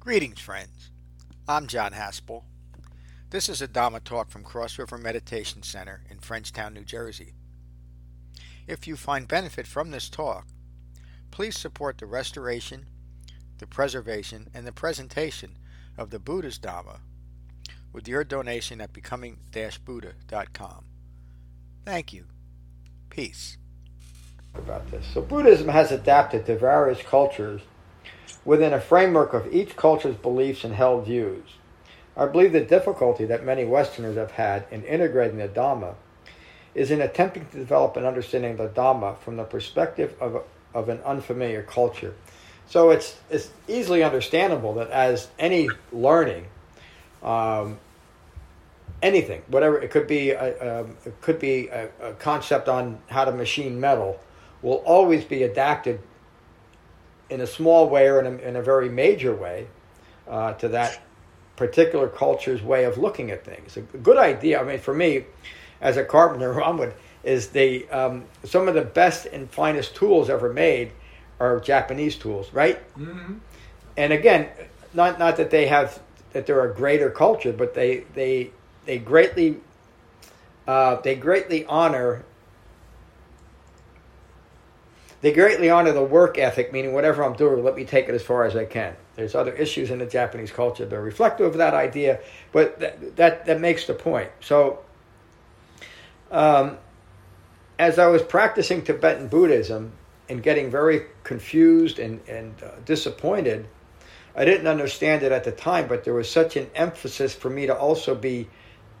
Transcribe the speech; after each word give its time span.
Greetings, 0.00 0.40
friends. 0.40 0.90
I'm 1.46 1.66
John 1.66 1.92
Haspel. 1.92 2.44
This 3.28 3.50
is 3.50 3.60
a 3.60 3.68
Dhamma 3.68 4.02
talk 4.02 4.30
from 4.30 4.42
Cross 4.42 4.78
River 4.78 4.96
Meditation 4.96 5.62
Center 5.62 6.00
in 6.08 6.16
Frenchtown, 6.16 6.72
New 6.72 6.86
Jersey. 6.86 7.34
If 8.66 8.88
you 8.88 8.96
find 8.96 9.28
benefit 9.28 9.66
from 9.66 9.90
this 9.90 10.08
talk, 10.08 10.46
please 11.30 11.58
support 11.58 11.98
the 11.98 12.06
restoration, 12.06 12.86
the 13.58 13.66
preservation, 13.66 14.48
and 14.54 14.66
the 14.66 14.72
presentation 14.72 15.58
of 15.98 16.08
the 16.08 16.18
Buddha's 16.18 16.58
Dhamma 16.58 17.00
with 17.92 18.08
your 18.08 18.24
donation 18.24 18.80
at 18.80 18.94
becoming-buddha.com. 18.94 20.84
Thank 21.84 22.14
you. 22.14 22.24
Peace. 23.10 23.58
About 24.54 24.90
this. 24.90 25.04
So 25.12 25.20
Buddhism 25.20 25.68
has 25.68 25.92
adapted 25.92 26.46
to 26.46 26.56
various 26.56 27.02
cultures 27.02 27.60
within 28.44 28.72
a 28.72 28.80
framework 28.80 29.32
of 29.32 29.52
each 29.52 29.76
culture's 29.76 30.16
beliefs 30.16 30.64
and 30.64 30.74
held 30.74 31.06
views. 31.06 31.44
I 32.16 32.26
believe 32.26 32.52
the 32.52 32.60
difficulty 32.60 33.24
that 33.26 33.44
many 33.44 33.64
Westerners 33.64 34.16
have 34.16 34.32
had 34.32 34.66
in 34.70 34.84
integrating 34.84 35.38
the 35.38 35.48
Dhamma 35.48 35.94
is 36.74 36.90
in 36.90 37.00
attempting 37.00 37.46
to 37.46 37.56
develop 37.56 37.96
an 37.96 38.04
understanding 38.04 38.52
of 38.52 38.58
the 38.58 38.68
Dhamma 38.68 39.18
from 39.18 39.36
the 39.36 39.44
perspective 39.44 40.14
of, 40.20 40.42
of 40.74 40.88
an 40.88 41.00
unfamiliar 41.04 41.62
culture. 41.62 42.14
So 42.68 42.90
it's, 42.90 43.18
it's 43.30 43.50
easily 43.66 44.02
understandable 44.02 44.74
that 44.74 44.90
as 44.90 45.28
any 45.38 45.68
learning, 45.92 46.46
um, 47.22 47.78
anything, 49.02 49.42
whatever 49.48 49.80
it 49.80 49.90
could 49.90 50.06
be, 50.06 50.30
a, 50.30 50.84
it 51.04 51.20
could 51.20 51.40
be 51.40 51.68
a, 51.68 51.88
a 52.00 52.12
concept 52.14 52.68
on 52.68 52.98
how 53.08 53.24
to 53.24 53.32
machine 53.32 53.80
metal, 53.80 54.20
will 54.62 54.82
always 54.84 55.24
be 55.24 55.42
adapted 55.42 56.00
in 57.30 57.40
a 57.40 57.46
small 57.46 57.88
way 57.88 58.08
or 58.08 58.20
in 58.20 58.26
a, 58.26 58.38
in 58.38 58.56
a 58.56 58.62
very 58.62 58.88
major 58.88 59.34
way 59.34 59.66
uh, 60.28 60.52
to 60.54 60.68
that 60.68 61.00
particular 61.56 62.08
culture's 62.08 62.62
way 62.62 62.84
of 62.84 62.98
looking 62.98 63.30
at 63.30 63.44
things. 63.44 63.76
A 63.76 63.80
good 63.80 64.18
idea. 64.18 64.60
I 64.60 64.64
mean, 64.64 64.78
for 64.78 64.94
me, 64.94 65.24
as 65.80 65.96
a 65.96 66.04
carpenter, 66.04 66.52
Romwood 66.54 66.92
is 67.22 67.48
the 67.48 67.88
um, 67.90 68.24
some 68.44 68.68
of 68.68 68.74
the 68.74 68.82
best 68.82 69.26
and 69.26 69.50
finest 69.50 69.94
tools 69.94 70.30
ever 70.30 70.52
made 70.52 70.92
are 71.38 71.60
Japanese 71.60 72.16
tools, 72.16 72.52
right? 72.52 72.78
Mm-hmm. 72.96 73.34
And 73.96 74.12
again, 74.12 74.48
not 74.94 75.18
not 75.18 75.36
that 75.36 75.50
they 75.50 75.66
have 75.66 76.00
that 76.32 76.46
they're 76.46 76.70
a 76.70 76.74
greater 76.74 77.10
culture, 77.10 77.52
but 77.52 77.74
they 77.74 78.04
they 78.14 78.50
they 78.86 78.98
greatly 78.98 79.58
uh, 80.66 81.00
they 81.02 81.14
greatly 81.14 81.66
honor 81.66 82.24
they 85.20 85.32
greatly 85.32 85.68
honor 85.68 85.92
the 85.92 86.02
work 86.02 86.38
ethic, 86.38 86.72
meaning 86.72 86.94
whatever 86.94 87.22
I'm 87.22 87.34
doing, 87.34 87.62
let 87.62 87.76
me 87.76 87.84
take 87.84 88.08
it 88.08 88.14
as 88.14 88.22
far 88.22 88.44
as 88.44 88.56
I 88.56 88.64
can. 88.64 88.96
There's 89.16 89.34
other 89.34 89.52
issues 89.52 89.90
in 89.90 89.98
the 89.98 90.06
Japanese 90.06 90.50
culture 90.50 90.86
that 90.86 90.96
are 90.96 91.02
reflective 91.02 91.46
of 91.46 91.56
that 91.58 91.74
idea, 91.74 92.20
but 92.52 92.80
that, 92.80 93.16
that, 93.16 93.46
that 93.46 93.60
makes 93.60 93.86
the 93.86 93.92
point. 93.92 94.30
So, 94.40 94.78
um, 96.30 96.78
as 97.78 97.98
I 97.98 98.06
was 98.06 98.22
practicing 98.22 98.82
Tibetan 98.82 99.28
Buddhism 99.28 99.92
and 100.30 100.42
getting 100.42 100.70
very 100.70 101.06
confused 101.22 101.98
and, 101.98 102.20
and 102.26 102.54
uh, 102.62 102.70
disappointed, 102.86 103.68
I 104.34 104.46
didn't 104.46 104.68
understand 104.68 105.22
it 105.22 105.32
at 105.32 105.44
the 105.44 105.52
time, 105.52 105.86
but 105.86 106.04
there 106.04 106.14
was 106.14 106.30
such 106.30 106.56
an 106.56 106.70
emphasis 106.74 107.34
for 107.34 107.50
me 107.50 107.66
to 107.66 107.76
also 107.76 108.14
be 108.14 108.48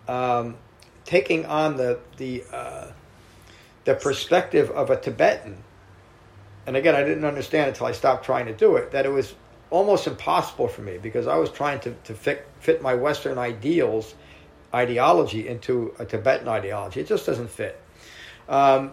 um, 0.06 0.56
taking 1.04 1.46
on 1.46 1.76
the, 1.76 1.98
the, 2.18 2.44
uh, 2.52 2.88
the 3.84 3.94
perspective 3.94 4.70
of 4.70 4.90
a 4.90 5.00
Tibetan 5.00 5.62
and 6.70 6.76
again, 6.76 6.94
I 6.94 7.02
didn't 7.02 7.24
understand 7.24 7.70
until 7.70 7.86
I 7.86 7.90
stopped 7.90 8.24
trying 8.24 8.46
to 8.46 8.52
do 8.52 8.76
it, 8.76 8.92
that 8.92 9.04
it 9.04 9.08
was 9.08 9.34
almost 9.70 10.06
impossible 10.06 10.68
for 10.68 10.82
me 10.82 10.98
because 10.98 11.26
I 11.26 11.34
was 11.34 11.50
trying 11.50 11.80
to, 11.80 11.92
to 12.04 12.14
fit, 12.14 12.46
fit 12.60 12.80
my 12.80 12.94
Western 12.94 13.38
ideals, 13.38 14.14
ideology 14.72 15.48
into 15.48 15.92
a 15.98 16.04
Tibetan 16.04 16.46
ideology. 16.46 17.00
It 17.00 17.08
just 17.08 17.26
doesn't 17.26 17.50
fit. 17.50 17.76
Um, 18.48 18.92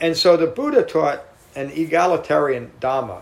and 0.00 0.16
so 0.16 0.36
the 0.36 0.48
Buddha 0.48 0.82
taught 0.82 1.22
an 1.54 1.70
egalitarian 1.70 2.72
Dhamma, 2.80 3.20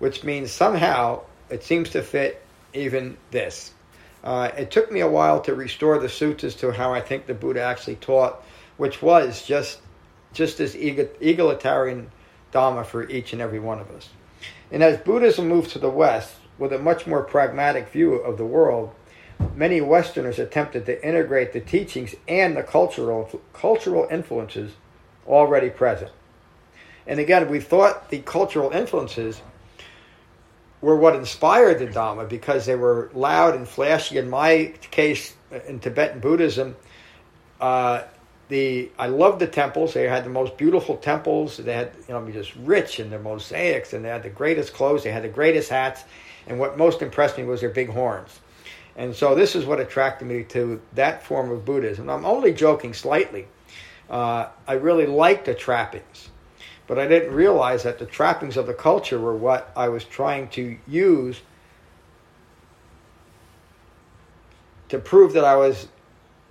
which 0.00 0.24
means 0.24 0.50
somehow 0.50 1.20
it 1.50 1.62
seems 1.62 1.90
to 1.90 2.02
fit 2.02 2.42
even 2.72 3.16
this. 3.30 3.74
Uh, 4.24 4.50
it 4.58 4.72
took 4.72 4.90
me 4.90 4.98
a 5.02 5.08
while 5.08 5.40
to 5.42 5.54
restore 5.54 6.00
the 6.00 6.08
sutras 6.08 6.56
to 6.56 6.72
how 6.72 6.92
I 6.92 7.00
think 7.00 7.26
the 7.26 7.34
Buddha 7.34 7.62
actually 7.62 7.94
taught, 7.94 8.42
which 8.76 9.02
was 9.02 9.46
just 9.46 9.78
just 10.32 10.58
this 10.58 10.74
egalitarian 10.74 12.10
Dhamma 12.54 12.86
for 12.86 13.08
each 13.10 13.32
and 13.32 13.42
every 13.42 13.58
one 13.58 13.80
of 13.80 13.90
us. 13.90 14.08
And 14.70 14.82
as 14.82 14.98
Buddhism 14.98 15.48
moved 15.48 15.70
to 15.72 15.78
the 15.78 15.90
West 15.90 16.34
with 16.58 16.72
a 16.72 16.78
much 16.78 17.06
more 17.06 17.22
pragmatic 17.22 17.88
view 17.88 18.14
of 18.14 18.38
the 18.38 18.44
world, 18.44 18.92
many 19.54 19.80
Westerners 19.80 20.38
attempted 20.38 20.86
to 20.86 21.06
integrate 21.06 21.52
the 21.52 21.60
teachings 21.60 22.14
and 22.28 22.56
the 22.56 22.62
cultural, 22.62 23.40
cultural 23.52 24.06
influences 24.10 24.72
already 25.26 25.70
present. 25.70 26.12
And 27.06 27.20
again, 27.20 27.48
we 27.50 27.60
thought 27.60 28.08
the 28.10 28.20
cultural 28.20 28.70
influences 28.70 29.42
were 30.80 30.96
what 30.96 31.16
inspired 31.16 31.78
the 31.78 31.86
Dharma 31.86 32.24
because 32.24 32.66
they 32.66 32.76
were 32.76 33.10
loud 33.14 33.54
and 33.54 33.66
flashy. 33.66 34.18
In 34.18 34.30
my 34.30 34.74
case, 34.90 35.34
in 35.66 35.80
Tibetan 35.80 36.20
Buddhism, 36.20 36.76
uh, 37.60 38.02
the 38.54 38.88
I 39.00 39.08
loved 39.08 39.40
the 39.40 39.48
temples. 39.48 39.94
They 39.94 40.04
had 40.04 40.24
the 40.24 40.30
most 40.30 40.56
beautiful 40.56 40.96
temples. 40.96 41.56
They 41.56 41.74
had 41.74 41.90
you 42.06 42.14
know 42.14 42.30
just 42.30 42.54
rich 42.54 43.00
in 43.00 43.10
their 43.10 43.18
mosaics, 43.18 43.92
and 43.92 44.04
they 44.04 44.08
had 44.08 44.22
the 44.22 44.30
greatest 44.30 44.72
clothes. 44.72 45.02
They 45.02 45.10
had 45.10 45.24
the 45.24 45.28
greatest 45.40 45.70
hats, 45.70 46.04
and 46.46 46.60
what 46.60 46.78
most 46.78 47.02
impressed 47.02 47.36
me 47.36 47.42
was 47.42 47.60
their 47.60 47.70
big 47.70 47.90
horns. 47.90 48.38
And 48.96 49.12
so 49.12 49.34
this 49.34 49.56
is 49.56 49.66
what 49.66 49.80
attracted 49.80 50.26
me 50.28 50.44
to 50.44 50.80
that 50.92 51.24
form 51.24 51.50
of 51.50 51.64
Buddhism. 51.64 52.08
I'm 52.08 52.24
only 52.24 52.52
joking 52.52 52.94
slightly. 52.94 53.48
Uh, 54.08 54.46
I 54.68 54.74
really 54.74 55.06
liked 55.06 55.46
the 55.46 55.54
trappings, 55.54 56.28
but 56.86 56.96
I 56.96 57.08
didn't 57.08 57.34
realize 57.34 57.82
that 57.82 57.98
the 57.98 58.06
trappings 58.06 58.56
of 58.56 58.68
the 58.68 58.74
culture 58.74 59.18
were 59.18 59.36
what 59.36 59.72
I 59.74 59.88
was 59.88 60.04
trying 60.04 60.46
to 60.50 60.78
use 60.86 61.40
to 64.90 64.98
prove 65.00 65.32
that 65.32 65.44
I 65.44 65.56
was 65.56 65.88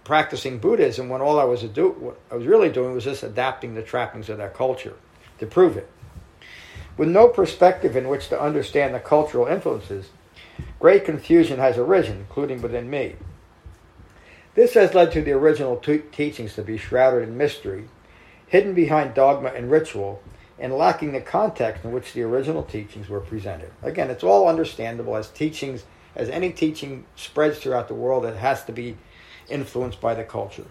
practicing 0.03 0.57
Buddhism 0.59 1.09
when 1.09 1.21
all 1.21 1.39
I 1.39 1.45
was 1.45 1.63
do 1.63 1.89
what 1.89 2.19
I 2.31 2.35
was 2.35 2.45
really 2.45 2.69
doing 2.69 2.93
was 2.93 3.05
just 3.05 3.23
adapting 3.23 3.73
the 3.73 3.81
trappings 3.81 4.29
of 4.29 4.37
that 4.37 4.53
culture 4.53 4.95
to 5.39 5.45
prove 5.45 5.77
it. 5.77 5.89
With 6.97 7.09
no 7.09 7.27
perspective 7.27 7.95
in 7.95 8.07
which 8.07 8.29
to 8.29 8.39
understand 8.39 8.93
the 8.93 8.99
cultural 8.99 9.47
influences, 9.47 10.09
great 10.79 11.05
confusion 11.05 11.59
has 11.59 11.77
arisen, 11.77 12.17
including 12.17 12.61
within 12.61 12.89
me. 12.89 13.15
This 14.55 14.75
has 14.75 14.93
led 14.93 15.11
to 15.13 15.21
the 15.21 15.31
original 15.31 15.77
teachings 15.77 16.53
to 16.55 16.61
be 16.61 16.77
shrouded 16.77 17.27
in 17.27 17.37
mystery, 17.37 17.89
hidden 18.45 18.75
behind 18.75 19.15
dogma 19.15 19.49
and 19.49 19.71
ritual, 19.71 20.21
and 20.59 20.73
lacking 20.73 21.13
the 21.13 21.21
context 21.21 21.83
in 21.83 21.91
which 21.91 22.13
the 22.13 22.21
original 22.21 22.61
teachings 22.61 23.09
were 23.09 23.19
presented. 23.19 23.71
Again, 23.81 24.11
it's 24.11 24.23
all 24.23 24.47
understandable 24.47 25.15
as 25.15 25.29
teachings, 25.29 25.85
as 26.15 26.29
any 26.29 26.51
teaching 26.51 27.05
spreads 27.15 27.57
throughout 27.57 27.87
the 27.87 27.95
world, 27.95 28.25
it 28.25 28.37
has 28.37 28.63
to 28.65 28.71
be 28.71 28.97
influenced 29.53 30.01
by 30.01 30.13
the 30.13 30.23
culture. 30.23 30.65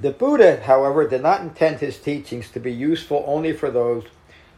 The 0.00 0.10
Buddha, 0.10 0.60
however, 0.64 1.08
did 1.08 1.22
not 1.22 1.40
intend 1.40 1.78
his 1.78 1.98
teachings 1.98 2.50
to 2.50 2.60
be 2.60 2.72
useful 2.72 3.24
only 3.26 3.52
for 3.52 3.70
those 3.70 4.04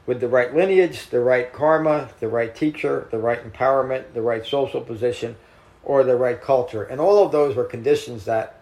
with 0.07 0.21
the 0.21 0.29
right 0.29 0.55
lineage, 0.55 1.09
the 1.11 1.21
right 1.21 1.53
karma, 1.53 2.11
the 2.21 2.29
right 2.29 2.55
teacher, 2.55 3.07
the 3.11 3.19
right 3.19 3.41
empowerment, 3.45 4.15
the 4.15 4.23
right 4.23 4.45
social 4.47 4.81
position, 4.81 5.37
or 5.85 6.05
the 6.05 6.17
right 6.17 6.41
culture. 6.41 6.85
And 6.85 7.01
all 7.01 7.25
of 7.25 7.33
those 7.33 7.55
were 7.55 7.65
conditions 7.65 8.25
that 8.25 8.61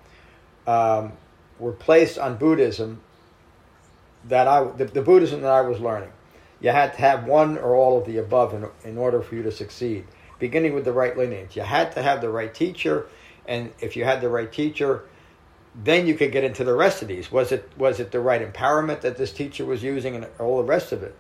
um, 0.66 1.12
were 1.59 1.72
placed 1.72 2.19
on 2.19 2.37
Buddhism 2.37 3.00
that 4.28 4.49
I, 4.49 4.65
the, 4.65 4.87
the 4.87 5.03
Buddhism 5.03 5.43
that 5.43 5.53
I 5.53 5.61
was 5.61 5.81
learning. 5.81 6.11
You 6.65 6.71
had 6.71 6.94
to 6.94 7.00
have 7.00 7.27
one 7.27 7.59
or 7.59 7.77
all 7.77 7.99
of 7.99 8.06
the 8.06 8.17
above 8.17 8.55
in, 8.55 8.67
in 8.85 8.97
order 8.97 9.21
for 9.21 9.35
you 9.35 9.43
to 9.43 9.53
succeed. 9.53 10.06
Beginning 10.38 10.73
with 10.73 10.87
the 10.87 10.94
right 10.94 11.15
lineage. 11.15 11.56
You 11.56 11.62
had 11.62 11.93
to 11.93 12.03
have 12.03 12.23
the 12.23 12.31
right 12.31 12.55
teacher, 12.55 13.06
and 13.44 13.71
if 13.81 13.97
you 13.97 14.05
had 14.05 14.23
the 14.23 14.31
right 14.31 14.50
teacher, 14.50 15.05
then 15.75 16.06
you 16.06 16.15
could 16.15 16.33
get 16.33 16.43
into 16.43 16.65
the 16.65 16.73
rest 16.73 17.03
of 17.03 17.09
these. 17.09 17.31
Was 17.31 17.53
it 17.53 17.71
was 17.77 18.00
it 18.00 18.12
the 18.12 18.21
right 18.21 18.41
empowerment 18.41 19.03
that 19.03 19.19
this 19.19 19.31
teacher 19.31 19.67
was 19.67 19.83
using 19.83 20.17
and 20.17 20.27
all 20.38 20.56
the 20.56 20.65
rest 20.65 20.91
of 20.93 21.03
it? 21.03 21.15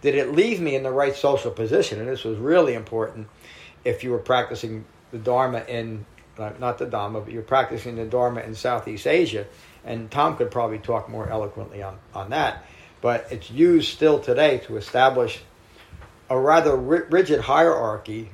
Did 0.00 0.16
it 0.16 0.32
leave 0.32 0.60
me 0.60 0.74
in 0.74 0.82
the 0.82 0.90
right 0.90 1.14
social 1.14 1.52
position? 1.52 2.00
And 2.00 2.08
this 2.08 2.24
was 2.24 2.36
really 2.36 2.74
important 2.74 3.28
if 3.84 4.02
you 4.02 4.10
were 4.10 4.18
practicing 4.18 4.84
the 5.12 5.18
Dharma 5.18 5.60
in 5.68 6.06
not 6.36 6.78
the 6.78 6.86
Dharma, 6.86 7.20
but 7.20 7.32
you're 7.32 7.42
practicing 7.42 7.94
the 7.94 8.04
Dharma 8.04 8.40
in 8.40 8.56
Southeast 8.56 9.06
Asia. 9.06 9.46
And 9.84 10.10
Tom 10.10 10.36
could 10.36 10.50
probably 10.50 10.78
talk 10.78 11.08
more 11.08 11.28
eloquently 11.28 11.84
on, 11.84 12.00
on 12.14 12.30
that 12.30 12.64
but 13.00 13.26
it's 13.30 13.50
used 13.50 13.92
still 13.92 14.18
today 14.18 14.58
to 14.58 14.76
establish 14.76 15.40
a 16.30 16.38
rather 16.38 16.76
rigid 16.76 17.40
hierarchy 17.40 18.30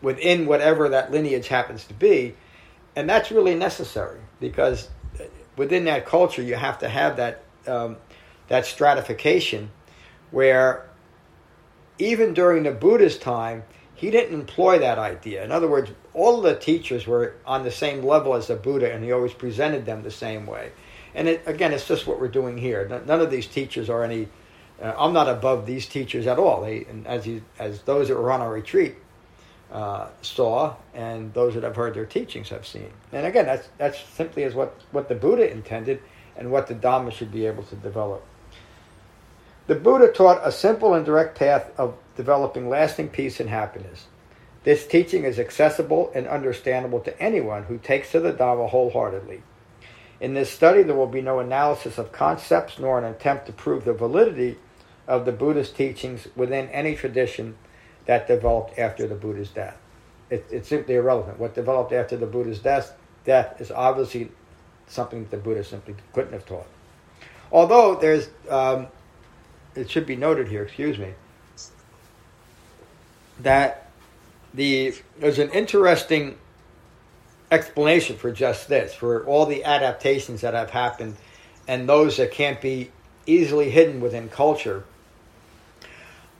within 0.00 0.46
whatever 0.46 0.88
that 0.90 1.10
lineage 1.10 1.48
happens 1.48 1.84
to 1.84 1.94
be. 1.94 2.34
And 2.96 3.08
that's 3.08 3.30
really 3.30 3.54
necessary 3.54 4.20
because 4.40 4.88
within 5.56 5.84
that 5.84 6.06
culture, 6.06 6.42
you 6.42 6.54
have 6.54 6.78
to 6.78 6.88
have 6.88 7.16
that, 7.16 7.42
um, 7.66 7.96
that 8.48 8.64
stratification 8.64 9.70
where 10.30 10.88
even 11.98 12.32
during 12.32 12.62
the 12.62 12.70
Buddha's 12.70 13.18
time, 13.18 13.64
he 13.94 14.10
didn't 14.10 14.32
employ 14.32 14.78
that 14.78 14.98
idea. 14.98 15.44
In 15.44 15.50
other 15.50 15.68
words, 15.68 15.90
all 16.14 16.40
the 16.40 16.54
teachers 16.54 17.06
were 17.06 17.34
on 17.44 17.64
the 17.64 17.70
same 17.70 18.04
level 18.04 18.34
as 18.34 18.46
the 18.46 18.54
Buddha, 18.54 18.92
and 18.92 19.02
he 19.02 19.10
always 19.10 19.32
presented 19.32 19.86
them 19.86 20.02
the 20.02 20.10
same 20.10 20.46
way. 20.46 20.70
And 21.18 21.28
it, 21.28 21.42
again, 21.46 21.72
it's 21.72 21.88
just 21.88 22.06
what 22.06 22.20
we're 22.20 22.28
doing 22.28 22.56
here. 22.56 23.02
None 23.04 23.20
of 23.20 23.28
these 23.28 23.48
teachers 23.48 23.90
are 23.90 24.04
any. 24.04 24.28
Uh, 24.80 24.94
I'm 24.96 25.12
not 25.12 25.28
above 25.28 25.66
these 25.66 25.86
teachers 25.86 26.28
at 26.28 26.38
all. 26.38 26.62
They, 26.62 26.86
as 27.06 27.26
you, 27.26 27.42
as 27.58 27.82
those 27.82 28.06
that 28.06 28.14
were 28.14 28.30
on 28.30 28.40
our 28.40 28.52
retreat 28.52 28.94
uh, 29.72 30.10
saw, 30.22 30.76
and 30.94 31.34
those 31.34 31.54
that 31.54 31.64
have 31.64 31.74
heard 31.74 31.94
their 31.94 32.06
teachings 32.06 32.50
have 32.50 32.64
seen. 32.64 32.92
And 33.10 33.26
again, 33.26 33.46
that's 33.46 33.68
that's 33.78 33.98
simply 33.98 34.44
as 34.44 34.54
what 34.54 34.80
what 34.92 35.08
the 35.08 35.16
Buddha 35.16 35.50
intended, 35.50 36.00
and 36.36 36.52
what 36.52 36.68
the 36.68 36.76
Dhamma 36.76 37.10
should 37.10 37.32
be 37.32 37.46
able 37.46 37.64
to 37.64 37.74
develop. 37.74 38.24
The 39.66 39.74
Buddha 39.74 40.12
taught 40.12 40.46
a 40.46 40.52
simple 40.52 40.94
and 40.94 41.04
direct 41.04 41.36
path 41.36 41.72
of 41.76 41.96
developing 42.14 42.68
lasting 42.68 43.08
peace 43.08 43.40
and 43.40 43.50
happiness. 43.50 44.06
This 44.62 44.86
teaching 44.86 45.24
is 45.24 45.40
accessible 45.40 46.12
and 46.14 46.28
understandable 46.28 47.00
to 47.00 47.20
anyone 47.20 47.64
who 47.64 47.76
takes 47.76 48.12
to 48.12 48.20
the 48.20 48.32
Dhamma 48.32 48.68
wholeheartedly. 48.68 49.42
In 50.20 50.34
this 50.34 50.50
study, 50.50 50.82
there 50.82 50.96
will 50.96 51.06
be 51.06 51.22
no 51.22 51.38
analysis 51.38 51.98
of 51.98 52.12
concepts 52.12 52.78
nor 52.78 52.98
an 52.98 53.04
attempt 53.04 53.46
to 53.46 53.52
prove 53.52 53.84
the 53.84 53.92
validity 53.92 54.56
of 55.06 55.24
the 55.24 55.32
Buddhist 55.32 55.76
teachings 55.76 56.26
within 56.34 56.68
any 56.68 56.94
tradition 56.94 57.56
that 58.06 58.26
developed 58.26 58.78
after 58.78 59.06
the 59.06 59.14
Buddha's 59.14 59.50
death. 59.50 59.76
It, 60.30 60.46
it's 60.50 60.68
simply 60.68 60.96
irrelevant. 60.96 61.38
What 61.38 61.54
developed 61.54 61.92
after 61.92 62.16
the 62.16 62.26
Buddha's 62.26 62.58
death, 62.58 62.96
death 63.24 63.60
is 63.60 63.70
obviously 63.70 64.30
something 64.88 65.22
that 65.22 65.30
the 65.30 65.36
Buddha 65.36 65.62
simply 65.62 65.94
couldn't 66.12 66.32
have 66.32 66.46
taught. 66.46 66.66
Although 67.52 67.94
there's, 67.94 68.28
um, 68.50 68.88
it 69.74 69.90
should 69.90 70.06
be 70.06 70.16
noted 70.16 70.48
here, 70.48 70.64
excuse 70.64 70.98
me, 70.98 71.14
that 73.40 73.88
the 74.52 74.94
there's 75.18 75.38
an 75.38 75.50
interesting 75.50 76.36
explanation 77.50 78.16
for 78.16 78.30
just 78.30 78.68
this, 78.68 78.94
for 78.94 79.24
all 79.24 79.46
the 79.46 79.64
adaptations 79.64 80.42
that 80.42 80.54
have 80.54 80.70
happened 80.70 81.16
and 81.66 81.88
those 81.88 82.16
that 82.16 82.32
can't 82.32 82.60
be 82.60 82.90
easily 83.26 83.70
hidden 83.70 84.00
within 84.00 84.28
culture 84.28 84.84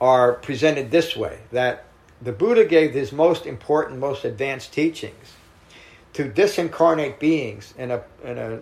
are 0.01 0.33
presented 0.35 0.91
this 0.91 1.17
way 1.17 1.39
that 1.53 1.85
the 2.21 2.33
Buddha 2.33 2.65
gave 2.65 2.95
his 2.95 3.13
most 3.13 3.47
important, 3.47 4.01
most 4.01 4.25
advanced 4.25 4.73
teachings 4.73 5.35
to 6.15 6.29
disincarnate 6.29 7.19
beings 7.19 7.75
in 7.77 7.91
a, 7.91 8.03
in 8.25 8.39
a 8.39 8.61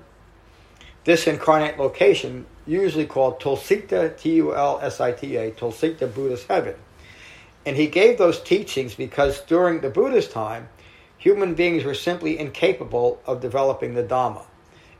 disincarnate 1.04 1.78
location, 1.78 2.44
usually 2.66 3.06
called 3.06 3.40
Tulsita, 3.40 4.18
T 4.18 4.34
U 4.34 4.54
L 4.54 4.78
S 4.82 5.00
I 5.00 5.12
T 5.12 5.36
A, 5.36 5.52
Tulsita 5.52 6.12
Buddha's 6.12 6.44
heaven. 6.44 6.74
And 7.64 7.76
he 7.76 7.86
gave 7.86 8.18
those 8.18 8.40
teachings 8.40 8.94
because 8.94 9.40
during 9.42 9.80
the 9.80 9.90
Buddha's 9.90 10.28
time, 10.28 10.68
human 11.18 11.54
beings 11.54 11.84
were 11.84 11.94
simply 11.94 12.38
incapable 12.38 13.20
of 13.26 13.40
developing 13.40 13.94
the 13.94 14.02
Dhamma. 14.02 14.44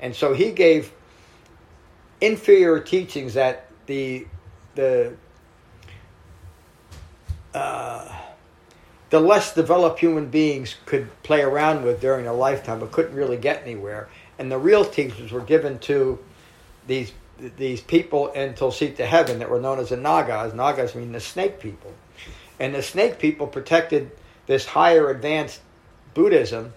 And 0.00 0.14
so 0.14 0.34
he 0.34 0.52
gave 0.52 0.92
inferior 2.20 2.80
teachings 2.80 3.34
that 3.34 3.70
the, 3.86 4.26
the, 4.74 5.14
uh, 7.54 8.12
the 9.10 9.20
less 9.20 9.54
developed 9.54 10.00
human 10.00 10.28
beings 10.28 10.76
could 10.84 11.08
play 11.22 11.42
around 11.42 11.84
with 11.84 12.00
during 12.00 12.26
a 12.26 12.32
lifetime 12.32 12.80
but 12.80 12.92
couldn't 12.92 13.14
really 13.14 13.36
get 13.36 13.62
anywhere. 13.62 14.08
And 14.38 14.50
the 14.50 14.58
real 14.58 14.84
teachings 14.84 15.32
were 15.32 15.40
given 15.40 15.78
to 15.80 16.18
these 16.86 17.12
these 17.56 17.80
people 17.80 18.28
in 18.28 18.54
Tulsita 18.54 19.04
heaven 19.04 19.40
that 19.40 19.50
were 19.50 19.60
known 19.60 19.78
as 19.78 19.90
the 19.90 19.96
Nagas. 19.96 20.54
Nagas 20.54 20.94
mean 20.94 21.12
the 21.12 21.20
snake 21.20 21.60
people. 21.60 21.92
And 22.58 22.74
the 22.74 22.82
snake 22.82 23.18
people 23.18 23.46
protected 23.46 24.10
this 24.46 24.64
higher 24.64 25.10
advanced 25.10 25.60
Buddhism 26.16 26.72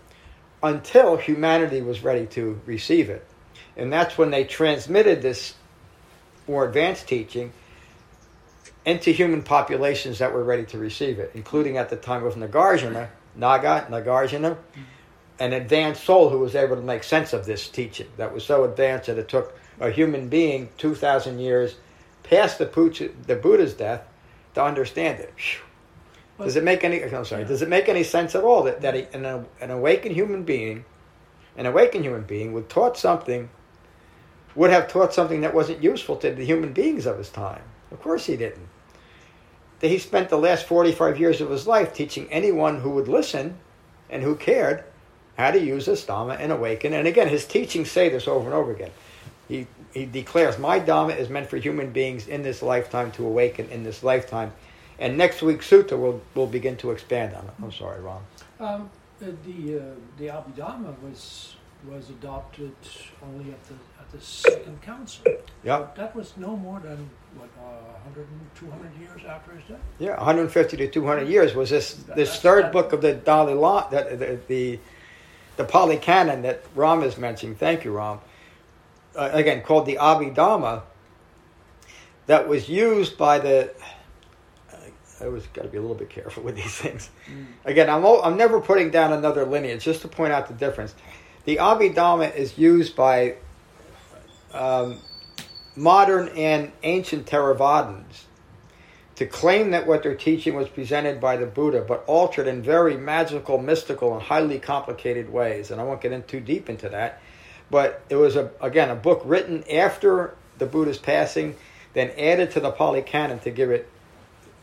until 0.61 1.15
humanity 1.15 1.81
was 1.81 2.03
ready 2.03 2.25
to 2.27 2.59
receive 2.65 3.09
it. 3.09 3.25
And 3.77 3.91
that's 3.91 4.17
when 4.17 4.31
they 4.31 4.43
transmitted 4.43 5.21
this 5.21 5.53
more 6.45 6.65
advanced 6.67 7.07
teaching 7.07 7.53
into 8.85 9.11
human 9.11 9.41
populations 9.41 10.19
that 10.19 10.33
were 10.33 10.43
ready 10.43 10.65
to 10.65 10.77
receive 10.77 11.19
it, 11.19 11.31
including 11.33 11.77
at 11.77 11.89
the 11.89 11.95
time 11.95 12.25
of 12.25 12.35
Nagarjuna, 12.35 13.07
Naga, 13.35 13.87
Nagarjuna, 13.89 14.57
an 15.39 15.53
advanced 15.53 16.03
soul 16.03 16.29
who 16.29 16.39
was 16.39 16.53
able 16.53 16.75
to 16.75 16.81
make 16.81 17.05
sense 17.05 17.31
of 17.31 17.45
this 17.45 17.69
teaching 17.69 18.07
that 18.17 18.33
was 18.33 18.43
so 18.43 18.65
advanced 18.65 19.07
that 19.07 19.17
it 19.17 19.29
took 19.29 19.57
a 19.79 19.89
human 19.89 20.27
being 20.27 20.67
2,000 20.77 21.39
years 21.39 21.75
past 22.23 22.57
the, 22.57 22.65
Buddha's 22.65 23.73
death 23.73 24.01
to 24.55 24.63
understand 24.63 25.21
it. 25.21 25.33
Does 26.43 26.55
it 26.55 26.63
make 26.63 26.83
any? 26.83 27.03
I'm 27.03 27.25
sorry. 27.25 27.43
Does 27.45 27.61
it 27.61 27.69
make 27.69 27.89
any 27.89 28.03
sense 28.03 28.33
at 28.35 28.43
all 28.43 28.63
that 28.63 28.81
that 28.81 28.95
he, 28.95 29.07
an, 29.13 29.45
an 29.59 29.71
awakened 29.71 30.15
human 30.15 30.43
being, 30.43 30.85
an 31.57 31.65
awakened 31.65 32.05
human 32.05 32.23
being, 32.23 32.53
would 32.53 32.69
taught 32.69 32.97
something, 32.97 33.49
would 34.55 34.69
have 34.69 34.87
taught 34.87 35.13
something 35.13 35.41
that 35.41 35.53
wasn't 35.53 35.83
useful 35.83 36.15
to 36.17 36.31
the 36.31 36.45
human 36.45 36.73
beings 36.73 37.05
of 37.05 37.17
his 37.17 37.29
time? 37.29 37.63
Of 37.91 38.01
course 38.01 38.25
he 38.25 38.37
didn't. 38.37 38.67
That 39.79 39.89
He 39.89 39.97
spent 39.97 40.29
the 40.29 40.37
last 40.37 40.65
45 40.65 41.19
years 41.19 41.41
of 41.41 41.49
his 41.49 41.67
life 41.67 41.93
teaching 41.93 42.27
anyone 42.31 42.81
who 42.81 42.91
would 42.91 43.07
listen 43.07 43.57
and 44.09 44.23
who 44.23 44.35
cared 44.35 44.83
how 45.37 45.51
to 45.51 45.59
use 45.59 45.85
this 45.85 46.05
Dhamma 46.05 46.37
and 46.39 46.51
awaken. 46.51 46.93
And 46.93 47.07
again, 47.07 47.29
his 47.29 47.45
teachings 47.45 47.89
say 47.89 48.09
this 48.09 48.27
over 48.27 48.45
and 48.45 48.53
over 48.53 48.71
again. 48.71 48.91
He, 49.47 49.67
he 49.93 50.05
declares, 50.05 50.57
My 50.57 50.79
Dhamma 50.79 51.17
is 51.17 51.29
meant 51.29 51.49
for 51.49 51.57
human 51.57 51.91
beings 51.91 52.27
in 52.27 52.43
this 52.43 52.61
lifetime 52.61 53.11
to 53.13 53.25
awaken 53.25 53.69
in 53.69 53.83
this 53.83 54.03
lifetime 54.03 54.51
and 54.99 55.17
next 55.17 55.41
week's 55.41 55.69
sutta 55.69 55.97
will 55.97 56.21
will 56.35 56.47
begin 56.47 56.77
to 56.77 56.91
expand 56.91 57.35
on 57.35 57.45
it. 57.45 57.53
I'm 57.61 57.71
sorry, 57.71 58.01
Ron. 58.01 58.23
Um, 58.59 58.89
the 59.19 59.79
uh, 59.79 59.81
the 60.17 60.27
Abhidhamma 60.27 61.01
was 61.01 61.55
was 61.87 62.09
adopted 62.09 62.75
only 63.23 63.51
at 63.51 63.63
the 63.65 63.75
at 63.99 64.11
the 64.11 64.21
second 64.21 64.81
council. 64.81 65.23
Yeah. 65.63 65.87
That 65.95 66.15
was 66.15 66.33
no 66.37 66.55
more 66.55 66.79
than 66.79 67.09
what 67.35 67.49
uh, 67.59 67.99
100 68.13 68.27
200 68.55 68.99
years 68.99 69.21
after 69.27 69.53
his 69.53 69.63
death. 69.67 69.79
Yeah, 69.97 70.17
150 70.17 70.77
to 70.77 70.87
200 70.89 71.27
years 71.27 71.53
was 71.53 71.69
this 71.69 71.93
this 71.93 72.29
That's 72.29 72.39
third 72.39 72.71
book 72.71 72.93
of 72.93 73.01
the 73.01 73.13
Dalai 73.13 73.53
Lama, 73.53 73.87
the, 73.91 74.15
the, 74.15 74.39
the 74.47 74.79
the 75.57 75.63
Pali 75.65 75.97
Canon 75.97 76.41
that 76.43 76.63
Ram 76.75 77.03
is 77.03 77.17
mentioning. 77.17 77.55
Thank 77.55 77.83
you, 77.83 77.91
Ram. 77.91 78.19
Uh, 79.15 79.29
again, 79.33 79.61
called 79.61 79.85
the 79.85 79.97
Abhidhamma, 79.99 80.83
that 82.27 82.47
was 82.47 82.69
used 82.69 83.17
by 83.17 83.39
the 83.39 83.73
I 85.21 85.25
always 85.25 85.45
got 85.47 85.63
to 85.63 85.67
be 85.67 85.77
a 85.77 85.81
little 85.81 85.95
bit 85.95 86.09
careful 86.09 86.43
with 86.43 86.55
these 86.55 86.75
things. 86.75 87.09
Mm. 87.31 87.45
Again, 87.65 87.89
I'm, 87.89 88.05
I'm 88.05 88.37
never 88.37 88.59
putting 88.61 88.89
down 88.91 89.13
another 89.13 89.45
lineage, 89.45 89.83
just 89.83 90.01
to 90.01 90.07
point 90.07 90.33
out 90.33 90.47
the 90.47 90.53
difference. 90.53 90.95
The 91.45 91.57
Abhidhamma 91.57 92.35
is 92.35 92.57
used 92.57 92.95
by 92.95 93.35
um, 94.53 94.99
modern 95.75 96.29
and 96.29 96.71
ancient 96.83 97.25
Theravadins 97.25 98.23
to 99.15 99.25
claim 99.25 99.71
that 99.71 99.85
what 99.85 100.01
they're 100.01 100.15
teaching 100.15 100.55
was 100.55 100.69
presented 100.69 101.19
by 101.19 101.35
the 101.35 101.45
Buddha, 101.45 101.83
but 101.85 102.05
altered 102.07 102.47
in 102.47 102.61
very 102.61 102.95
magical, 102.95 103.57
mystical, 103.57 104.13
and 104.13 104.21
highly 104.21 104.59
complicated 104.59 105.29
ways. 105.29 105.71
And 105.71 105.81
I 105.81 105.83
won't 105.83 105.99
get 105.99 106.13
in 106.13 106.23
too 106.23 106.39
deep 106.39 106.69
into 106.69 106.87
that. 106.89 107.21
But 107.69 108.01
it 108.09 108.15
was, 108.15 108.35
a, 108.35 108.49
again, 108.61 108.89
a 108.89 108.95
book 108.95 109.21
written 109.25 109.69
after 109.69 110.35
the 110.57 110.65
Buddha's 110.65 110.97
passing, 110.97 111.55
then 111.93 112.11
added 112.17 112.51
to 112.51 112.59
the 112.59 112.71
Pali 112.71 113.01
Canon 113.01 113.39
to 113.39 113.51
give 113.51 113.71
it 113.71 113.89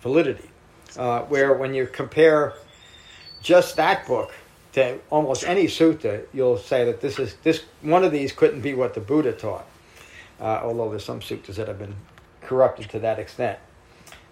validity. 0.07 0.49
Uh, 0.97 1.23
where 1.23 1.53
when 1.53 1.75
you 1.75 1.87
compare 1.87 2.55
just 3.43 3.77
that 3.77 4.07
book 4.07 4.33
to 4.73 4.99
almost 5.11 5.45
any 5.45 5.67
sutta, 5.67 6.25
you'll 6.33 6.59
say 6.59 6.85
that 6.85 7.01
this 7.01 7.19
is 7.19 7.35
this 7.43 7.65
one 7.83 8.05
of 8.05 8.13
these 8.13 8.33
couldn't 8.33 8.61
be 8.61 8.73
what 8.73 8.95
the 8.95 9.01
Buddha 9.01 9.33
taught. 9.33 9.67
Uh, 10.41 10.61
although 10.63 10.89
there's 10.91 11.05
some 11.05 11.21
suttas 11.21 11.57
that 11.57 11.67
have 11.67 11.79
been 11.79 11.97
corrupted 12.43 12.89
to 12.91 12.99
that 13.01 13.19
extent. 13.19 13.59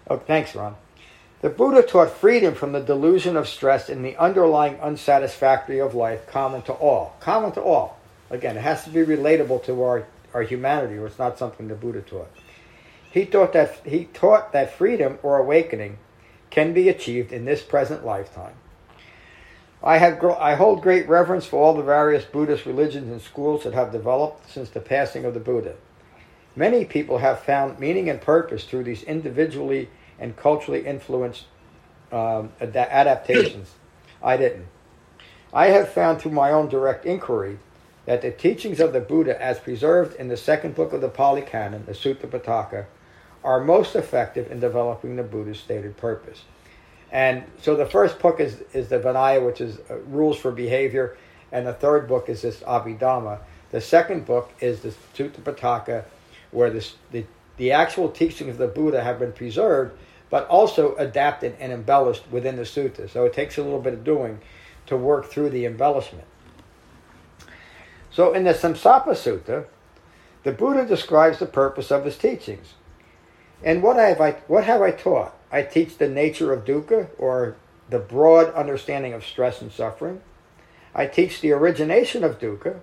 Oh, 0.09 0.17
thanks, 0.17 0.55
Ron. 0.55 0.75
The 1.41 1.49
Buddha 1.49 1.83
taught 1.83 2.11
freedom 2.11 2.55
from 2.55 2.71
the 2.71 2.79
delusion 2.79 3.35
of 3.35 3.47
stress 3.47 3.89
in 3.89 4.01
the 4.01 4.15
underlying 4.17 4.79
unsatisfactory 4.79 5.79
of 5.79 5.93
life 5.93 6.25
common 6.25 6.61
to 6.63 6.73
all. 6.73 7.15
Common 7.19 7.51
to 7.51 7.61
all. 7.61 7.99
Again, 8.29 8.55
it 8.57 8.61
has 8.61 8.83
to 8.85 8.89
be 8.89 9.01
relatable 9.01 9.63
to 9.65 9.83
our, 9.83 10.07
our 10.33 10.43
humanity, 10.43 10.95
or 10.95 11.05
it's 11.05 11.19
not 11.19 11.37
something 11.37 11.67
the 11.67 11.75
Buddha 11.75 12.01
taught. 12.01 12.31
He 13.15 13.25
taught 13.25 13.53
that 13.53 13.79
he 13.85 14.09
taught 14.13 14.51
that 14.51 14.73
freedom 14.73 15.19
or 15.23 15.37
awakening 15.37 15.99
can 16.49 16.73
be 16.73 16.89
achieved 16.89 17.31
in 17.31 17.45
this 17.45 17.61
present 17.61 18.05
lifetime. 18.05 18.55
I 19.81 19.99
have 19.99 20.21
I 20.21 20.55
hold 20.55 20.81
great 20.81 21.07
reverence 21.07 21.45
for 21.45 21.63
all 21.63 21.73
the 21.73 21.81
various 21.81 22.25
Buddhist 22.25 22.65
religions 22.65 23.09
and 23.09 23.21
schools 23.21 23.63
that 23.63 23.73
have 23.73 23.93
developed 23.93 24.51
since 24.51 24.69
the 24.69 24.81
passing 24.81 25.23
of 25.23 25.33
the 25.33 25.39
Buddha. 25.39 25.75
Many 26.57 26.83
people 26.83 27.19
have 27.19 27.39
found 27.39 27.79
meaning 27.79 28.09
and 28.09 28.19
purpose 28.19 28.65
through 28.65 28.83
these 28.83 29.03
individually 29.03 29.87
and 30.19 30.35
culturally 30.35 30.85
influenced 30.85 31.45
um, 32.11 32.51
ad- 32.59 32.75
adaptations. 32.75 33.75
I 34.21 34.35
didn't. 34.35 34.67
I 35.53 35.67
have 35.67 35.87
found 35.87 36.19
through 36.19 36.33
my 36.33 36.51
own 36.51 36.67
direct 36.67 37.05
inquiry 37.05 37.59
that 38.07 38.21
the 38.21 38.31
teachings 38.31 38.81
of 38.81 38.91
the 38.91 38.99
Buddha, 38.99 39.41
as 39.41 39.57
preserved 39.57 40.17
in 40.17 40.27
the 40.27 40.35
second 40.35 40.75
book 40.75 40.91
of 40.91 40.99
the 40.99 41.07
Pali 41.07 41.41
Canon, 41.41 41.85
the 41.85 41.93
Sutta 41.93 42.27
Pitaka, 42.27 42.87
are 43.45 43.63
most 43.63 43.95
effective 43.95 44.51
in 44.51 44.59
developing 44.59 45.15
the 45.15 45.23
Buddha's 45.23 45.59
stated 45.59 45.95
purpose. 45.95 46.43
And 47.11 47.43
so 47.61 47.75
the 47.75 47.85
first 47.85 48.19
book 48.19 48.39
is, 48.39 48.61
is 48.73 48.89
the 48.89 48.99
Vinaya, 48.99 49.45
which 49.45 49.61
is 49.61 49.79
uh, 49.89 49.99
rules 50.07 50.37
for 50.37 50.51
behavior, 50.51 51.15
and 51.51 51.65
the 51.65 51.73
third 51.73 52.07
book 52.07 52.27
is 52.27 52.41
this 52.41 52.59
Abhidhamma. 52.61 53.39
The 53.71 53.79
second 53.79 54.25
book 54.25 54.51
is 54.59 54.81
the 54.81 54.93
Sutta 55.15 55.41
Pitaka, 55.41 56.03
where 56.51 56.69
this, 56.69 56.95
the, 57.11 57.25
the 57.57 57.71
actual 57.71 58.09
teachings 58.09 58.49
of 58.49 58.57
the 58.57 58.67
Buddha 58.67 59.03
have 59.03 59.19
been 59.19 59.31
preserved, 59.31 59.97
but 60.29 60.47
also 60.47 60.95
adapted 60.95 61.55
and 61.59 61.71
embellished 61.71 62.23
within 62.31 62.55
the 62.55 62.63
sutta. 62.63 63.09
So 63.09 63.25
it 63.25 63.33
takes 63.33 63.57
a 63.57 63.63
little 63.63 63.79
bit 63.79 63.93
of 63.93 64.03
doing 64.03 64.39
to 64.87 64.97
work 64.97 65.29
through 65.29 65.51
the 65.51 65.65
embellishment. 65.65 66.25
So 68.09 68.33
in 68.33 68.43
the 68.43 68.53
Simsapa 68.53 69.09
Sutta, 69.09 69.65
the 70.43 70.51
Buddha 70.51 70.85
describes 70.85 71.39
the 71.39 71.45
purpose 71.45 71.91
of 71.91 72.05
his 72.05 72.17
teachings. 72.17 72.73
And 73.65 73.81
what 73.81 73.97
have 73.97 74.21
I, 74.21 74.31
what 74.47 74.63
have 74.63 74.83
I 74.83 74.91
taught? 74.91 75.35
I 75.51 75.63
teach 75.63 75.97
the 75.97 76.07
nature 76.07 76.53
of 76.53 76.65
dukkha, 76.65 77.07
or 77.17 77.55
the 77.89 77.97
broad 77.97 78.53
understanding 78.53 79.13
of 79.13 79.25
stress 79.25 79.59
and 79.59 79.71
suffering. 79.71 80.21
I 80.93 81.07
teach 81.07 81.41
the 81.41 81.51
origination 81.51 82.23
of 82.23 82.39
dukkha. 82.39 82.79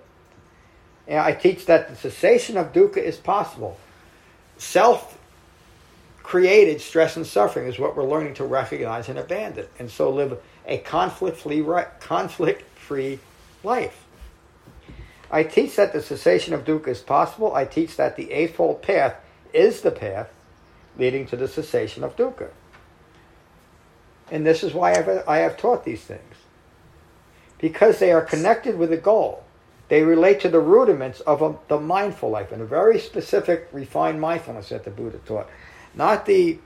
And 1.07 1.19
I 1.19 1.31
teach 1.31 1.65
that 1.65 1.89
the 1.89 1.95
cessation 1.95 2.57
of 2.57 2.73
dukkha 2.73 2.97
is 2.97 3.17
possible. 3.17 3.79
Self 4.57 5.17
created 6.21 6.81
stress 6.81 7.15
and 7.15 7.25
suffering 7.25 7.67
is 7.67 7.79
what 7.79 7.95
we're 7.95 8.07
learning 8.07 8.33
to 8.35 8.45
recognize 8.45 9.09
and 9.09 9.19
abandon, 9.19 9.67
and 9.79 9.89
so 9.89 10.09
live 10.09 10.37
a 10.65 10.77
conflict 10.77 11.37
free 11.37 11.65
conflict 11.99 12.63
free 12.77 13.19
life. 13.63 14.05
I 15.29 15.43
teach 15.43 15.75
that 15.77 15.93
the 15.93 16.01
cessation 16.01 16.53
of 16.53 16.63
dukkha 16.63 16.89
is 16.89 17.01
possible. 17.01 17.53
I 17.53 17.65
teach 17.65 17.97
that 17.97 18.15
the 18.15 18.31
Eightfold 18.31 18.81
Path 18.81 19.15
is 19.53 19.81
the 19.81 19.91
path 19.91 20.29
leading 20.97 21.25
to 21.27 21.35
the 21.35 21.47
cessation 21.47 22.03
of 22.03 22.15
dukkha. 22.15 22.49
And 24.31 24.45
this 24.45 24.63
is 24.63 24.73
why 24.73 24.93
I've, 24.93 25.27
I 25.27 25.37
have 25.37 25.57
taught 25.57 25.85
these 25.85 26.01
things. 26.01 26.35
Because 27.57 27.99
they 27.99 28.11
are 28.11 28.21
connected 28.21 28.77
with 28.77 28.89
the 28.89 28.97
goal. 28.97 29.43
They 29.89 30.01
relate 30.01 30.39
to 30.41 30.49
the 30.49 30.59
rudiments 30.59 31.19
of 31.21 31.41
a, 31.41 31.55
the 31.67 31.79
mindful 31.79 32.29
life 32.29 32.51
and 32.51 32.61
a 32.61 32.65
very 32.65 32.99
specific, 32.99 33.69
refined 33.71 34.19
mindfulness 34.19 34.69
that 34.69 34.85
the 34.85 34.89
Buddha 34.89 35.19
taught. 35.19 35.49
Not 35.93 36.25
the 36.25 36.59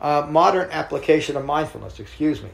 uh, 0.00 0.26
modern 0.30 0.70
application 0.70 1.36
of 1.36 1.44
mindfulness, 1.44 2.00
excuse 2.00 2.42
me. 2.42 2.50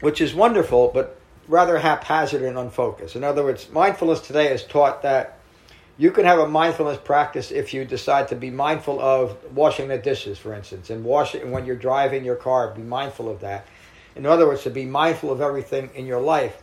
Which 0.00 0.20
is 0.20 0.34
wonderful, 0.34 0.90
but 0.94 1.18
rather 1.48 1.78
haphazard 1.78 2.42
and 2.42 2.56
unfocused. 2.56 3.16
In 3.16 3.24
other 3.24 3.42
words, 3.42 3.68
mindfulness 3.70 4.20
today 4.20 4.52
is 4.52 4.62
taught 4.62 5.02
that 5.02 5.39
you 6.00 6.10
can 6.10 6.24
have 6.24 6.38
a 6.38 6.48
mindfulness 6.48 6.96
practice 6.96 7.50
if 7.50 7.74
you 7.74 7.84
decide 7.84 8.26
to 8.28 8.34
be 8.34 8.48
mindful 8.48 8.98
of 9.02 9.36
washing 9.54 9.88
the 9.88 9.98
dishes, 9.98 10.38
for 10.38 10.54
instance, 10.54 10.88
and 10.88 11.04
wash 11.04 11.34
it 11.34 11.46
when 11.46 11.66
you're 11.66 11.76
driving 11.76 12.24
your 12.24 12.36
car, 12.36 12.68
be 12.70 12.80
mindful 12.80 13.28
of 13.28 13.40
that. 13.40 13.66
In 14.16 14.24
other 14.24 14.46
words, 14.46 14.62
to 14.62 14.70
be 14.70 14.86
mindful 14.86 15.30
of 15.30 15.42
everything 15.42 15.90
in 15.94 16.06
your 16.06 16.22
life. 16.22 16.62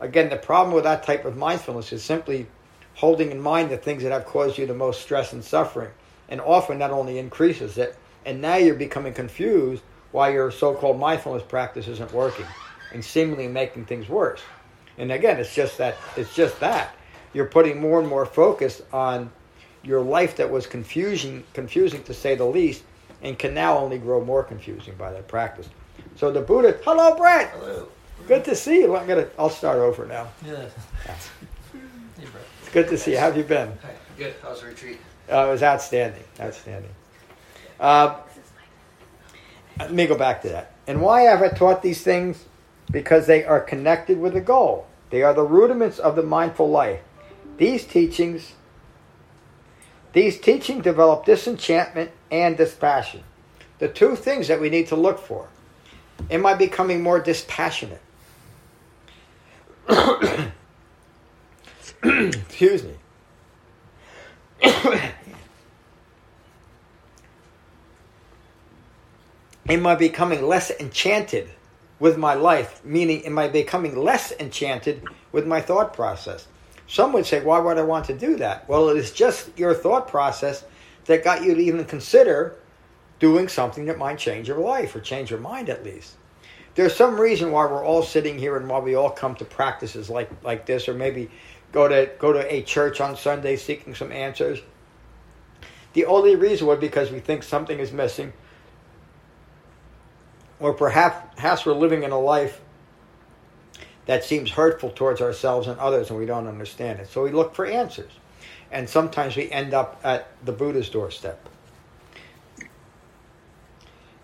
Again, 0.00 0.28
the 0.28 0.36
problem 0.36 0.74
with 0.74 0.84
that 0.84 1.02
type 1.02 1.24
of 1.24 1.34
mindfulness 1.34 1.94
is 1.94 2.04
simply 2.04 2.46
holding 2.92 3.30
in 3.30 3.40
mind 3.40 3.70
the 3.70 3.78
things 3.78 4.02
that 4.02 4.12
have 4.12 4.26
caused 4.26 4.58
you 4.58 4.66
the 4.66 4.74
most 4.74 5.00
stress 5.00 5.32
and 5.32 5.42
suffering. 5.42 5.90
And 6.28 6.38
often 6.38 6.80
that 6.80 6.90
only 6.90 7.18
increases 7.18 7.78
it. 7.78 7.96
And 8.26 8.42
now 8.42 8.56
you're 8.56 8.74
becoming 8.74 9.14
confused 9.14 9.82
why 10.10 10.28
your 10.28 10.50
so 10.50 10.74
called 10.74 11.00
mindfulness 11.00 11.42
practice 11.42 11.88
isn't 11.88 12.12
working 12.12 12.46
and 12.92 13.02
seemingly 13.02 13.48
making 13.48 13.86
things 13.86 14.10
worse. 14.10 14.42
And 14.98 15.10
again, 15.10 15.40
it's 15.40 15.54
just 15.54 15.78
that 15.78 15.96
it's 16.18 16.34
just 16.34 16.60
that 16.60 16.94
you're 17.32 17.46
putting 17.46 17.80
more 17.80 18.00
and 18.00 18.08
more 18.08 18.26
focus 18.26 18.82
on 18.92 19.30
your 19.82 20.00
life 20.00 20.36
that 20.36 20.50
was 20.50 20.66
confusing, 20.66 21.44
confusing 21.54 22.02
to 22.04 22.14
say 22.14 22.34
the 22.34 22.44
least, 22.44 22.82
and 23.22 23.38
can 23.38 23.54
now 23.54 23.78
only 23.78 23.98
grow 23.98 24.24
more 24.24 24.42
confusing 24.42 24.94
by 24.94 25.12
that 25.12 25.28
practice. 25.28 25.68
So 26.16 26.30
the 26.30 26.40
Buddha, 26.40 26.78
hello, 26.84 27.16
Brett. 27.16 27.50
Hello. 27.50 27.88
Good 28.28 28.44
to 28.44 28.54
see 28.54 28.80
you. 28.80 28.96
I'm 28.96 29.06
gonna. 29.06 29.28
I'll 29.38 29.50
start 29.50 29.78
over 29.78 30.06
now. 30.06 30.28
Yeah. 30.44 30.68
Hey, 31.04 32.26
Brett. 32.30 32.44
It's 32.60 32.70
good 32.72 32.88
to 32.88 32.98
see 32.98 33.12
you. 33.12 33.18
How 33.18 33.26
have 33.26 33.36
you 33.36 33.42
been? 33.42 33.68
Hi. 33.82 33.90
Good. 34.16 34.34
How's 34.42 34.60
the 34.60 34.68
retreat? 34.68 34.98
Uh, 35.30 35.46
it 35.46 35.50
was 35.50 35.62
outstanding. 35.62 36.22
Outstanding. 36.38 36.90
Uh, 37.80 38.20
let 39.80 39.92
me 39.92 40.06
go 40.06 40.16
back 40.16 40.42
to 40.42 40.50
that. 40.50 40.72
And 40.86 41.00
why 41.00 41.22
have 41.22 41.42
I 41.42 41.48
taught 41.48 41.82
these 41.82 42.02
things? 42.02 42.44
because 42.92 43.26
they 43.26 43.44
are 43.44 43.60
connected 43.60 44.20
with 44.20 44.34
the 44.34 44.40
goal. 44.40 44.86
They 45.10 45.22
are 45.22 45.34
the 45.34 45.42
rudiments 45.42 45.98
of 45.98 46.14
the 46.14 46.22
mindful 46.22 46.70
life. 46.70 47.00
These 47.58 47.86
teachings 47.86 48.54
these 50.12 50.38
teachings 50.38 50.84
develop 50.84 51.24
disenchantment 51.24 52.10
and 52.30 52.56
dispassion. 52.56 53.24
The 53.78 53.88
two 53.88 54.14
things 54.14 54.48
that 54.48 54.60
we 54.60 54.68
need 54.70 54.88
to 54.88 54.96
look 54.96 55.18
for. 55.18 55.48
Am 56.30 56.44
I 56.46 56.54
becoming 56.54 57.02
more 57.02 57.18
dispassionate? 57.18 58.02
Excuse 62.02 62.84
me. 62.84 62.94
Am 69.68 69.86
I 69.86 69.94
becoming 69.94 70.42
less 70.46 70.70
enchanted 70.72 71.48
with 71.98 72.18
my 72.18 72.34
life, 72.34 72.84
meaning 72.84 73.24
am 73.24 73.38
I 73.38 73.46
becoming 73.48 73.96
less 73.96 74.32
enchanted 74.32 75.04
with 75.30 75.46
my 75.46 75.60
thought 75.60 75.94
process? 75.94 76.48
Some 76.86 77.12
would 77.12 77.26
say, 77.26 77.42
why 77.42 77.58
would 77.58 77.78
I 77.78 77.82
want 77.82 78.06
to 78.06 78.16
do 78.16 78.36
that? 78.36 78.68
Well, 78.68 78.90
it 78.90 78.96
is 78.96 79.12
just 79.12 79.56
your 79.58 79.74
thought 79.74 80.08
process 80.08 80.64
that 81.06 81.24
got 81.24 81.42
you 81.42 81.54
to 81.54 81.60
even 81.60 81.84
consider 81.84 82.56
doing 83.18 83.48
something 83.48 83.86
that 83.86 83.98
might 83.98 84.18
change 84.18 84.48
your 84.48 84.58
life 84.58 84.94
or 84.94 85.00
change 85.00 85.30
your 85.30 85.40
mind 85.40 85.68
at 85.68 85.84
least. 85.84 86.16
There's 86.74 86.94
some 86.96 87.20
reason 87.20 87.52
why 87.52 87.66
we're 87.66 87.84
all 87.84 88.02
sitting 88.02 88.38
here 88.38 88.56
and 88.56 88.68
why 88.68 88.78
we 88.80 88.94
all 88.94 89.10
come 89.10 89.34
to 89.36 89.44
practices 89.44 90.08
like, 90.08 90.30
like 90.42 90.66
this 90.66 90.88
or 90.88 90.94
maybe 90.94 91.30
go 91.70 91.86
to 91.86 92.10
go 92.18 92.32
to 92.32 92.52
a 92.52 92.62
church 92.62 93.00
on 93.00 93.16
Sunday 93.16 93.56
seeking 93.56 93.94
some 93.94 94.10
answers. 94.10 94.60
The 95.92 96.06
only 96.06 96.36
reason 96.36 96.66
was 96.66 96.78
because 96.78 97.10
we 97.10 97.20
think 97.20 97.42
something 97.42 97.78
is 97.78 97.92
missing 97.92 98.32
or 100.58 100.72
perhaps, 100.72 101.34
perhaps 101.36 101.66
we're 101.66 101.74
living 101.74 102.04
in 102.04 102.12
a 102.12 102.18
life 102.18 102.61
that 104.12 104.24
seems 104.24 104.50
hurtful 104.50 104.90
towards 104.90 105.22
ourselves 105.22 105.66
and 105.66 105.78
others 105.80 106.10
and 106.10 106.18
we 106.18 106.26
don't 106.26 106.46
understand 106.46 107.00
it. 107.00 107.08
So 107.08 107.22
we 107.22 107.30
look 107.30 107.54
for 107.54 107.64
answers. 107.64 108.12
And 108.70 108.86
sometimes 108.86 109.36
we 109.36 109.50
end 109.50 109.72
up 109.72 109.98
at 110.04 110.28
the 110.44 110.52
Buddha's 110.52 110.90
doorstep. 110.90 111.48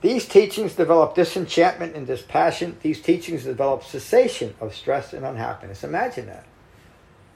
These 0.03 0.29
teachings 0.29 0.75
develop 0.75 1.15
disenchantment 1.15 1.97
and 1.97 2.07
dispassion. 2.07 2.77
These 2.83 3.01
teachings 3.01 3.45
develop 3.45 3.83
cessation 3.83 4.55
of 4.61 4.75
stress 4.75 5.15
and 5.15 5.25
unhappiness. 5.25 5.83
Imagine 5.83 6.27
that. 6.27 6.45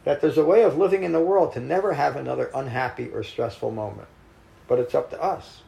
That 0.05 0.21
there's 0.21 0.37
a 0.37 0.45
way 0.45 0.63
of 0.63 0.77
living 0.77 1.05
in 1.05 1.13
the 1.13 1.21
world 1.21 1.55
to 1.55 1.61
never 1.61 1.95
have 1.95 2.17
another 2.17 2.51
unhappy 2.55 3.09
or 3.09 3.23
stressful 3.23 3.71
moment. 3.71 4.09
But 4.69 4.79
it's 4.79 4.95
up 4.95 5.09
to 5.09 5.23
us. 5.23 5.63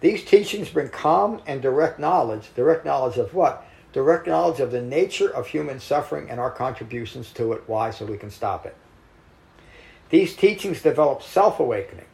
These 0.00 0.24
teachings 0.24 0.68
bring 0.68 0.88
calm 0.88 1.42
and 1.46 1.62
direct 1.62 2.00
knowledge. 2.00 2.50
Direct 2.56 2.84
knowledge 2.84 3.18
of 3.18 3.32
what? 3.34 3.64
Direct 3.96 4.26
knowledge 4.26 4.60
of 4.60 4.72
the 4.72 4.82
nature 4.82 5.34
of 5.34 5.46
human 5.46 5.80
suffering 5.80 6.28
and 6.28 6.38
our 6.38 6.50
contributions 6.50 7.32
to 7.32 7.54
it. 7.54 7.62
Why? 7.66 7.90
So 7.90 8.04
we 8.04 8.18
can 8.18 8.30
stop 8.30 8.66
it. 8.66 8.76
These 10.10 10.36
teachings 10.36 10.82
develop 10.82 11.22
self 11.22 11.60
awakening. 11.60 12.04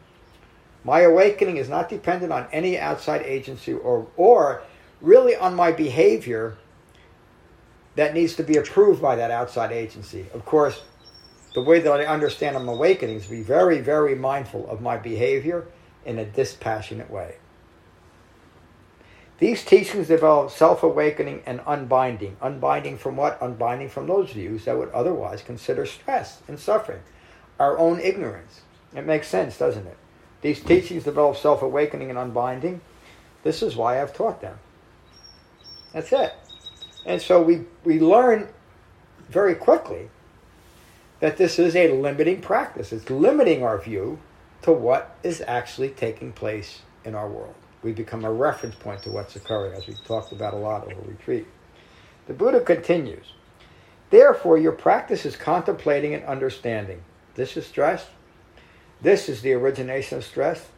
My 0.85 1.01
awakening 1.01 1.57
is 1.57 1.69
not 1.69 1.89
dependent 1.89 2.33
on 2.33 2.47
any 2.53 2.79
outside 2.79 3.23
agency 3.23 3.73
or, 3.73 4.07
or 4.17 4.63
really 5.01 5.35
on 5.35 5.57
my 5.57 5.73
behavior 5.73 6.57
that 7.97 8.15
needs 8.15 8.37
to 8.37 8.45
be 8.45 8.59
approved 8.59 9.03
by 9.03 9.17
that 9.17 9.33
outside 9.33 9.73
agency. 9.73 10.27
Of 10.33 10.45
course, 10.45 10.83
the 11.57 11.63
way 11.63 11.81
that 11.81 11.91
I 11.91 12.05
understand 12.05 12.57
I'm 12.57 12.69
awakening 12.69 13.17
is 13.17 13.25
to 13.25 13.31
be 13.31 13.43
very, 13.43 13.81
very 13.81 14.15
mindful 14.15 14.71
of 14.71 14.81
my 14.81 14.99
behavior 14.99 15.67
in 16.05 16.21
a 16.21 16.25
dispassionate 16.25 17.11
way. 17.11 17.39
These 19.43 19.65
teachings 19.65 20.07
develop 20.07 20.53
self 20.53 20.85
awakening 20.85 21.43
and 21.47 21.63
unbinding. 21.67 22.37
Unbinding 22.41 22.97
from 22.97 23.17
what? 23.17 23.41
Unbinding 23.41 23.89
from 23.89 24.07
those 24.07 24.31
views 24.31 24.67
that 24.67 24.79
would 24.79 24.91
otherwise 24.91 25.43
consider 25.43 25.85
stress 25.85 26.41
and 26.47 26.61
suffering, 26.61 27.01
our 27.59 27.77
own 27.77 27.99
ignorance. 27.99 28.61
It 28.95 29.05
makes 29.05 29.27
sense, 29.27 29.59
doesn't 29.59 29.89
it? 29.89 29.97
These 30.43 30.61
teachings 30.61 31.03
develop 31.03 31.37
self 31.37 31.61
awakening 31.61 32.09
and 32.09 32.21
unbinding. 32.21 32.83
This 33.43 33.65
is 33.65 33.75
why 33.75 34.01
I've 34.01 34.15
taught 34.15 34.41
them. 34.41 34.61
That's 35.93 36.13
it. 36.13 36.33
And 37.05 37.21
so 37.21 37.43
we, 37.43 37.63
we 37.83 37.99
learn 37.99 38.49
very 39.29 39.57
quickly 39.57 40.09
that 41.19 41.37
this 41.37 41.59
is 41.59 41.75
a 41.75 41.91
limiting 41.93 42.43
practice. 42.43 42.93
It's 42.93 43.11
limiting 43.11 43.65
our 43.65 43.79
view 43.79 44.21
to 44.63 44.71
what 44.71 45.17
is 45.25 45.43
actually 45.49 45.89
taking 45.89 46.31
place 46.31 46.83
in 47.05 47.17
our 47.17 47.29
world 47.29 47.57
we 47.83 47.93
become 47.93 48.25
a 48.25 48.33
reference 48.33 48.75
point 48.75 49.03
to 49.03 49.11
what's 49.11 49.37
occurring, 49.37 49.75
as 49.75 49.87
we've 49.87 50.05
talked 50.05 50.33
about 50.33 50.55
a 50.55 50.59
lot 50.59 50.85
over 50.85 51.01
retreat. 51.03 51.47
The 52.27 52.35
Buddha 52.35 52.61
continues 52.61 53.33
Therefore, 54.11 54.59
your 54.59 54.73
practice 54.73 55.25
is 55.25 55.37
contemplating 55.37 56.15
and 56.15 56.23
understanding. 56.25 57.03
This 57.35 57.57
is 57.57 57.67
stress. 57.67 58.09
This 59.01 59.29
is 59.29 59.41
the 59.41 59.55
origination 59.55 60.19
of 60.19 60.25
stress. 60.25 60.69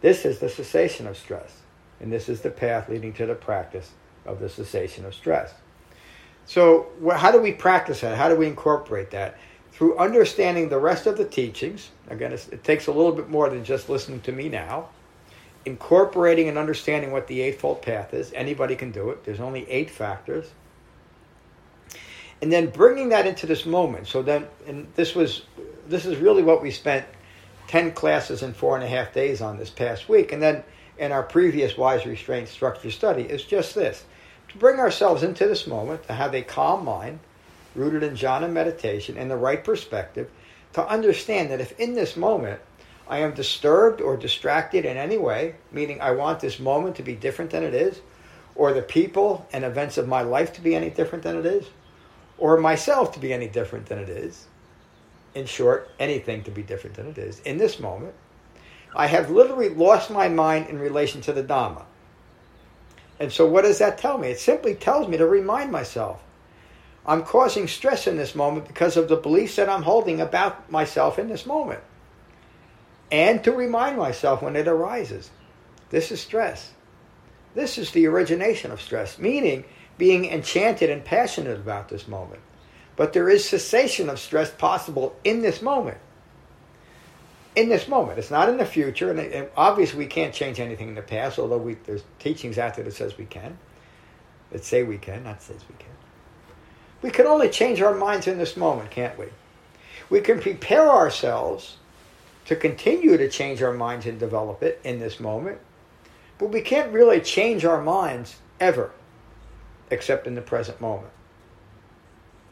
This 0.00 0.24
is 0.24 0.38
the 0.38 0.48
cessation 0.48 1.08
of 1.08 1.16
stress. 1.16 1.62
And 2.00 2.12
this 2.12 2.28
is 2.28 2.42
the 2.42 2.50
path 2.50 2.88
leading 2.88 3.12
to 3.14 3.26
the 3.26 3.34
practice 3.34 3.90
of 4.24 4.38
the 4.38 4.48
cessation 4.48 5.04
of 5.04 5.14
stress. 5.14 5.54
So, 6.46 6.86
how 7.16 7.32
do 7.32 7.40
we 7.40 7.52
practice 7.52 8.02
that? 8.02 8.16
How 8.16 8.28
do 8.28 8.36
we 8.36 8.46
incorporate 8.46 9.10
that? 9.10 9.38
Through 9.72 9.98
understanding 9.98 10.68
the 10.68 10.78
rest 10.78 11.06
of 11.06 11.16
the 11.16 11.24
teachings. 11.24 11.90
Again, 12.08 12.32
it 12.32 12.62
takes 12.62 12.86
a 12.86 12.92
little 12.92 13.12
bit 13.12 13.28
more 13.28 13.50
than 13.50 13.64
just 13.64 13.88
listening 13.88 14.20
to 14.20 14.32
me 14.32 14.48
now. 14.48 14.90
Incorporating 15.66 16.48
and 16.48 16.58
understanding 16.58 17.10
what 17.10 17.26
the 17.26 17.40
Eightfold 17.40 17.82
Path 17.82 18.14
is. 18.14 18.32
Anybody 18.34 18.76
can 18.76 18.90
do 18.90 19.10
it. 19.10 19.24
There's 19.24 19.40
only 19.40 19.68
eight 19.70 19.90
factors. 19.90 20.50
And 22.42 22.52
then 22.52 22.68
bringing 22.68 23.10
that 23.10 23.26
into 23.26 23.46
this 23.46 23.64
moment. 23.64 24.06
So 24.06 24.22
then, 24.22 24.46
and 24.66 24.86
this 24.94 25.14
was, 25.14 25.42
this 25.88 26.04
is 26.04 26.18
really 26.18 26.42
what 26.42 26.60
we 26.62 26.70
spent 26.70 27.06
10 27.68 27.92
classes 27.92 28.42
in 28.42 28.52
four 28.52 28.74
and 28.74 28.84
a 28.84 28.88
half 28.88 29.12
days 29.12 29.40
on 29.40 29.56
this 29.56 29.70
past 29.70 30.08
week. 30.08 30.32
And 30.32 30.42
then 30.42 30.62
in 30.98 31.12
our 31.12 31.22
previous 31.22 31.76
Wise 31.76 32.06
Restraint 32.06 32.48
Structure 32.48 32.90
study 32.90 33.22
is 33.22 33.42
just 33.42 33.74
this 33.74 34.04
to 34.48 34.58
bring 34.58 34.78
ourselves 34.78 35.22
into 35.22 35.46
this 35.46 35.66
moment, 35.66 36.04
to 36.04 36.12
have 36.12 36.34
a 36.34 36.42
calm 36.42 36.84
mind, 36.84 37.18
rooted 37.74 38.02
in 38.02 38.14
jhana 38.14 38.50
meditation, 38.50 39.16
and 39.16 39.30
the 39.30 39.36
right 39.36 39.64
perspective, 39.64 40.30
to 40.74 40.86
understand 40.86 41.50
that 41.50 41.60
if 41.60 41.78
in 41.80 41.94
this 41.94 42.16
moment 42.16 42.60
I 43.08 43.18
am 43.18 43.34
disturbed 43.34 44.00
or 44.00 44.16
distracted 44.16 44.84
in 44.84 44.96
any 44.96 45.18
way, 45.18 45.56
meaning 45.70 46.00
I 46.00 46.12
want 46.12 46.40
this 46.40 46.58
moment 46.58 46.96
to 46.96 47.02
be 47.02 47.14
different 47.14 47.50
than 47.50 47.62
it 47.62 47.74
is, 47.74 48.00
or 48.54 48.72
the 48.72 48.82
people 48.82 49.46
and 49.52 49.64
events 49.64 49.98
of 49.98 50.08
my 50.08 50.22
life 50.22 50.52
to 50.54 50.60
be 50.60 50.74
any 50.74 50.90
different 50.90 51.24
than 51.24 51.36
it 51.36 51.46
is, 51.46 51.66
or 52.38 52.56
myself 52.58 53.12
to 53.12 53.20
be 53.20 53.32
any 53.32 53.48
different 53.48 53.86
than 53.86 53.98
it 53.98 54.08
is, 54.08 54.46
in 55.34 55.46
short, 55.46 55.90
anything 55.98 56.42
to 56.44 56.50
be 56.50 56.62
different 56.62 56.96
than 56.96 57.08
it 57.08 57.18
is, 57.18 57.40
in 57.40 57.58
this 57.58 57.78
moment, 57.78 58.14
I 58.96 59.08
have 59.08 59.30
literally 59.30 59.68
lost 59.68 60.10
my 60.10 60.28
mind 60.28 60.68
in 60.68 60.78
relation 60.78 61.20
to 61.22 61.32
the 61.32 61.42
Dhamma. 61.42 61.84
And 63.18 63.32
so, 63.32 63.46
what 63.46 63.62
does 63.62 63.78
that 63.78 63.98
tell 63.98 64.18
me? 64.18 64.28
It 64.28 64.40
simply 64.40 64.74
tells 64.74 65.08
me 65.08 65.16
to 65.16 65.26
remind 65.26 65.70
myself 65.70 66.20
I'm 67.06 67.22
causing 67.22 67.68
stress 67.68 68.06
in 68.06 68.16
this 68.16 68.34
moment 68.34 68.66
because 68.66 68.96
of 68.96 69.08
the 69.08 69.16
beliefs 69.16 69.56
that 69.56 69.68
I'm 69.68 69.82
holding 69.82 70.20
about 70.20 70.70
myself 70.70 71.18
in 71.18 71.28
this 71.28 71.44
moment. 71.44 71.80
And 73.10 73.42
to 73.44 73.52
remind 73.52 73.96
myself 73.96 74.42
when 74.42 74.56
it 74.56 74.68
arises 74.68 75.30
this 75.90 76.10
is 76.10 76.20
stress. 76.20 76.72
This 77.54 77.78
is 77.78 77.92
the 77.92 78.06
origination 78.06 78.72
of 78.72 78.80
stress, 78.80 79.18
meaning 79.18 79.64
being 79.96 80.24
enchanted 80.24 80.90
and 80.90 81.04
passionate 81.04 81.58
about 81.58 81.88
this 81.88 82.08
moment. 82.08 82.40
But 82.96 83.12
there 83.12 83.28
is 83.28 83.44
cessation 83.44 84.08
of 84.08 84.18
stress 84.18 84.50
possible 84.50 85.14
in 85.22 85.42
this 85.42 85.62
moment 85.62 85.98
in 87.56 87.68
this 87.68 87.88
moment. 87.88 88.18
It's 88.18 88.30
not 88.30 88.48
in 88.48 88.56
the 88.56 88.66
future, 88.66 89.10
and, 89.10 89.48
obviously 89.56 89.98
we 89.98 90.06
can't 90.06 90.34
change 90.34 90.60
anything 90.60 90.88
in 90.88 90.94
the 90.94 91.02
past. 91.02 91.38
Although 91.38 91.58
we, 91.58 91.74
there's 91.74 92.02
teachings 92.18 92.58
out 92.58 92.74
there 92.74 92.84
that 92.84 92.94
says 92.94 93.16
we 93.16 93.26
can, 93.26 93.58
that 94.50 94.64
say 94.64 94.82
we 94.82 94.98
can, 94.98 95.24
not 95.24 95.42
says 95.42 95.60
we 95.68 95.76
can. 95.78 95.88
We 97.02 97.10
can 97.10 97.26
only 97.26 97.50
change 97.50 97.80
our 97.82 97.94
minds 97.94 98.26
in 98.26 98.38
this 98.38 98.56
moment, 98.56 98.90
can't 98.90 99.18
we? 99.18 99.26
We 100.10 100.20
can 100.20 100.40
prepare 100.40 100.88
ourselves 100.88 101.76
to 102.46 102.56
continue 102.56 103.16
to 103.16 103.28
change 103.28 103.62
our 103.62 103.72
minds 103.72 104.06
and 104.06 104.18
develop 104.18 104.62
it 104.62 104.80
in 104.84 105.00
this 105.00 105.18
moment, 105.18 105.58
but 106.38 106.50
we 106.50 106.60
can't 106.60 106.92
really 106.92 107.20
change 107.20 107.64
our 107.64 107.82
minds 107.82 108.36
ever, 108.60 108.90
except 109.90 110.26
in 110.26 110.34
the 110.34 110.42
present 110.42 110.80
moment. 110.80 111.12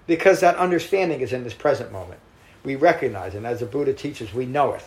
Because 0.06 0.40
that 0.40 0.56
understanding 0.56 1.20
is 1.20 1.32
in 1.32 1.44
this 1.44 1.54
present 1.54 1.92
moment. 1.92 2.20
We 2.64 2.76
recognize 2.76 3.34
and 3.34 3.46
as 3.46 3.60
the 3.60 3.66
Buddha 3.66 3.92
teaches, 3.92 4.32
we 4.32 4.46
know 4.46 4.72
it. 4.72 4.84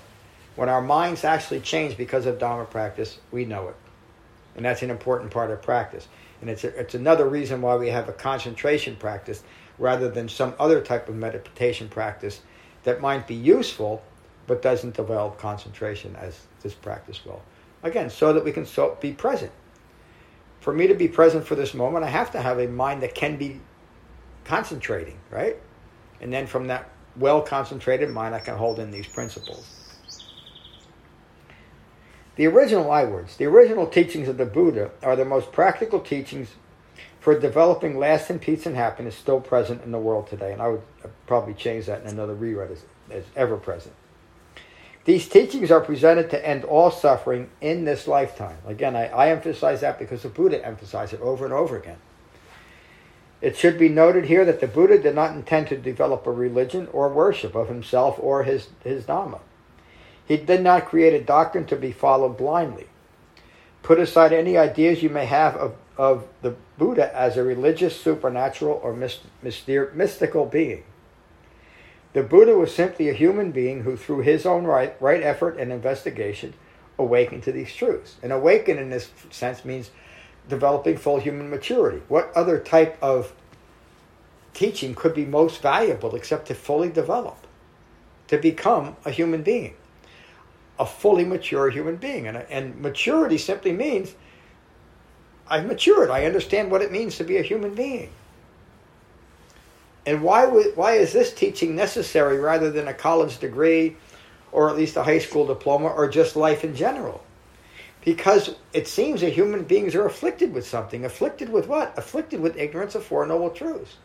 When 0.55 0.69
our 0.69 0.81
minds 0.81 1.24
actually 1.24 1.59
change 1.59 1.97
because 1.97 2.25
of 2.25 2.39
Dharma 2.39 2.65
practice, 2.65 3.19
we 3.31 3.45
know 3.45 3.67
it. 3.67 3.75
And 4.55 4.65
that's 4.65 4.81
an 4.81 4.89
important 4.89 5.31
part 5.31 5.51
of 5.51 5.62
practice. 5.62 6.07
And 6.39 6.50
it's, 6.50 6.63
a, 6.63 6.79
it's 6.79 6.96
another 6.96 7.27
reason 7.27 7.61
why 7.61 7.75
we 7.75 7.89
have 7.89 8.07
a 8.07 8.13
concentration 8.13 8.96
practice 8.96 9.44
rather 9.77 10.09
than 10.09 10.29
some 10.29 10.53
other 10.57 10.81
type 10.81 11.09
of 11.09 11.15
meditation 11.15 11.89
practice 11.89 12.41
that 12.83 13.01
might 13.01 13.27
be 13.27 13.35
useful 13.35 14.01
but 14.48 14.62
doesn't 14.62 14.96
develop 14.96 15.38
concentration 15.38 16.16
as 16.16 16.40
this 16.62 16.74
practice 16.74 17.25
will. 17.25 17.42
Again, 17.84 18.10
so 18.10 18.34
that 18.34 18.44
we 18.44 18.51
can 18.51 18.66
so 18.66 18.98
be 19.00 19.14
present. 19.14 19.51
For 20.60 20.74
me 20.74 20.88
to 20.88 20.96
be 20.96 21.08
present 21.08 21.46
for 21.46 21.55
this 21.55 21.74
moment, 21.74 22.03
I 22.03 22.10
have 22.10 22.31
to 22.31 22.42
have 22.42 22.60
a 22.60 22.68
mind 22.68 23.03
that 23.03 23.14
can 23.14 23.38
be 23.38 23.60
concentrating, 24.44 25.20
right? 25.29 25.58
And 26.22 26.34
then 26.34 26.48
from 26.48 26.68
that 26.68 26.90
well 27.18 27.42
concentrated 27.42 28.10
mind, 28.10 28.36
I 28.36 28.40
can 28.40 28.58
hold 28.58 28.79
in 28.79 28.92
these 28.92 29.08
principles. 29.08 29.86
The 32.36 32.48
original 32.48 32.92
I 32.92 33.05
words, 33.05 33.38
the 33.38 33.46
original 33.46 33.88
teachings 33.88 34.27
of 34.27 34.38
the 34.38 34.46
Buddha, 34.46 34.92
are 35.01 35.16
the 35.16 35.24
most 35.24 35.51
practical 35.51 36.00
teachings 36.00 36.50
for 37.20 37.40
developing 37.40 37.98
lasting 37.98 38.40
peace 38.40 38.66
and 38.66 38.75
happiness 38.75 39.16
still 39.16 39.40
present 39.40 39.84
in 39.84 39.92
the 39.92 39.98
world 39.98 40.27
today. 40.27 40.51
And 40.51 40.62
I 40.62 40.68
would 40.68 40.84
uh, 41.03 41.08
probably 41.27 41.53
change 41.53 41.86
that 41.86 42.01
in 42.01 42.08
another 42.08 42.36
rewrite 42.36 42.72
as, 42.72 42.84
as 43.10 43.24
ever 43.36 43.58
present. 43.58 43.96
These 45.05 45.29
teachings 45.29 45.70
are 45.70 45.81
presented 45.81 46.31
to 46.31 46.48
end 46.48 46.63
all 46.63 46.89
suffering 46.89 47.50
in 47.61 47.85
this 47.85 48.07
lifetime. 48.07 48.57
Again, 48.65 48.96
I, 48.96 49.05
I 49.07 49.29
emphasize 49.29 49.81
that 49.81 50.00
because 50.00 50.24
the 50.24 50.29
Buddha 50.29 50.65
emphasized 50.65 51.13
it 51.13 51.22
over 51.22 51.46
and 51.46 51.53
over 51.53 51.77
again. 51.77 51.98
It 53.39 53.55
should 53.55 53.77
be 53.77 53.89
noted 53.89 54.25
here 54.25 54.44
that 54.46 54.61
the 54.61 54.68
Buddha 54.68 54.98
did 54.98 55.13
not 55.13 55.35
intend 55.35 55.68
to 55.68 55.77
develop 55.77 56.25
a 56.25 56.31
religion 56.31 56.87
or 56.91 57.09
worship 57.09 57.53
of 57.53 57.68
himself 57.68 58.18
or 58.20 58.44
his, 58.44 58.70
his 58.83 59.03
Dhamma. 59.03 59.39
He 60.27 60.37
did 60.37 60.61
not 60.61 60.87
create 60.87 61.13
a 61.13 61.24
doctrine 61.24 61.65
to 61.68 61.75
be 61.75 61.91
followed 61.91 62.37
blindly. 62.37 62.87
Put 63.83 64.00
aside 64.00 64.33
any 64.33 64.57
ideas 64.57 65.03
you 65.03 65.09
may 65.11 65.25
have 65.25 65.55
of, 65.55 65.75
of 65.96 66.27
the 66.41 66.55
Buddha 66.79 67.15
as 67.15 67.37
a 67.37 67.44
religious, 67.44 67.96
supernatural, 67.96 68.79
or 68.81 68.96
myster- 68.96 69.94
mystical 69.94 70.48
being. 70.48 70.83
The 72.16 72.24
Buddha 72.24 72.58
was 72.58 72.74
simply 72.74 73.10
a 73.10 73.14
human 73.14 73.51
being 73.51 73.84
who, 73.84 73.98
through 73.98 74.22
his 74.22 74.46
own 74.46 74.64
right, 74.64 74.96
right 75.01 75.22
effort 75.22 75.58
and 75.58 75.70
investigation, 75.70 76.54
awakened 76.98 77.44
to 77.44 77.51
these 77.51 77.75
truths. 77.75 78.16
And 78.24 78.32
awaken 78.32 78.78
in 78.78 78.90
this 78.90 79.12
sense 79.30 79.66
means 79.66 79.92
developing 80.48 80.96
full 80.96 81.20
human 81.20 81.50
maturity. 81.50 82.01
What 82.08 82.32
other 82.34 82.58
type 82.58 82.98
of 83.01 83.34
teaching 84.54 84.96
could 84.96 85.14
be 85.14 85.25
most 85.25 85.62
valuable 85.62 86.16
except 86.16 86.48
to 86.48 86.56
fully 86.56 86.88
develop, 86.88 87.46
to 88.30 88.38
become 88.38 88.96
a 89.04 89.12
human 89.12 89.44
being? 89.44 89.75
a 90.78 90.86
fully 90.86 91.25
mature 91.25 91.70
human 91.70 91.96
being. 91.96 92.28
And, 92.28 92.38
and 92.50 92.80
maturity 92.80 93.38
simply 93.38 93.72
means 93.72 94.16
I've 95.48 95.66
matured. 95.66 96.10
I 96.10 96.25
understand 96.25 96.72
what 96.72 96.82
it 96.82 96.92
means 96.92 97.18
to 97.18 97.24
be 97.24 97.38
a 97.38 97.42
human 97.42 97.75
being. 97.75 98.10
And 100.05 100.22
why, 100.22 100.46
would, 100.46 100.75
why 100.77 100.94
is 100.94 101.13
this 101.13 101.33
teaching 101.33 101.75
necessary 101.75 102.39
rather 102.39 102.72
than 102.72 102.87
a 102.87 102.94
college 102.94 103.39
degree 103.39 103.98
or 104.51 104.70
at 104.70 104.75
least 104.75 104.96
a 104.98 105.03
high 105.03 105.20
school 105.20 105.46
diploma 105.48 105.87
or 105.87 106.07
just 106.07 106.35
life 106.35 106.63
in 106.63 106.75
general? 106.75 107.24
Because 108.03 108.55
it 108.72 108.87
seems 108.87 109.22
that 109.22 109.33
human 109.33 109.63
beings 109.63 109.96
are 109.96 110.05
afflicted 110.05 110.53
with 110.53 110.68
something. 110.68 111.05
Afflicted 111.05 111.50
with 111.50 111.68
what? 111.68 111.98
Afflicted 111.98 112.39
with 112.39 112.57
ignorance 112.57 112.94
of 112.94 113.03
Four 113.03 113.25
Noble 113.25 113.50
Truths. 113.50 113.98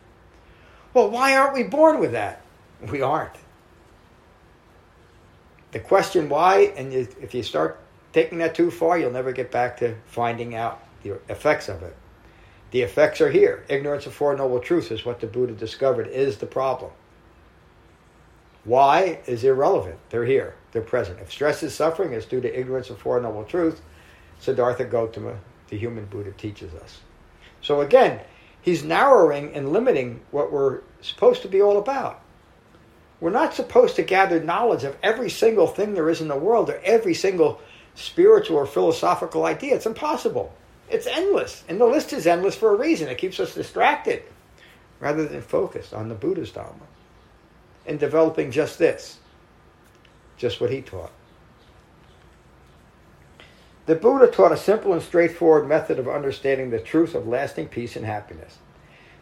Well, 0.94 1.10
why 1.10 1.36
aren't 1.36 1.54
we 1.54 1.64
born 1.64 2.00
with 2.00 2.12
that? 2.12 2.42
We 2.90 3.02
aren't 3.02 3.36
the 5.72 5.80
question 5.80 6.28
why, 6.28 6.72
and 6.76 6.92
if 6.92 7.34
you 7.34 7.42
start 7.42 7.80
taking 8.12 8.38
that 8.38 8.54
too 8.54 8.70
far, 8.70 8.98
you'll 8.98 9.12
never 9.12 9.32
get 9.32 9.50
back 9.50 9.78
to 9.78 9.94
finding 10.06 10.54
out 10.54 10.82
the 11.02 11.20
effects 11.28 11.68
of 11.68 11.82
it. 11.82 11.96
The 12.70 12.82
effects 12.82 13.20
are 13.20 13.30
here. 13.30 13.64
Ignorance 13.68 14.06
of 14.06 14.14
Four 14.14 14.36
Noble 14.36 14.60
Truths 14.60 14.90
is 14.90 15.04
what 15.04 15.20
the 15.20 15.26
Buddha 15.26 15.52
discovered 15.54 16.06
is 16.06 16.38
the 16.38 16.46
problem. 16.46 16.92
Why 18.64 19.20
is 19.26 19.42
irrelevant. 19.42 19.98
They're 20.10 20.26
here. 20.26 20.54
They're 20.72 20.82
present. 20.82 21.18
If 21.20 21.32
stress 21.32 21.62
is 21.62 21.74
suffering, 21.74 22.12
it's 22.12 22.26
due 22.26 22.40
to 22.40 22.58
ignorance 22.58 22.90
of 22.90 22.98
Four 22.98 23.20
Noble 23.20 23.44
Truths. 23.44 23.80
Siddhartha 24.38 24.84
Gautama, 24.84 25.36
the 25.68 25.78
human 25.78 26.04
Buddha, 26.06 26.32
teaches 26.32 26.72
us. 26.74 27.00
So 27.60 27.80
again, 27.80 28.20
he's 28.62 28.84
narrowing 28.84 29.52
and 29.54 29.72
limiting 29.72 30.20
what 30.30 30.52
we're 30.52 30.80
supposed 31.00 31.42
to 31.42 31.48
be 31.48 31.60
all 31.60 31.78
about. 31.78 32.22
We're 33.20 33.30
not 33.30 33.54
supposed 33.54 33.96
to 33.96 34.02
gather 34.02 34.42
knowledge 34.42 34.84
of 34.84 34.96
every 35.02 35.28
single 35.28 35.66
thing 35.66 35.94
there 35.94 36.08
is 36.08 36.20
in 36.20 36.28
the 36.28 36.36
world 36.36 36.70
or 36.70 36.80
every 36.84 37.14
single 37.14 37.60
spiritual 37.94 38.56
or 38.56 38.66
philosophical 38.66 39.44
idea. 39.44 39.74
It's 39.74 39.86
impossible. 39.86 40.54
It's 40.90 41.06
endless. 41.06 41.64
And 41.68 41.80
the 41.80 41.86
list 41.86 42.12
is 42.12 42.26
endless 42.26 42.56
for 42.56 42.72
a 42.72 42.76
reason. 42.76 43.08
It 43.08 43.18
keeps 43.18 43.40
us 43.40 43.54
distracted 43.54 44.24
rather 44.98 45.26
than 45.26 45.42
focused 45.42 45.94
on 45.94 46.08
the 46.08 46.14
Buddha's 46.14 46.50
Dharma 46.50 46.86
and 47.86 47.98
developing 47.98 48.50
just 48.50 48.78
this, 48.78 49.18
just 50.36 50.60
what 50.60 50.70
he 50.70 50.82
taught. 50.82 51.12
The 53.86 53.94
Buddha 53.94 54.28
taught 54.28 54.52
a 54.52 54.56
simple 54.56 54.92
and 54.92 55.02
straightforward 55.02 55.68
method 55.68 55.98
of 55.98 56.08
understanding 56.08 56.70
the 56.70 56.78
truth 56.78 57.14
of 57.14 57.26
lasting 57.26 57.68
peace 57.68 57.96
and 57.96 58.04
happiness. 58.04 58.58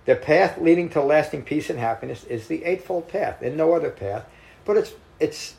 The 0.04 0.16
path 0.16 0.58
leading 0.58 0.88
to 0.90 1.02
lasting 1.02 1.42
peace 1.42 1.70
and 1.70 1.78
happiness 1.78 2.24
is 2.24 2.48
the 2.48 2.64
Eightfold 2.64 3.08
Path, 3.08 3.42
and 3.42 3.56
no 3.56 3.74
other 3.74 3.90
path. 3.90 4.24
But 4.64 4.76
it's 4.76 4.92
it's 5.20 5.54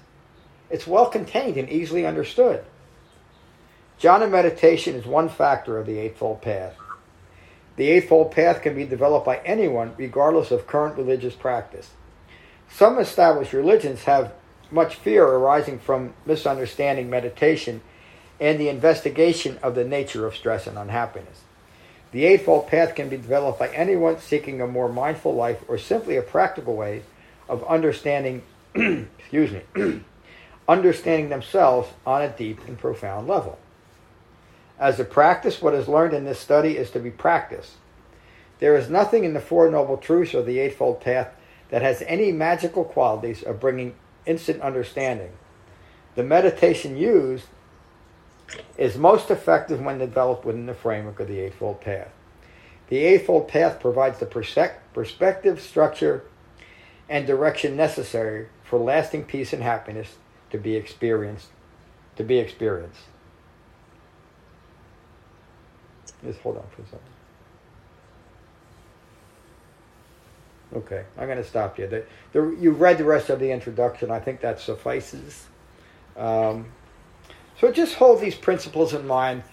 It's 0.70 0.86
well 0.86 1.08
contained 1.10 1.58
and 1.58 1.70
easily 1.70 2.06
understood. 2.06 2.64
Jhana 4.00 4.32
meditation 4.32 4.96
is 4.96 5.06
one 5.06 5.28
factor 5.28 5.78
of 5.78 5.86
the 5.86 6.00
Eightfold 6.00 6.42
Path. 6.42 6.74
The 7.76 7.90
Eightfold 7.90 8.32
Path 8.32 8.62
can 8.62 8.74
be 8.74 8.86
developed 8.86 9.26
by 9.26 9.40
anyone, 9.40 9.94
regardless 9.98 10.52
of 10.52 10.68
current 10.68 10.98
religious 10.98 11.36
practice. 11.36 11.90
Some 12.72 12.98
established 12.98 13.52
religions 13.52 14.04
have 14.04 14.32
much 14.72 14.96
fear 14.96 15.26
arising 15.26 15.80
from 15.80 16.14
misunderstanding 16.26 17.10
meditation 17.10 17.82
and 18.40 18.58
the 18.58 18.70
investigation 18.70 19.58
of 19.62 19.76
the 19.76 19.84
nature 19.84 20.26
of 20.26 20.36
stress 20.36 20.66
and 20.66 20.78
unhappiness. 20.78 21.42
The 22.14 22.24
Eightfold 22.24 22.68
Path 22.68 22.96
can 22.96 23.10
be 23.10 23.18
developed 23.18 23.60
by 23.60 23.68
anyone 23.70 24.20
seeking 24.20 24.62
a 24.62 24.68
more 24.68 24.88
mindful 24.88 25.36
life 25.36 25.62
or 25.68 25.78
simply 25.78 26.16
a 26.16 26.22
practical 26.22 26.78
way 26.78 27.04
of 27.50 27.66
understanding, 27.66 28.44
excuse 28.76 29.52
me, 29.52 29.62
understanding 30.70 31.28
themselves 31.28 31.90
on 32.06 32.22
a 32.22 32.30
deep 32.30 32.66
and 32.66 32.78
profound 32.78 33.28
level. 33.28 33.60
As 34.80 35.00
a 35.00 35.04
practice, 35.04 35.62
what 35.62 35.74
is 35.74 35.90
learned 35.90 36.14
in 36.14 36.24
this 36.24 36.40
study 36.40 36.78
is 36.78 36.90
to 36.92 37.00
be 37.00 37.12
practiced. 37.12 37.74
There 38.60 38.78
is 38.78 38.90
nothing 38.90 39.26
in 39.26 39.34
the 39.34 39.42
Four 39.42 39.70
Noble 39.70 39.98
Truths 39.98 40.34
or 40.34 40.42
the 40.42 40.60
Eightfold 40.60 41.02
Path 41.02 41.30
that 41.70 41.82
has 41.82 42.02
any 42.08 42.32
magical 42.32 42.84
qualities 42.84 43.44
of 43.44 43.60
bringing 43.60 43.96
instant 44.26 44.62
understanding. 44.62 45.32
The 46.16 46.24
meditation 46.24 46.98
used 46.98 47.46
is 48.78 48.98
most 48.98 49.30
effective 49.30 49.82
when 49.82 50.00
developed 50.00 50.46
within 50.46 50.66
the 50.66 50.74
framework 50.74 51.20
of 51.20 51.28
the 51.28 51.40
Eightfold 51.40 51.82
Path. 51.82 52.10
The 52.88 53.00
Eightfold 53.00 53.48
Path 53.48 53.80
provides 53.80 54.20
the 54.20 54.26
perspective, 54.26 55.62
structure, 55.62 56.24
and 57.08 57.28
direction 57.28 57.76
necessary 57.76 58.48
for 58.64 58.80
lasting 58.80 59.26
peace 59.26 59.54
and 59.54 59.62
happiness 59.62 60.16
to 60.52 60.58
be 60.58 60.76
experienced. 60.76 61.50
To 62.16 62.24
be 62.24 62.40
experienced. 62.40 63.02
Just 66.24 66.40
hold 66.42 66.58
on 66.58 66.66
for 66.76 66.82
a 66.82 66.86
second. 66.86 67.00
Okay, 70.76 71.04
I'm 71.18 71.26
going 71.26 71.38
to 71.38 71.44
stop 71.44 71.80
you. 71.80 71.88
The, 71.88 72.06
the, 72.32 72.56
you've 72.60 72.80
read 72.80 72.98
the 72.98 73.04
rest 73.04 73.30
of 73.30 73.40
the 73.40 73.52
introduction. 73.52 74.12
I 74.12 74.20
think 74.20 74.42
that 74.42 74.60
suffices. 74.60 75.48
Um, 76.16 76.68
so 77.60 77.72
just 77.72 77.96
hold 77.96 78.22
these 78.22 78.36
principles 78.36 78.94
in 78.94 79.08
mind. 79.08 79.44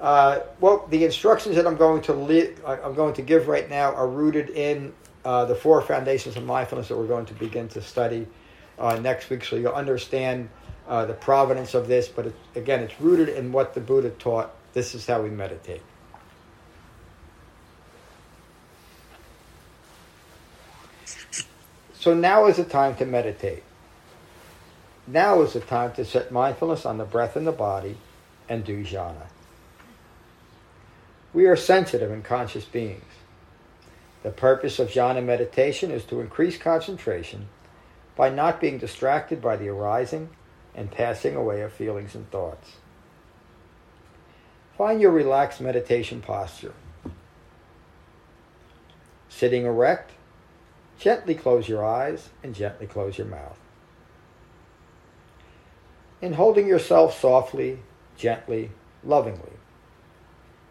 Uh, 0.00 0.40
well, 0.60 0.86
the 0.88 1.04
instructions 1.04 1.56
that 1.56 1.66
I'm 1.66 1.76
going 1.76 2.02
to 2.02 2.12
li- 2.14 2.54
I'm 2.66 2.94
going 2.94 3.14
to 3.14 3.22
give 3.22 3.48
right 3.48 3.68
now 3.68 3.94
are 3.94 4.08
rooted 4.08 4.50
in 4.50 4.94
uh, 5.24 5.44
the 5.44 5.54
four 5.54 5.80
foundations 5.82 6.36
of 6.36 6.44
mindfulness 6.44 6.88
that 6.88 6.96
we're 6.96 7.06
going 7.06 7.26
to 7.26 7.34
begin 7.34 7.68
to 7.68 7.82
study 7.82 8.26
uh, 8.78 8.98
next 8.98 9.30
week, 9.30 9.44
so 9.44 9.56
you'll 9.56 9.74
understand 9.74 10.48
uh, 10.88 11.04
the 11.04 11.14
provenance 11.14 11.74
of 11.74 11.86
this. 11.86 12.08
But 12.08 12.32
again, 12.56 12.80
it's 12.80 13.00
rooted 13.00 13.28
in 13.28 13.52
what 13.52 13.74
the 13.74 13.80
Buddha 13.80 14.10
taught. 14.10 14.52
This 14.72 14.94
is 14.94 15.06
how 15.06 15.22
we 15.22 15.30
meditate. 15.30 15.82
So 22.02 22.14
now 22.14 22.46
is 22.46 22.56
the 22.56 22.64
time 22.64 22.96
to 22.96 23.06
meditate. 23.06 23.62
Now 25.06 25.40
is 25.42 25.52
the 25.52 25.60
time 25.60 25.92
to 25.92 26.04
set 26.04 26.32
mindfulness 26.32 26.84
on 26.84 26.98
the 26.98 27.04
breath 27.04 27.36
and 27.36 27.46
the 27.46 27.52
body 27.52 27.96
and 28.48 28.64
do 28.64 28.82
jhana. 28.82 29.28
We 31.32 31.46
are 31.46 31.54
sensitive 31.54 32.10
and 32.10 32.24
conscious 32.24 32.64
beings. 32.64 33.04
The 34.24 34.32
purpose 34.32 34.80
of 34.80 34.88
jhana 34.88 35.24
meditation 35.24 35.92
is 35.92 36.02
to 36.06 36.20
increase 36.20 36.58
concentration 36.58 37.46
by 38.16 38.30
not 38.30 38.60
being 38.60 38.78
distracted 38.78 39.40
by 39.40 39.54
the 39.54 39.68
arising 39.68 40.30
and 40.74 40.90
passing 40.90 41.36
away 41.36 41.60
of 41.60 41.72
feelings 41.72 42.16
and 42.16 42.28
thoughts. 42.32 42.78
Find 44.76 45.00
your 45.00 45.12
relaxed 45.12 45.60
meditation 45.60 46.20
posture. 46.20 46.74
Sitting 49.28 49.66
erect, 49.66 50.10
gently 51.02 51.34
close 51.34 51.68
your 51.68 51.84
eyes 51.84 52.30
and 52.44 52.54
gently 52.54 52.86
close 52.86 53.18
your 53.18 53.26
mouth 53.26 53.58
in 56.22 56.34
holding 56.34 56.68
yourself 56.68 57.18
softly, 57.18 57.80
gently, 58.16 58.70
lovingly. 59.02 59.50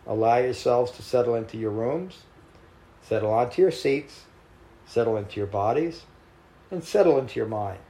Allow 0.08 0.38
yourselves 0.38 0.92
to 0.94 1.04
settle 1.04 1.36
into 1.36 1.58
your 1.58 1.72
rooms, 1.72 2.22
settle 3.02 3.32
onto 3.32 3.62
your 3.62 3.72
seats, 3.72 4.24
settle 4.88 5.18
into 5.18 5.38
your 5.38 5.48
bodies, 5.48 6.04
and 6.72 6.82
settle 6.82 7.20
into 7.20 7.38
your 7.38 7.50
minds. 7.50 7.82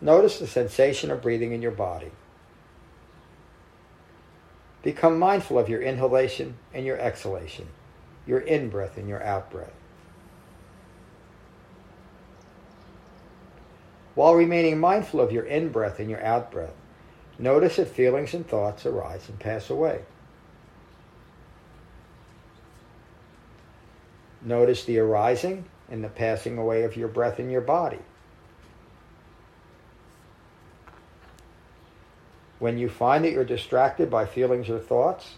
Notice 0.00 0.38
the 0.38 0.46
sensation 0.46 1.10
of 1.10 1.20
breathing 1.20 1.50
in 1.50 1.60
your 1.60 1.72
body. 1.72 2.12
Become 4.84 5.18
mindful 5.18 5.58
of 5.58 5.68
your 5.68 5.82
inhalation 5.82 6.56
and 6.72 6.86
your 6.86 6.98
exhalation, 6.98 7.66
your 8.28 8.38
in 8.38 8.68
breath 8.68 8.96
and 8.96 9.08
your 9.08 9.22
out 9.24 9.50
breath. 9.50 9.72
while 14.18 14.34
remaining 14.34 14.80
mindful 14.80 15.20
of 15.20 15.30
your 15.30 15.44
in 15.44 15.68
breath 15.68 16.00
and 16.00 16.10
your 16.10 16.20
out 16.24 16.50
breath. 16.50 16.74
Notice 17.38 17.76
that 17.76 17.86
feelings 17.86 18.34
and 18.34 18.44
thoughts 18.44 18.84
arise 18.84 19.28
and 19.28 19.38
pass 19.38 19.70
away. 19.70 20.00
Notice 24.42 24.84
the 24.84 24.98
arising 24.98 25.66
and 25.88 26.02
the 26.02 26.08
passing 26.08 26.58
away 26.58 26.82
of 26.82 26.96
your 26.96 27.06
breath 27.06 27.38
in 27.38 27.48
your 27.48 27.60
body. 27.60 28.00
When 32.58 32.76
you 32.76 32.88
find 32.88 33.24
that 33.24 33.30
you're 33.30 33.44
distracted 33.44 34.10
by 34.10 34.26
feelings 34.26 34.68
or 34.68 34.80
thoughts, 34.80 35.36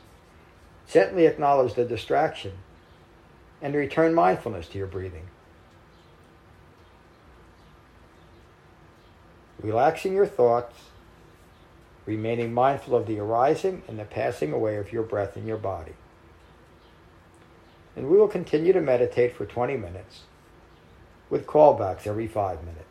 gently 0.88 1.26
acknowledge 1.26 1.74
the 1.74 1.84
distraction 1.84 2.52
and 3.62 3.72
to 3.72 3.78
return 3.78 4.14
mindfulness 4.14 4.68
to 4.68 4.78
your 4.78 4.86
breathing. 4.86 5.26
relaxing 9.62 10.14
your 10.14 10.26
thoughts, 10.26 10.76
remaining 12.06 12.52
mindful 12.52 12.94
of 12.94 13.06
the 13.06 13.18
arising 13.18 13.82
and 13.86 13.98
the 13.98 14.04
passing 14.04 14.52
away 14.52 14.76
of 14.76 14.92
your 14.92 15.02
breath 15.02 15.36
in 15.36 15.46
your 15.46 15.56
body. 15.56 15.92
And 17.96 18.08
we 18.08 18.16
will 18.16 18.28
continue 18.28 18.72
to 18.72 18.80
meditate 18.80 19.36
for 19.36 19.44
20 19.44 19.76
minutes 19.76 20.22
with 21.28 21.46
callbacks 21.46 22.06
every 22.06 22.26
five 22.26 22.64
minutes. 22.64 22.89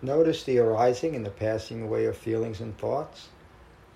Notice 0.00 0.44
the 0.44 0.60
arising 0.60 1.16
and 1.16 1.26
the 1.26 1.30
passing 1.30 1.82
away 1.82 2.04
of 2.06 2.16
feelings 2.16 2.60
and 2.60 2.76
thoughts 2.78 3.28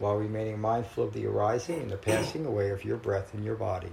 while 0.00 0.16
remaining 0.16 0.60
mindful 0.60 1.04
of 1.04 1.12
the 1.12 1.26
arising 1.26 1.80
and 1.80 1.90
the 1.90 1.96
passing 1.96 2.44
away 2.44 2.70
of 2.70 2.84
your 2.84 2.96
breath 2.96 3.34
and 3.34 3.44
your 3.44 3.54
body. 3.54 3.92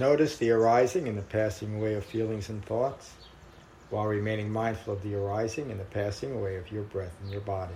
Notice 0.00 0.38
the 0.38 0.50
arising 0.50 1.08
and 1.08 1.18
the 1.18 1.22
passing 1.22 1.76
away 1.76 1.92
of 1.92 2.06
feelings 2.06 2.48
and 2.48 2.64
thoughts 2.64 3.12
while 3.90 4.06
remaining 4.06 4.50
mindful 4.50 4.94
of 4.94 5.02
the 5.02 5.14
arising 5.14 5.70
and 5.70 5.78
the 5.78 5.84
passing 5.84 6.32
away 6.32 6.56
of 6.56 6.72
your 6.72 6.84
breath 6.84 7.12
and 7.22 7.30
your 7.30 7.42
body. 7.42 7.74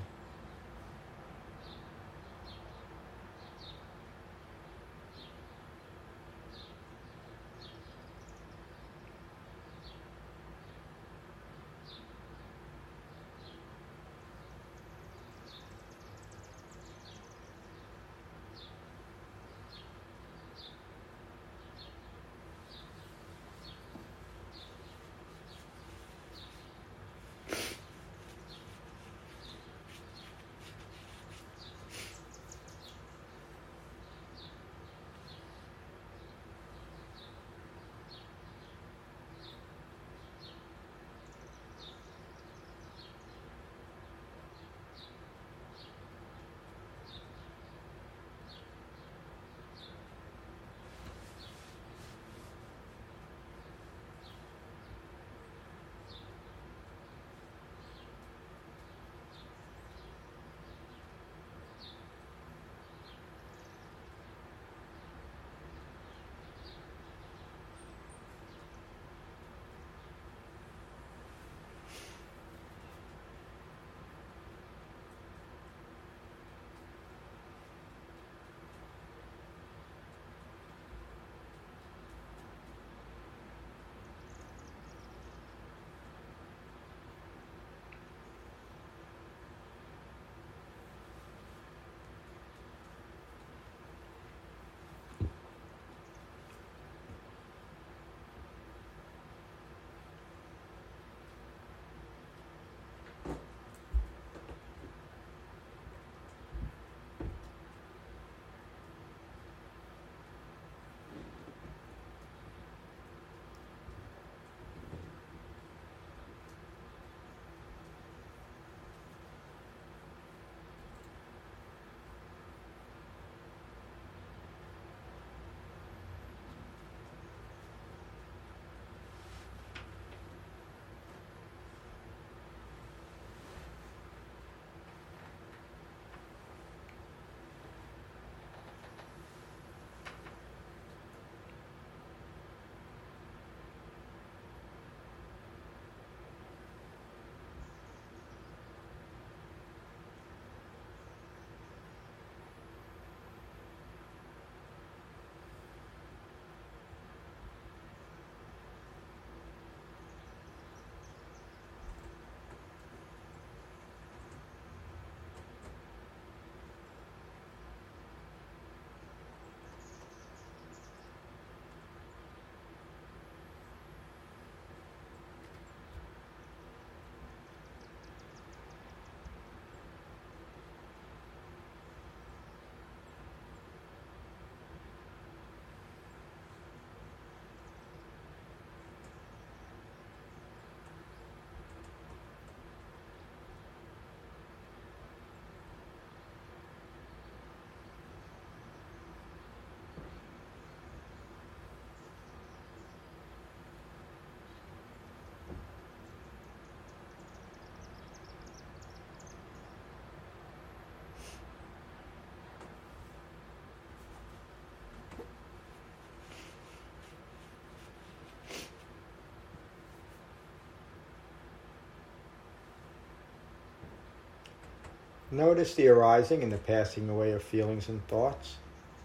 Notice 225.34 225.74
the 225.74 225.88
arising 225.88 226.44
and 226.44 226.52
the 226.52 226.58
passing 226.58 227.08
away 227.08 227.32
of 227.32 227.42
feelings 227.42 227.88
and 227.88 228.06
thoughts 228.06 228.54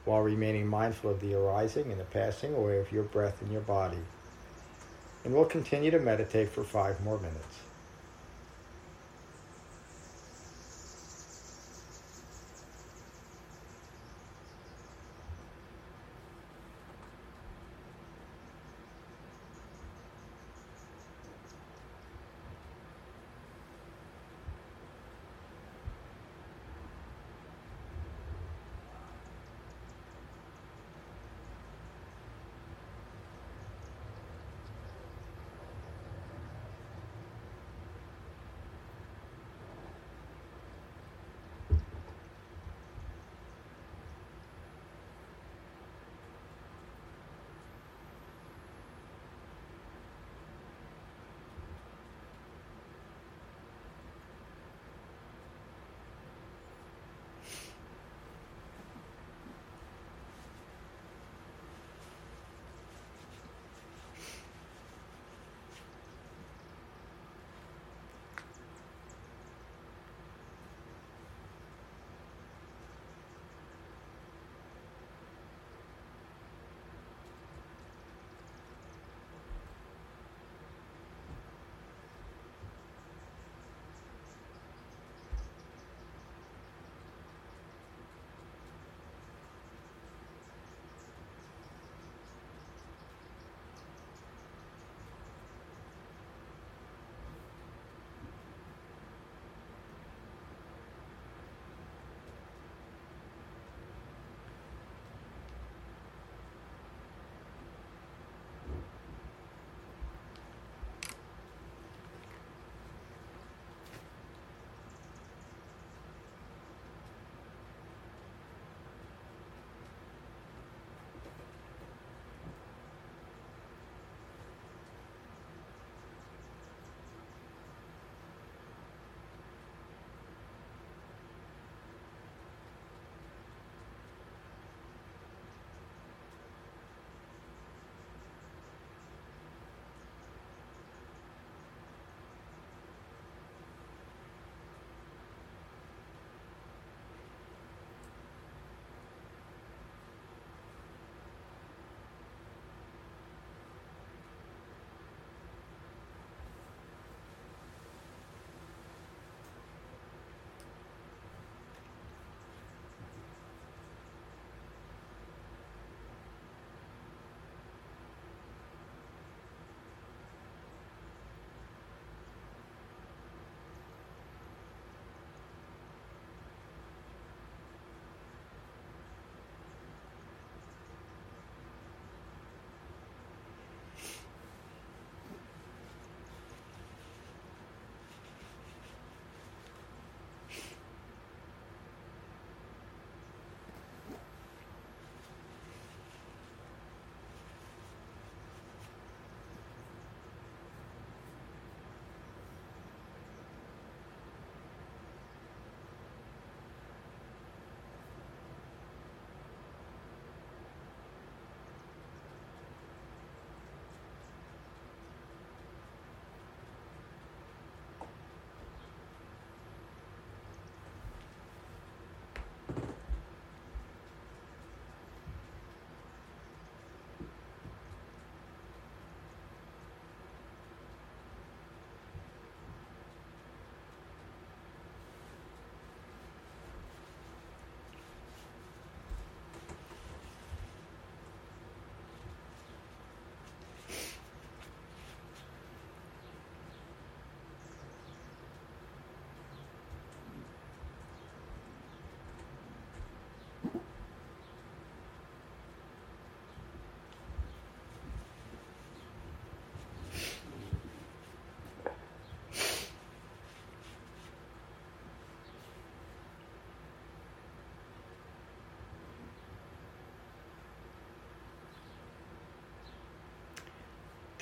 while 0.06 0.22
remaining 0.22 0.68
mindful 0.68 1.10
of 1.10 1.22
the 1.22 1.34
arising 1.34 1.92
and 1.92 2.00
the 2.00 2.04
passing 2.04 2.54
away 2.54 2.78
of 2.78 2.92
your 2.92 3.02
breath 3.02 3.42
and 3.42 3.52
your 3.52 3.62
body. 3.62 3.98
And 5.26 5.34
we'll 5.34 5.46
continue 5.46 5.90
to 5.90 5.98
meditate 5.98 6.50
for 6.50 6.64
five 6.64 7.02
more 7.02 7.18
minutes. 7.18 7.69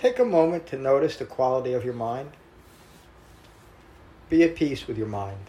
Take 0.08 0.20
a 0.20 0.24
moment 0.24 0.66
to 0.68 0.78
notice 0.78 1.18
the 1.18 1.26
quality 1.26 1.74
of 1.74 1.84
your 1.84 1.94
mind. 1.94 2.32
Be 4.30 4.42
at 4.44 4.56
peace 4.56 4.88
with 4.88 4.98
your 4.98 5.10
mind. 5.10 5.48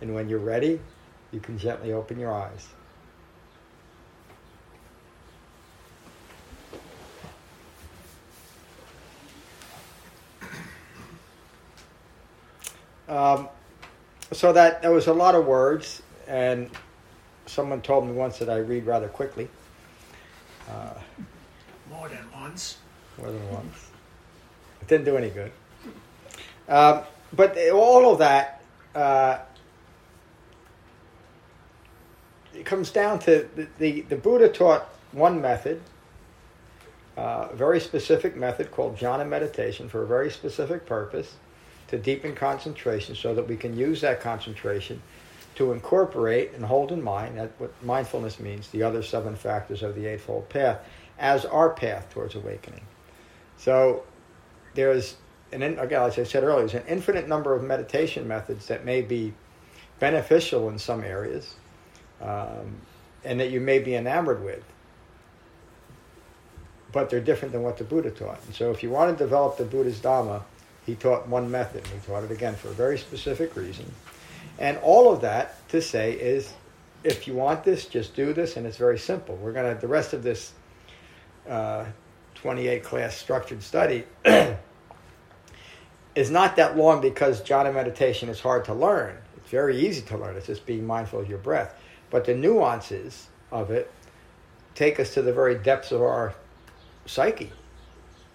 And 0.00 0.14
when 0.14 0.30
you're 0.30 0.38
ready, 0.38 0.80
you 1.30 1.38
can 1.38 1.58
gently 1.58 1.92
open 1.92 2.18
your 2.18 2.32
eyes. 2.32 2.68
Um, 13.10 13.50
so 14.32 14.54
that 14.54 14.80
there 14.80 14.92
was 14.92 15.06
a 15.06 15.12
lot 15.12 15.34
of 15.34 15.44
words, 15.44 16.00
and 16.26 16.70
someone 17.44 17.82
told 17.82 18.06
me 18.06 18.14
once 18.14 18.38
that 18.38 18.48
I 18.48 18.56
read 18.56 18.86
rather 18.86 19.08
quickly. 19.08 19.50
Uh, 20.66 20.94
More 21.90 22.08
than 22.08 22.24
once. 22.32 22.78
More 23.18 23.30
than 23.30 23.52
once. 23.52 23.90
It 24.80 24.88
didn't 24.88 25.04
do 25.04 25.16
any 25.16 25.30
good. 25.30 25.52
Um, 26.68 27.02
but 27.32 27.58
all 27.70 28.12
of 28.12 28.18
that, 28.18 28.62
uh, 28.94 29.38
it 32.54 32.64
comes 32.64 32.90
down 32.90 33.18
to 33.20 33.48
the, 33.54 33.68
the, 33.78 34.00
the 34.02 34.16
Buddha 34.16 34.48
taught 34.48 34.88
one 35.12 35.40
method, 35.40 35.80
uh, 37.16 37.48
a 37.50 37.56
very 37.56 37.80
specific 37.80 38.36
method 38.36 38.70
called 38.70 38.96
jhana 38.96 39.28
meditation 39.28 39.88
for 39.88 40.02
a 40.02 40.06
very 40.06 40.30
specific 40.30 40.86
purpose 40.86 41.34
to 41.88 41.98
deepen 41.98 42.34
concentration 42.34 43.14
so 43.14 43.34
that 43.34 43.48
we 43.48 43.56
can 43.56 43.76
use 43.76 44.00
that 44.02 44.20
concentration 44.20 45.02
to 45.54 45.72
incorporate 45.72 46.52
and 46.54 46.64
hold 46.64 46.92
in 46.92 47.02
mind 47.02 47.36
that 47.36 47.50
what 47.58 47.72
mindfulness 47.82 48.38
means, 48.38 48.68
the 48.68 48.82
other 48.82 49.02
seven 49.02 49.34
factors 49.34 49.82
of 49.82 49.94
the 49.94 50.06
Eightfold 50.06 50.48
Path, 50.48 50.78
as 51.18 51.44
our 51.44 51.70
path 51.70 52.08
towards 52.10 52.36
awakening. 52.36 52.82
So 53.58 54.04
there's, 54.74 55.16
an, 55.52 55.62
again, 55.62 56.02
as 56.02 56.18
I 56.18 56.22
said 56.22 56.44
earlier, 56.44 56.66
there's 56.66 56.74
an 56.74 56.88
infinite 56.88 57.28
number 57.28 57.54
of 57.54 57.62
meditation 57.62 58.26
methods 58.26 58.66
that 58.68 58.84
may 58.84 59.02
be 59.02 59.34
beneficial 59.98 60.68
in 60.68 60.78
some 60.78 61.02
areas 61.02 61.54
um, 62.22 62.80
and 63.24 63.40
that 63.40 63.50
you 63.50 63.60
may 63.60 63.78
be 63.80 63.94
enamored 63.94 64.42
with. 64.42 64.64
But 66.90 67.10
they're 67.10 67.20
different 67.20 67.52
than 67.52 67.62
what 67.62 67.76
the 67.76 67.84
Buddha 67.84 68.10
taught. 68.10 68.40
And 68.46 68.54
so 68.54 68.70
if 68.70 68.82
you 68.82 68.90
want 68.90 69.16
to 69.16 69.22
develop 69.22 69.58
the 69.58 69.64
Buddha's 69.64 69.98
Dhamma, 70.00 70.42
he 70.86 70.94
taught 70.94 71.28
one 71.28 71.50
method. 71.50 71.84
And 71.84 72.00
he 72.00 72.06
taught 72.06 72.24
it 72.24 72.30
again 72.30 72.54
for 72.54 72.68
a 72.68 72.72
very 72.72 72.96
specific 72.96 73.56
reason. 73.56 73.92
And 74.58 74.78
all 74.78 75.12
of 75.12 75.20
that 75.20 75.68
to 75.68 75.82
say 75.82 76.12
is 76.12 76.52
if 77.04 77.26
you 77.26 77.34
want 77.34 77.64
this, 77.64 77.84
just 77.86 78.14
do 78.16 78.32
this, 78.32 78.56
and 78.56 78.66
it's 78.66 78.76
very 78.76 78.98
simple. 78.98 79.36
We're 79.36 79.52
going 79.52 79.74
to, 79.74 79.80
the 79.80 79.88
rest 79.88 80.12
of 80.14 80.22
this 80.22 80.52
uh, 81.48 81.84
28 82.42 82.84
class 82.84 83.16
structured 83.16 83.62
study 83.62 84.04
is 86.14 86.30
not 86.30 86.56
that 86.56 86.76
long 86.76 87.00
because 87.00 87.42
jhana 87.42 87.72
meditation 87.74 88.28
is 88.28 88.40
hard 88.40 88.64
to 88.64 88.74
learn. 88.74 89.16
It's 89.36 89.50
very 89.50 89.78
easy 89.86 90.02
to 90.02 90.16
learn. 90.16 90.36
It's 90.36 90.46
just 90.46 90.64
being 90.64 90.86
mindful 90.86 91.20
of 91.20 91.28
your 91.28 91.38
breath. 91.38 91.74
But 92.10 92.24
the 92.24 92.34
nuances 92.34 93.26
of 93.50 93.70
it 93.70 93.90
take 94.74 95.00
us 95.00 95.14
to 95.14 95.22
the 95.22 95.32
very 95.32 95.56
depths 95.56 95.90
of 95.90 96.00
our 96.00 96.34
psyche. 97.06 97.50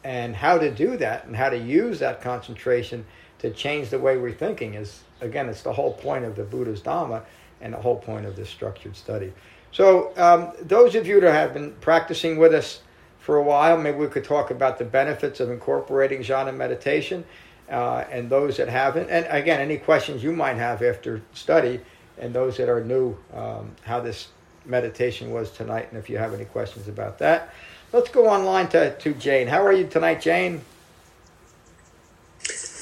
And 0.03 0.35
how 0.35 0.57
to 0.57 0.69
do 0.69 0.97
that 0.97 1.25
and 1.25 1.35
how 1.35 1.49
to 1.49 1.57
use 1.57 1.99
that 1.99 2.21
concentration 2.21 3.05
to 3.39 3.51
change 3.51 3.89
the 3.89 3.99
way 3.99 4.17
we're 4.17 4.33
thinking 4.33 4.73
is, 4.73 5.03
again, 5.21 5.47
it's 5.47 5.61
the 5.61 5.71
whole 5.71 5.93
point 5.93 6.25
of 6.25 6.35
the 6.35 6.43
Buddha's 6.43 6.81
Dhamma 6.81 7.23
and 7.61 7.73
the 7.73 7.77
whole 7.77 7.95
point 7.95 8.25
of 8.25 8.35
this 8.35 8.49
structured 8.49 8.97
study. 8.97 9.31
So, 9.71 10.11
um, 10.17 10.51
those 10.61 10.95
of 10.95 11.07
you 11.07 11.21
that 11.21 11.31
have 11.31 11.53
been 11.53 11.71
practicing 11.79 12.37
with 12.37 12.53
us 12.53 12.81
for 13.23 13.37
a 13.37 13.41
while, 13.41 13.77
maybe 13.77 13.97
we 13.97 14.07
could 14.07 14.25
talk 14.25 14.51
about 14.51 14.77
the 14.77 14.83
benefits 14.83 15.39
of 15.39 15.49
incorporating 15.49 16.19
jhana 16.19 16.53
meditation. 16.53 17.23
Uh, 17.69 18.03
and 18.11 18.29
those 18.29 18.57
that 18.57 18.67
haven't, 18.67 19.09
and 19.09 19.25
again, 19.29 19.61
any 19.61 19.77
questions 19.77 20.21
you 20.21 20.33
might 20.33 20.57
have 20.57 20.83
after 20.83 21.21
study, 21.33 21.79
and 22.19 22.35
those 22.35 22.57
that 22.57 22.67
are 22.67 22.83
new, 22.83 23.17
um, 23.33 23.71
how 23.83 24.01
this 24.01 24.27
meditation 24.65 25.31
was 25.31 25.49
tonight, 25.51 25.87
and 25.89 25.97
if 25.97 26.09
you 26.09 26.17
have 26.17 26.33
any 26.33 26.43
questions 26.43 26.89
about 26.89 27.17
that. 27.19 27.53
Let's 27.93 28.09
go 28.09 28.27
online 28.27 28.67
to, 28.69 28.93
to 28.97 29.13
Jane. 29.13 29.47
How 29.47 29.65
are 29.65 29.71
you 29.71 29.87
tonight, 29.87 30.19
Jane? 30.19 30.61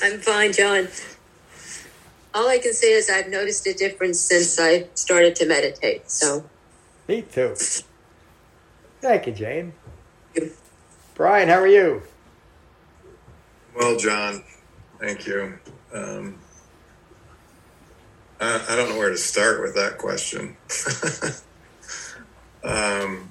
I'm 0.04 0.20
fine, 0.20 0.52
John. 0.52 0.88
All 2.34 2.50
I 2.50 2.58
can 2.58 2.74
say 2.74 2.94
is 2.94 3.12
I've 3.12 3.30
noticed 3.30 3.68
a 3.68 3.74
difference 3.74 4.20
since 4.20 4.60
I 4.60 4.88
started 4.96 5.36
to 5.36 5.46
meditate. 5.46 6.10
So, 6.10 6.44
Me 7.08 7.22
too. 7.22 7.54
Thank 9.02 9.28
you, 9.28 9.34
Jane. 9.34 9.74
Brian, 11.16 11.50
how 11.50 11.60
are 11.60 11.68
you? 11.68 12.02
Well, 13.76 13.98
John, 13.98 14.44
thank 15.00 15.28
you. 15.28 15.60
Um, 15.94 16.38
I, 18.40 18.66
I 18.70 18.76
don't 18.76 18.90
know 18.90 18.98
where 18.98 19.10
to 19.10 19.18
start 19.18 19.62
with 19.62 19.76
that 19.76 19.98
question. 19.98 20.56
um, 22.64 23.30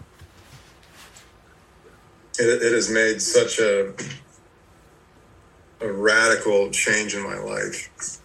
it, 2.38 2.62
it 2.62 2.72
has 2.72 2.90
made 2.90 3.20
such 3.20 3.58
a 3.58 3.94
a 5.82 5.90
radical 5.90 6.70
change 6.70 7.14
in 7.14 7.22
my 7.22 7.38
life, 7.38 8.20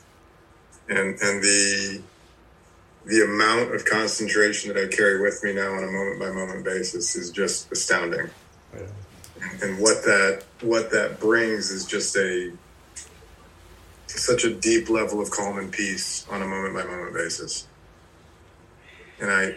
and 0.89 1.17
and 1.21 1.41
the 1.41 2.01
the 3.05 3.23
amount 3.23 3.73
of 3.73 3.85
concentration 3.85 4.73
that 4.73 4.83
I 4.83 4.93
carry 4.93 5.21
with 5.21 5.41
me 5.43 5.53
now 5.53 5.71
on 5.73 5.83
a 5.83 5.91
moment 5.91 6.19
by 6.19 6.31
moment 6.31 6.65
basis 6.65 7.15
is 7.15 7.31
just 7.31 7.71
astounding 7.71 8.29
and 9.61 9.79
what 9.79 10.03
that 10.03 10.43
what 10.61 10.91
that 10.91 11.19
brings 11.19 11.71
is 11.71 11.85
just 11.85 12.15
a 12.15 12.51
such 14.07 14.45
a 14.45 14.53
deep 14.53 14.89
level 14.89 15.21
of 15.21 15.29
calm 15.29 15.57
and 15.57 15.71
peace 15.71 16.25
on 16.29 16.41
a 16.41 16.47
moment 16.47 16.73
by 16.73 16.83
moment 16.83 17.13
basis. 17.13 17.67
And 19.19 19.31
i 19.31 19.55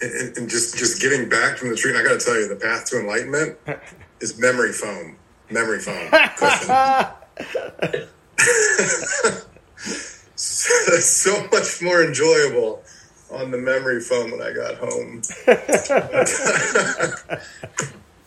and, 0.00 0.36
and 0.36 0.48
just 0.48 0.76
just 0.78 1.00
giving 1.00 1.28
back 1.28 1.58
from 1.58 1.70
the 1.70 1.76
tree 1.76 1.90
and 1.90 1.98
i 1.98 2.02
got 2.02 2.18
to 2.18 2.24
tell 2.24 2.36
you 2.36 2.48
the 2.48 2.56
path 2.56 2.86
to 2.86 3.00
enlightenment 3.00 3.58
is 4.20 4.38
memory 4.38 4.72
foam 4.72 5.16
memory 5.50 5.80
foam. 5.80 6.08
So, 6.36 7.14
so 11.00 11.48
much 11.50 11.82
more 11.82 12.04
enjoyable 12.04 12.82
on 13.30 13.50
the 13.50 13.58
memory 13.58 14.00
foam 14.00 14.30
when 14.30 14.40
i 14.40 14.52
got 14.52 14.76
home 14.76 15.20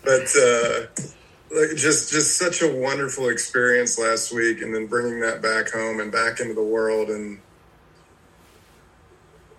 but 0.03 0.27
uh, 0.37 0.81
like 1.51 1.75
just 1.75 2.11
just 2.11 2.37
such 2.37 2.61
a 2.61 2.67
wonderful 2.73 3.29
experience 3.29 3.99
last 3.99 4.33
week, 4.33 4.61
and 4.61 4.73
then 4.73 4.87
bringing 4.87 5.19
that 5.21 5.41
back 5.41 5.71
home 5.71 5.99
and 5.99 6.11
back 6.11 6.39
into 6.39 6.53
the 6.53 6.63
world, 6.63 7.09
and 7.09 7.39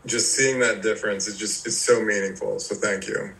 just 0.06 0.34
seeing 0.34 0.58
that 0.60 0.82
difference 0.82 1.26
is 1.28 1.38
just 1.38 1.66
it's 1.66 1.76
so 1.76 2.02
meaningful. 2.04 2.58
So 2.58 2.74
thank 2.74 3.06
you. 3.06 3.32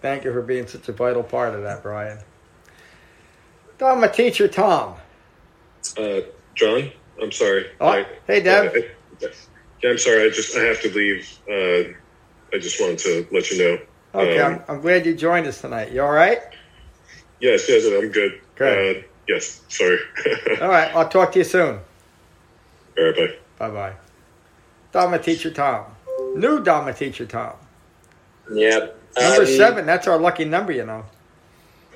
Thank 0.00 0.24
you 0.24 0.32
for 0.32 0.42
being 0.42 0.66
such 0.66 0.88
a 0.88 0.92
vital 0.92 1.22
part 1.22 1.54
of 1.54 1.62
that, 1.62 1.82
Brian. 1.82 2.18
Dharma 3.78 4.08
teacher 4.10 4.48
Tom. 4.48 4.94
Uh, 5.98 6.20
John, 6.54 6.90
I'm 7.20 7.32
sorry. 7.32 7.66
Oh, 7.80 7.88
I, 7.88 8.06
hey, 8.26 8.40
Deb. 8.40 8.72
I- 8.74 8.90
yeah, 9.82 9.90
I'm 9.90 9.98
sorry. 9.98 10.24
I 10.24 10.30
just 10.30 10.56
I 10.56 10.60
have 10.60 10.80
to 10.82 10.88
leave. 10.90 11.38
Uh, 11.48 11.92
I 12.54 12.58
just 12.58 12.80
wanted 12.80 12.98
to 13.00 13.26
let 13.32 13.50
you 13.50 13.58
know. 13.58 13.78
Okay, 14.14 14.38
Um, 14.40 14.52
I'm, 14.68 14.76
I'm 14.76 14.80
glad 14.80 15.06
you 15.06 15.14
joined 15.14 15.46
us 15.46 15.60
tonight. 15.60 15.92
You 15.92 16.02
all 16.02 16.12
right? 16.12 16.40
Yes, 17.40 17.68
yes, 17.68 17.84
I'm 17.86 18.10
good. 18.10 18.40
Good. 18.54 18.96
Uh, 18.96 19.02
yes, 19.28 19.60
sorry. 19.68 19.98
All 20.60 20.68
right, 20.68 20.94
I'll 20.94 21.08
talk 21.08 21.32
to 21.32 21.38
you 21.40 21.44
soon. 21.44 21.80
All 22.96 23.04
right, 23.04 23.16
bye. 23.16 23.34
Bye 23.58 23.70
bye. 23.70 23.92
Dharma 24.92 25.18
teacher 25.18 25.50
Tom. 25.50 25.86
New 26.36 26.62
Dharma 26.62 26.92
teacher 26.94 27.26
Tom. 27.26 27.54
Yep. 28.52 29.00
Number 29.18 29.42
Um, 29.42 29.46
seven, 29.46 29.86
that's 29.86 30.06
our 30.06 30.18
lucky 30.18 30.44
number, 30.44 30.72
you 30.72 30.84
know. 30.86 31.04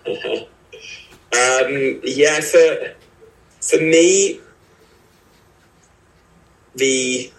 Um, 1.30 2.00
yeah, 2.04 2.40
for 2.40 2.94
for 3.60 3.76
me, 3.76 4.40
the 6.74 7.30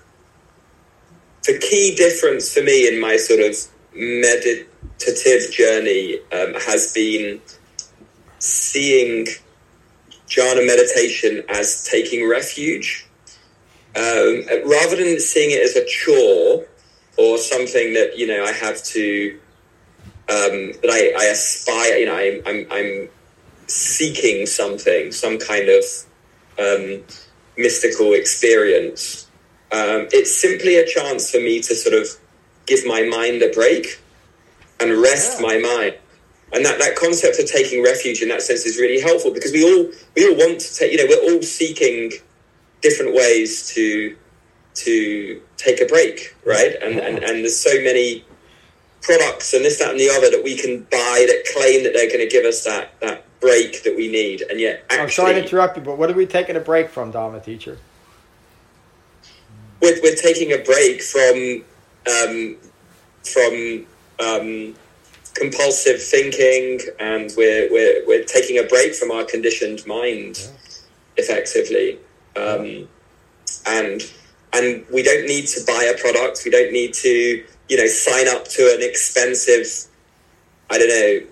the 1.45 1.57
key 1.57 1.95
difference 1.95 2.53
for 2.53 2.61
me 2.61 2.88
in 2.88 3.01
my 3.01 3.17
sort 3.17 3.39
of 3.39 3.55
meditative 5.00 5.52
journey 5.52 6.20
um, 6.32 6.54
has 6.66 6.93
been 6.93 7.41
seeing 8.39 9.26
jhana 10.28 10.66
meditation 10.66 11.43
as 11.50 11.84
taking 11.84 12.30
refuge, 12.30 13.08
um, 13.95 14.43
rather 14.66 14.95
than 14.95 15.20
seeing 15.20 15.52
it 15.52 15.62
as 15.62 15.76
a 15.76 15.86
chore 15.86 16.66
or 17.18 17.38
something 17.38 17.93
that 17.93 18.18
you 18.18 18.28
know 18.28 18.43
I 18.43 18.52
have 18.52 18.84
to 18.84 19.39
um, 20.30 20.74
that 20.82 20.89
I, 20.89 21.26
I 21.26 21.26
aspire. 21.26 21.97
You 21.97 22.06
know, 22.06 22.16
I'm, 22.16 22.41
I'm, 22.45 22.68
I'm 22.72 23.10
seeking 23.68 24.45
something, 24.45 25.12
some 25.12 25.38
kind 25.39 25.70
of 25.70 25.84
um, 26.60 27.04
mystical 27.58 28.14
experience. 28.14 29.28
Um, 29.72 30.08
it's 30.12 30.36
simply 30.36 30.78
a 30.78 30.86
chance 30.86 31.30
for 31.32 31.38
me 31.38 31.62
to 31.62 31.76
sort 31.76 31.93
of 31.93 32.08
give 32.66 32.86
my 32.86 33.04
mind 33.04 33.41
a 33.41 33.52
break 33.52 34.00
and 34.80 34.91
rest 35.01 35.39
Yeah. 35.39 35.47
my 35.47 35.57
mind. 35.59 35.95
And 36.51 36.65
that, 36.65 36.80
that 36.80 36.95
concept 36.95 37.38
of 37.39 37.45
taking 37.45 37.84
refuge 37.84 38.21
in 38.23 38.30
that 38.30 38.41
sense 38.41 38.65
is 38.65 38.77
really 38.80 38.99
helpful 38.99 39.32
because 39.32 39.51
we 39.51 39.63
all 39.63 39.91
we 40.15 40.27
all 40.27 40.36
want 40.36 40.59
to 40.61 40.75
take 40.75 40.91
you 40.91 40.97
know 40.97 41.05
we're 41.07 41.32
all 41.34 41.41
seeking 41.43 42.11
different 42.82 43.13
ways 43.13 43.67
to 43.75 44.15
to 44.73 45.41
take 45.57 45.80
a 45.82 45.86
break 45.86 46.36
right 46.45 46.75
and 46.82 46.97
and, 46.99 47.19
and 47.19 47.43
there's 47.43 47.59
so 47.59 47.75
many 47.84 48.25
products 49.01 49.53
and 49.53 49.63
this 49.63 49.77
that 49.77 49.91
and 49.91 49.99
the 49.99 50.09
other 50.09 50.32
that 50.32 50.43
we 50.43 50.55
can 50.57 50.82
buy 50.89 51.25
that 51.27 51.43
claim 51.53 51.84
that 51.84 51.93
they're 51.93 52.07
going 52.07 52.19
to 52.19 52.27
give 52.27 52.45
us 52.45 52.63
that 52.63 52.99
that 52.99 53.23
break 53.39 53.84
that 53.84 53.95
we 53.95 54.07
need 54.09 54.41
and 54.49 54.59
yet 54.59 54.84
I'm 54.89 55.09
sorry 55.09 55.34
to 55.36 55.43
interrupt 55.43 55.77
you, 55.77 55.84
but 55.84 55.99
what 55.99 56.09
are 56.09 56.13
we 56.13 56.25
taking 56.25 56.55
a 56.55 56.59
break 56.59 56.89
from, 56.89 57.11
Dharma 57.11 57.39
teacher? 57.41 57.77
we're, 59.82 60.01
we're 60.01 60.15
taking 60.15 60.51
a 60.51 60.57
break 60.57 61.01
from 61.01 61.63
um, 62.11 62.57
from 63.23 63.86
um, 64.20 64.76
compulsive 65.36 66.01
thinking, 66.01 66.80
and 66.99 67.32
we're, 67.38 67.72
we're 67.72 68.05
we're 68.05 68.24
taking 68.24 68.57
a 68.59 68.63
break 68.63 68.93
from 68.93 69.11
our 69.11 69.24
conditioned 69.24 69.86
mind, 69.88 70.49
effectively, 71.17 71.99
um, 72.36 72.88
and 73.67 74.11
and 74.53 74.86
we 74.91 75.03
don't 75.03 75.26
need 75.26 75.47
to 75.47 75.61
buy 75.65 75.91
a 75.93 75.97
product. 75.97 76.41
We 76.43 76.51
don't 76.51 76.72
need 76.72 76.93
to 76.95 77.43
you 77.70 77.78
know 77.78 77.88
sign 77.88 78.28
up 78.28 78.47
to 78.49 78.74
an 78.76 78.82
expensive, 78.82 79.67
I 80.70 80.78
don't 80.78 80.89
know, 80.89 81.28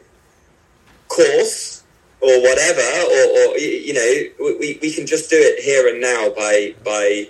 course 1.07 1.83
or 2.19 2.41
whatever, 2.41 2.81
or, 2.81 3.51
or 3.51 3.57
you 3.57 3.93
know, 3.93 4.55
we, 4.59 4.79
we 4.81 4.91
can 4.91 5.05
just 5.05 5.29
do 5.29 5.37
it 5.37 5.63
here 5.63 5.87
and 5.87 6.01
now 6.01 6.29
by 6.35 6.73
by 6.83 7.29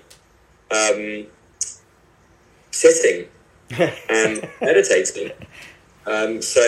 um, 0.72 1.28
sitting 2.72 3.28
and 4.10 4.50
meditating. 4.62 5.32
Um, 6.06 6.42
so 6.42 6.62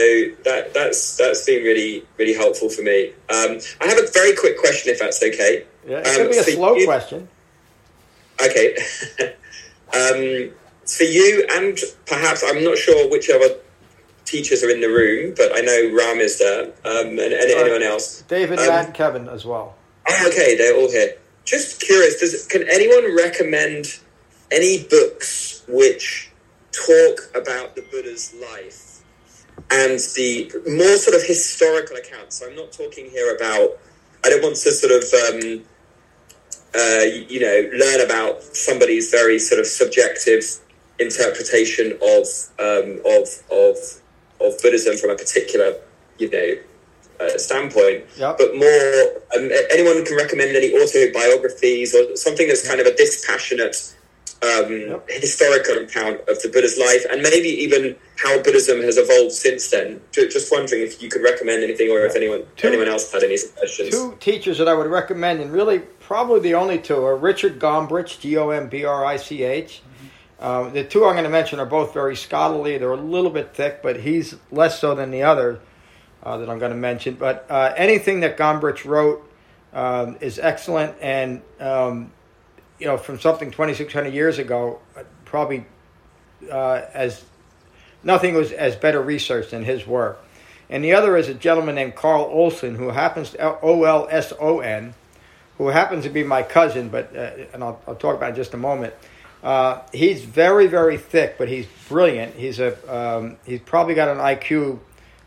that 0.43 0.73
that's 0.73 1.15
that's 1.17 1.45
been 1.45 1.63
really 1.63 2.03
really 2.17 2.33
helpful 2.33 2.69
for 2.69 2.81
me. 2.81 3.09
Um, 3.29 3.59
I 3.79 3.87
have 3.87 3.97
a 3.97 4.07
very 4.13 4.35
quick 4.35 4.57
question, 4.59 4.91
if 4.91 4.99
that's 4.99 5.21
okay. 5.23 5.65
Yeah, 5.87 5.99
it 5.99 6.05
could 6.17 6.29
be 6.29 6.37
a 6.37 6.41
Um, 6.41 6.45
slow 6.45 6.75
you- 6.75 6.85
question. 6.85 7.29
Okay. 8.43 8.75
um, 9.93 10.51
for 10.85 11.03
you, 11.03 11.45
and 11.51 11.77
perhaps 12.05 12.43
I'm 12.45 12.63
not 12.63 12.77
sure 12.77 13.09
which 13.09 13.29
other 13.29 13.55
teachers 14.25 14.63
are 14.63 14.69
in 14.69 14.81
the 14.81 14.87
room, 14.89 15.33
but 15.37 15.55
I 15.55 15.61
know 15.61 15.91
Ram 15.95 16.19
is 16.19 16.39
there, 16.39 16.65
um, 16.85 17.07
and, 17.09 17.19
and 17.19 17.33
anyone 17.51 17.83
else. 17.83 18.21
David, 18.27 18.59
Um, 18.59 18.69
and 18.69 18.93
Kevin 18.93 19.27
as 19.29 19.45
well. 19.45 19.75
Oh, 20.07 20.27
okay, 20.27 20.55
they're 20.57 20.75
all 20.75 20.89
here. 20.91 21.15
Just 21.45 21.79
curious, 21.81 22.19
does 22.19 22.45
can 22.47 22.63
anyone 22.69 23.15
recommend 23.15 23.99
any 24.51 24.83
books 24.83 25.63
which 25.67 26.28
talk 26.71 27.35
about 27.35 27.75
the 27.75 27.81
Buddha's 27.91 28.33
life 28.39 29.03
and 29.71 29.99
the 30.15 30.51
more 30.67 30.97
sort 30.97 31.15
of 31.15 31.23
historical 31.23 31.97
accounts? 31.97 32.39
So 32.39 32.47
I'm 32.47 32.55
not 32.55 32.71
talking 32.71 33.09
here 33.09 33.35
about. 33.35 33.77
I 34.23 34.29
don't 34.29 34.43
want 34.43 34.55
to 34.55 34.71
sort 34.71 34.91
of. 34.91 35.03
Um, 35.13 35.63
uh, 36.75 37.03
you 37.27 37.39
know, 37.39 37.69
learn 37.79 38.05
about 38.05 38.43
somebody's 38.43 39.09
very 39.09 39.39
sort 39.39 39.59
of 39.59 39.65
subjective 39.65 40.43
interpretation 40.99 41.93
of 41.93 42.27
um, 42.59 43.01
of 43.05 43.27
of 43.51 43.77
of 44.39 44.61
Buddhism 44.61 44.95
from 44.97 45.09
a 45.09 45.15
particular, 45.15 45.73
you 46.17 46.29
know, 46.29 46.55
uh, 47.19 47.37
standpoint. 47.37 48.05
Yep. 48.17 48.37
But 48.37 48.55
more, 48.55 49.03
um, 49.35 49.49
anyone 49.71 50.05
can 50.05 50.15
recommend 50.15 50.55
any 50.55 50.73
autobiographies 50.73 51.95
or 51.95 52.15
something 52.15 52.47
that's 52.47 52.67
kind 52.67 52.79
of 52.79 52.87
a 52.87 52.95
dispassionate 52.95 53.95
um, 54.41 55.01
historical 55.09 55.77
account 55.83 56.21
of 56.29 56.41
the 56.41 56.49
Buddha's 56.49 56.77
life, 56.77 57.05
and 57.11 57.21
maybe 57.21 57.49
even 57.49 57.95
how 58.17 58.41
Buddhism 58.41 58.81
has 58.81 58.97
evolved 58.97 59.33
since 59.33 59.69
then. 59.69 59.99
Just 60.11 60.51
wondering 60.51 60.81
if 60.81 61.01
you 61.01 61.09
could 61.09 61.21
recommend 61.23 61.63
anything, 61.63 61.89
or 61.89 62.05
if 62.05 62.15
anyone 62.15 62.43
Two- 62.55 62.69
anyone 62.69 62.87
else 62.87 63.11
had 63.11 63.23
any 63.23 63.37
suggestions. 63.37 63.89
Two 63.89 64.15
teachers 64.19 64.57
that 64.57 64.67
I 64.67 64.73
would 64.73 64.87
recommend, 64.87 65.41
and 65.41 65.51
really 65.51 65.79
probably 65.79 66.39
the 66.39 66.53
only 66.55 66.79
two, 66.79 67.03
are 67.03 67.15
Richard 67.15 67.59
Gombrich, 67.59 68.19
G 68.19 68.37
O 68.37 68.49
M 68.49 68.69
B 68.69 68.85
R 68.85 69.05
I 69.05 69.17
C 69.17 69.43
H. 69.43 69.81
Uh, 70.39 70.69
the 70.69 70.85
two 70.85 71.03
I'm 71.03 71.13
going 71.13 71.25
to 71.25 71.29
mention 71.29 71.59
are 71.59 71.65
both 71.65 71.93
very 71.93 72.15
scholarly. 72.15 72.77
They're 72.77 72.91
a 72.91 72.95
little 72.95 73.31
bit 73.31 73.53
thick, 73.53 73.81
but 73.83 73.99
he's 73.99 74.35
less 74.51 74.79
so 74.79 74.95
than 74.95 75.11
the 75.11 75.23
other 75.23 75.59
uh, 76.23 76.37
that 76.37 76.49
I'm 76.49 76.59
going 76.59 76.71
to 76.71 76.77
mention. 76.77 77.15
But 77.15 77.45
uh, 77.49 77.73
anything 77.75 78.21
that 78.21 78.37
Gombrich 78.37 78.85
wrote 78.85 79.29
um, 79.73 80.17
is 80.21 80.39
excellent, 80.39 80.95
and 81.01 81.41
um, 81.59 82.11
you 82.79 82.87
know, 82.87 82.97
from 82.97 83.19
something 83.19 83.51
2,600 83.51 84.13
years 84.13 84.39
ago, 84.39 84.79
uh, 84.95 85.03
probably 85.25 85.65
uh, 86.51 86.81
as 86.93 87.23
nothing 88.03 88.33
was 88.33 88.51
as 88.51 88.75
better 88.75 89.01
researched 89.01 89.51
than 89.51 89.63
his 89.63 89.85
work. 89.85 90.23
And 90.69 90.83
the 90.83 90.93
other 90.93 91.17
is 91.17 91.27
a 91.27 91.33
gentleman 91.33 91.75
named 91.75 91.95
Carl 91.95 92.23
Olson, 92.23 92.75
who 92.75 92.89
happens 92.89 93.31
to 93.31 93.59
O 93.61 93.83
L 93.83 94.07
S 94.09 94.31
O 94.39 94.59
N, 94.59 94.93
who 95.57 95.67
happens 95.67 96.03
to 96.05 96.09
be 96.09 96.23
my 96.23 96.43
cousin, 96.43 96.89
but 96.89 97.15
uh, 97.15 97.31
and 97.53 97.63
I'll, 97.63 97.81
I'll 97.87 97.95
talk 97.95 98.15
about 98.15 98.27
it 98.27 98.29
in 98.29 98.35
just 98.35 98.53
a 98.53 98.57
moment. 98.57 98.93
Uh, 99.43 99.81
he's 99.93 100.23
very, 100.23 100.67
very 100.67 100.97
thick, 100.97 101.37
but 101.37 101.47
he's 101.47 101.65
brilliant. 101.87 102.35
He's 102.35 102.59
a 102.59 102.75
um, 102.93 103.37
he's 103.45 103.61
probably 103.61 103.95
got 103.95 104.09
an 104.09 104.17
IQ 104.17 104.79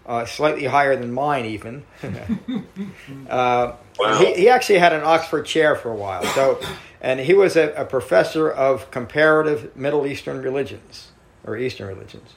uh, 0.06 0.26
slightly 0.26 0.64
higher 0.64 0.94
than 0.96 1.12
mine, 1.12 1.44
even. 1.46 1.84
uh, 3.28 3.72
Wow. 3.98 4.18
he, 4.18 4.32
he 4.34 4.48
actually 4.48 4.78
had 4.78 4.94
an 4.94 5.02
Oxford 5.04 5.42
chair 5.44 5.76
for 5.76 5.90
a 5.90 5.94
while. 5.94 6.24
So, 6.24 6.58
and 7.02 7.18
he 7.18 7.34
was 7.34 7.56
a, 7.56 7.72
a 7.72 7.84
professor 7.84 8.48
of 8.48 8.90
comparative 8.92 9.76
Middle 9.76 10.06
Eastern 10.06 10.40
religions 10.40 11.08
or 11.44 11.56
Eastern 11.56 11.88
religions, 11.88 12.34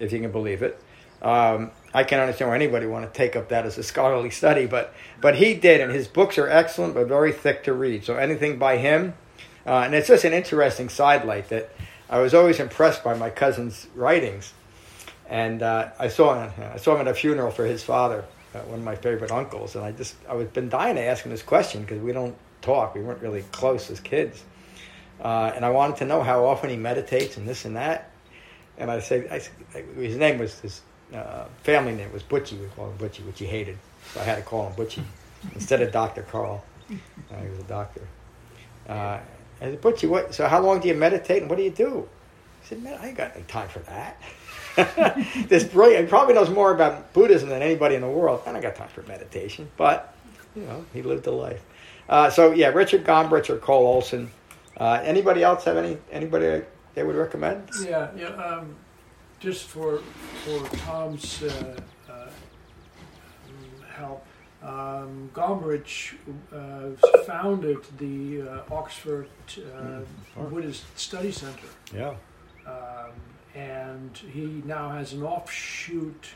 if 0.00 0.10
you 0.10 0.18
can 0.18 0.32
believe 0.32 0.62
it. 0.62 0.82
Um, 1.20 1.72
I 1.92 2.04
can't 2.04 2.22
understand 2.22 2.48
why 2.48 2.56
anybody 2.56 2.86
want 2.86 3.12
to 3.12 3.16
take 3.16 3.36
up 3.36 3.50
that 3.50 3.66
as 3.66 3.76
a 3.76 3.82
scholarly 3.82 4.30
study, 4.30 4.66
but 4.66 4.94
but 5.20 5.34
he 5.34 5.54
did, 5.54 5.80
and 5.80 5.92
his 5.92 6.08
books 6.08 6.38
are 6.38 6.48
excellent, 6.48 6.94
but 6.94 7.06
very 7.06 7.32
thick 7.32 7.64
to 7.64 7.72
read. 7.72 8.04
So 8.04 8.16
anything 8.16 8.58
by 8.58 8.78
him, 8.78 9.14
uh, 9.66 9.82
and 9.84 9.94
it's 9.94 10.08
just 10.08 10.24
an 10.24 10.32
interesting 10.32 10.88
sidelight 10.88 11.50
that 11.50 11.70
I 12.08 12.20
was 12.20 12.34
always 12.34 12.60
impressed 12.60 13.04
by 13.04 13.14
my 13.14 13.30
cousin's 13.30 13.88
writings, 13.94 14.54
and 15.28 15.62
uh, 15.62 15.90
I 15.98 16.08
saw 16.08 16.40
him, 16.40 16.52
I 16.72 16.78
saw 16.78 16.94
him 16.94 17.00
at 17.02 17.08
a 17.08 17.14
funeral 17.14 17.50
for 17.50 17.66
his 17.66 17.82
father, 17.82 18.24
uh, 18.54 18.60
one 18.60 18.78
of 18.78 18.84
my 18.84 18.96
favorite 18.96 19.32
uncles, 19.32 19.74
and 19.74 19.84
I 19.84 19.92
just 19.92 20.14
I 20.28 20.34
was 20.34 20.46
been 20.48 20.68
dying 20.68 20.94
to 20.94 21.02
ask 21.02 21.24
him 21.24 21.32
this 21.32 21.42
question 21.42 21.82
because 21.82 22.00
we 22.00 22.12
don't 22.12 22.36
talk, 22.60 22.94
we 22.94 23.00
weren't 23.00 23.22
really 23.22 23.42
close 23.52 23.90
as 23.90 24.00
kids, 24.00 24.42
uh, 25.20 25.52
and 25.54 25.64
I 25.64 25.70
wanted 25.70 25.96
to 25.98 26.04
know 26.04 26.22
how 26.22 26.46
often 26.46 26.70
he 26.70 26.76
meditates 26.76 27.36
and 27.36 27.48
this 27.48 27.64
and 27.64 27.76
that, 27.76 28.10
and 28.76 28.90
I 28.90 29.00
said 29.00 29.28
I, 29.30 29.78
his 30.00 30.16
name 30.16 30.38
was 30.38 30.58
his 30.60 30.82
uh, 31.14 31.44
family 31.62 31.94
name 31.94 32.12
was 32.12 32.22
Butchie, 32.22 32.60
we 32.60 32.66
called 32.76 32.92
him 32.92 33.08
Butchie, 33.08 33.24
which 33.24 33.38
he 33.38 33.46
hated, 33.46 33.78
so 34.12 34.20
I 34.20 34.24
had 34.24 34.36
to 34.36 34.42
call 34.42 34.68
him 34.68 34.74
Butchie 34.74 35.04
instead 35.54 35.82
of 35.82 35.92
Doctor 35.92 36.22
Carl. 36.22 36.64
Uh, 36.90 36.94
he 37.42 37.48
was 37.48 37.58
a 37.58 37.64
doctor. 37.64 38.02
Uh, 38.88 39.18
I 39.60 39.64
said, 39.64 39.82
Butchie, 39.82 40.08
what? 40.08 40.34
So 40.34 40.46
how 40.46 40.60
long 40.60 40.80
do 40.80 40.88
you 40.88 40.94
meditate 40.94 41.42
and 41.42 41.50
what 41.50 41.56
do 41.56 41.64
you 41.64 41.70
do? 41.70 42.08
He 42.62 42.68
said, 42.68 42.82
man, 42.82 42.98
I 43.00 43.08
ain't 43.08 43.16
got 43.16 43.34
any 43.34 43.44
time 43.44 43.68
for 43.68 43.80
that. 43.80 44.20
this 45.48 45.64
brilliant, 45.64 46.04
he 46.04 46.08
probably 46.08 46.34
knows 46.34 46.50
more 46.50 46.72
about 46.72 47.12
Buddhism 47.12 47.48
than 47.48 47.62
anybody 47.62 47.96
in 47.96 48.00
the 48.00 48.08
world. 48.08 48.42
I 48.46 48.52
don't 48.52 48.62
got 48.62 48.76
time 48.76 48.88
for 48.88 49.02
meditation, 49.02 49.68
but 49.76 50.14
you 50.54 50.62
know, 50.62 50.84
he 50.92 51.02
lived 51.02 51.26
a 51.26 51.32
life. 51.32 51.62
Uh, 52.08 52.30
so 52.30 52.52
yeah, 52.52 52.68
Richard 52.68 53.04
Gombrich 53.04 53.50
or 53.50 53.56
Carl 53.56 53.80
Olson. 53.86 54.30
Uh, 54.76 55.00
anybody 55.02 55.42
else 55.42 55.64
have 55.64 55.76
any 55.76 55.98
anybody 56.10 56.62
they 56.94 57.02
would 57.02 57.16
recommend? 57.16 57.68
Yeah, 57.84 58.08
yeah. 58.16 58.28
Um, 58.28 58.74
just 59.40 59.66
for 59.66 59.98
for 60.44 60.76
Tom's 60.78 61.42
uh, 61.42 61.76
uh, 62.08 62.28
help, 63.94 64.24
um, 64.62 65.30
Gombrich 65.34 66.14
uh, 66.52 66.90
founded 67.24 67.78
the 67.98 68.42
uh, 68.48 68.60
Oxford 68.74 69.28
uh, 69.76 70.00
Buddhist 70.48 70.84
Study 70.98 71.30
Center, 71.32 71.68
Yeah. 71.94 72.14
um, 72.66 73.12
and 73.54 74.16
he 74.16 74.62
now 74.64 74.88
has 74.90 75.12
an 75.12 75.22
offshoot. 75.22 76.28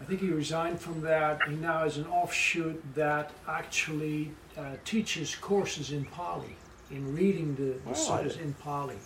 I 0.00 0.04
think 0.04 0.20
he 0.20 0.30
resigned 0.30 0.80
from 0.80 1.00
that. 1.02 1.42
He 1.48 1.56
now 1.56 1.80
has 1.80 1.98
an 1.98 2.06
offshoot 2.06 2.80
that 2.94 3.32
actually 3.48 4.30
uh, 4.58 4.62
teaches 4.84 5.34
courses 5.36 5.92
in 5.92 6.04
Pali, 6.06 6.56
in 6.90 7.14
reading 7.14 7.54
the, 7.54 7.78
the 7.88 7.94
suttas 7.96 8.40
in 8.40 8.52
Pali. 8.54 8.96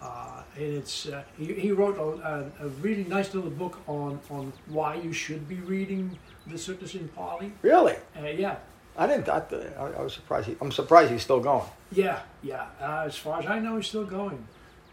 Uh, 0.00 0.42
and 0.56 0.74
it's 0.74 1.06
uh, 1.06 1.22
he, 1.36 1.52
he 1.54 1.72
wrote 1.72 1.98
a, 1.98 2.54
a, 2.62 2.66
a 2.66 2.68
really 2.80 3.04
nice 3.04 3.34
little 3.34 3.50
book 3.50 3.80
on, 3.88 4.18
on 4.30 4.52
why 4.66 4.94
you 4.94 5.12
should 5.12 5.48
be 5.48 5.56
reading 5.56 6.16
the 6.46 6.54
suttas 6.54 6.94
in 6.94 7.08
Pali. 7.08 7.52
Really? 7.62 7.96
Uh, 8.16 8.26
yeah, 8.26 8.56
I 8.96 9.06
didn't. 9.08 9.28
I, 9.28 9.42
I, 9.78 9.86
I 9.98 10.02
was 10.02 10.12
surprised. 10.12 10.46
He, 10.46 10.56
I'm 10.60 10.70
surprised 10.70 11.10
he's 11.10 11.22
still 11.22 11.40
going. 11.40 11.64
yeah, 11.92 12.20
yeah. 12.42 12.66
Uh, 12.80 13.04
as 13.06 13.16
far 13.16 13.40
as 13.40 13.46
I 13.46 13.58
know, 13.58 13.76
he's 13.76 13.88
still 13.88 14.06
going, 14.06 14.46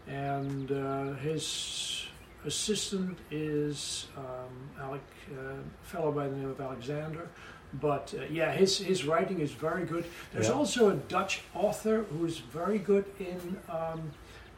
and 0.08 0.72
uh, 0.72 1.12
his 1.14 2.06
assistant 2.44 3.18
is 3.30 4.06
um, 4.16 4.70
Alec, 4.80 5.02
uh, 5.32 5.40
a 5.40 5.86
fellow 5.86 6.10
by 6.10 6.26
the 6.28 6.36
name 6.36 6.50
of 6.50 6.60
Alexander. 6.60 7.28
But 7.74 8.14
uh, 8.16 8.22
yeah, 8.30 8.52
his 8.52 8.78
his 8.78 9.04
writing 9.04 9.40
is 9.40 9.50
very 9.52 9.84
good. 9.84 10.04
There's 10.32 10.48
Yeah. 10.48 10.54
also 10.54 10.90
a 10.90 10.94
Dutch 10.94 11.42
author 11.54 12.04
who's 12.10 12.38
very 12.38 12.78
good 12.78 13.04
in 13.18 13.56
um, 13.68 14.10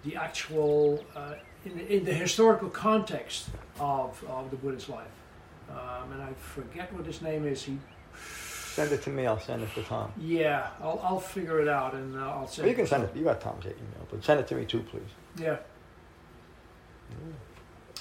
the 0.05 0.17
actual 0.17 1.05
uh, 1.17 1.35
in, 1.65 1.81
in 1.81 2.05
the 2.05 2.13
historical 2.13 2.69
context 2.71 3.49
of, 3.81 4.23
of 4.29 4.51
the 4.51 4.57
Buddhist 4.57 4.89
life. 4.89 5.07
Um, 5.71 6.13
and 6.13 6.23
I 6.23 6.33
forget 6.35 6.93
what 6.93 7.05
his 7.07 7.21
name 7.21 7.47
is. 7.47 7.65
He 7.65 7.79
Send 8.79 8.93
it 8.93 9.03
to 9.03 9.11
me. 9.11 9.27
I'll 9.27 9.41
send 9.41 9.63
it 9.63 9.75
to 9.75 9.83
Tom. 9.83 10.13
yeah, 10.21 10.69
I'll, 10.81 11.01
I'll 11.03 11.19
figure 11.21 11.61
it 11.61 11.67
out 11.69 11.95
and 11.95 12.15
uh, 12.17 12.21
I'll 12.21 12.47
send. 12.47 12.67
Or 12.67 12.71
you 12.71 12.77
can 12.77 12.87
send 12.87 13.03
it. 13.05 13.11
You 13.17 13.25
got 13.25 13.41
Tom's 13.41 13.65
email, 13.67 14.07
but 14.11 14.23
send 14.25 14.39
it 14.39 14.47
to 14.49 14.55
me 14.55 14.65
too, 14.65 14.81
please. 14.91 15.03
Yeah. 15.37 15.57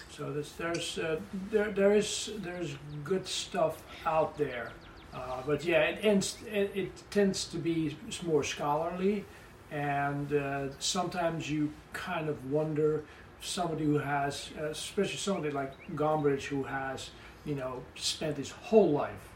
So 0.09 0.31
there's 0.31 0.51
there's 0.53 0.97
uh, 0.99 1.19
there 1.51 1.71
there 1.71 1.93
is 1.95 2.31
there's 2.37 2.75
good 3.03 3.27
stuff 3.27 3.81
out 4.05 4.37
there, 4.37 4.71
uh, 5.17 5.41
but 5.45 5.65
yeah, 5.65 5.81
it 5.81 5.99
ends 6.03 6.37
it, 6.51 6.71
it 6.75 6.91
tends 7.09 7.45
to 7.45 7.57
be 7.57 7.97
more 8.23 8.43
scholarly, 8.43 9.25
and 9.71 10.31
uh, 10.33 10.67
sometimes 10.79 11.49
you 11.49 11.73
kind 11.93 12.29
of 12.29 12.51
wonder 12.51 13.03
somebody 13.41 13.85
who 13.85 13.97
has, 13.97 14.51
uh, 14.59 14.65
especially 14.65 15.17
somebody 15.17 15.51
like 15.51 15.73
Gombrich, 15.95 16.43
who 16.43 16.63
has, 16.63 17.09
you 17.45 17.55
know, 17.55 17.83
spent 17.95 18.37
his 18.37 18.51
whole 18.51 18.91
life 18.91 19.29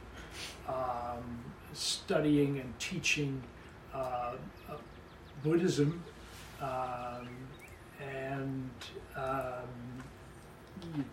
um, 0.67 1.39
studying 1.73 2.59
and 2.59 2.79
teaching 2.79 3.41
uh, 3.93 4.34
uh, 4.69 4.75
Buddhism, 5.43 6.03
um, 6.61 7.27
and 7.99 8.69
um, 9.15 10.03
you 10.95 11.03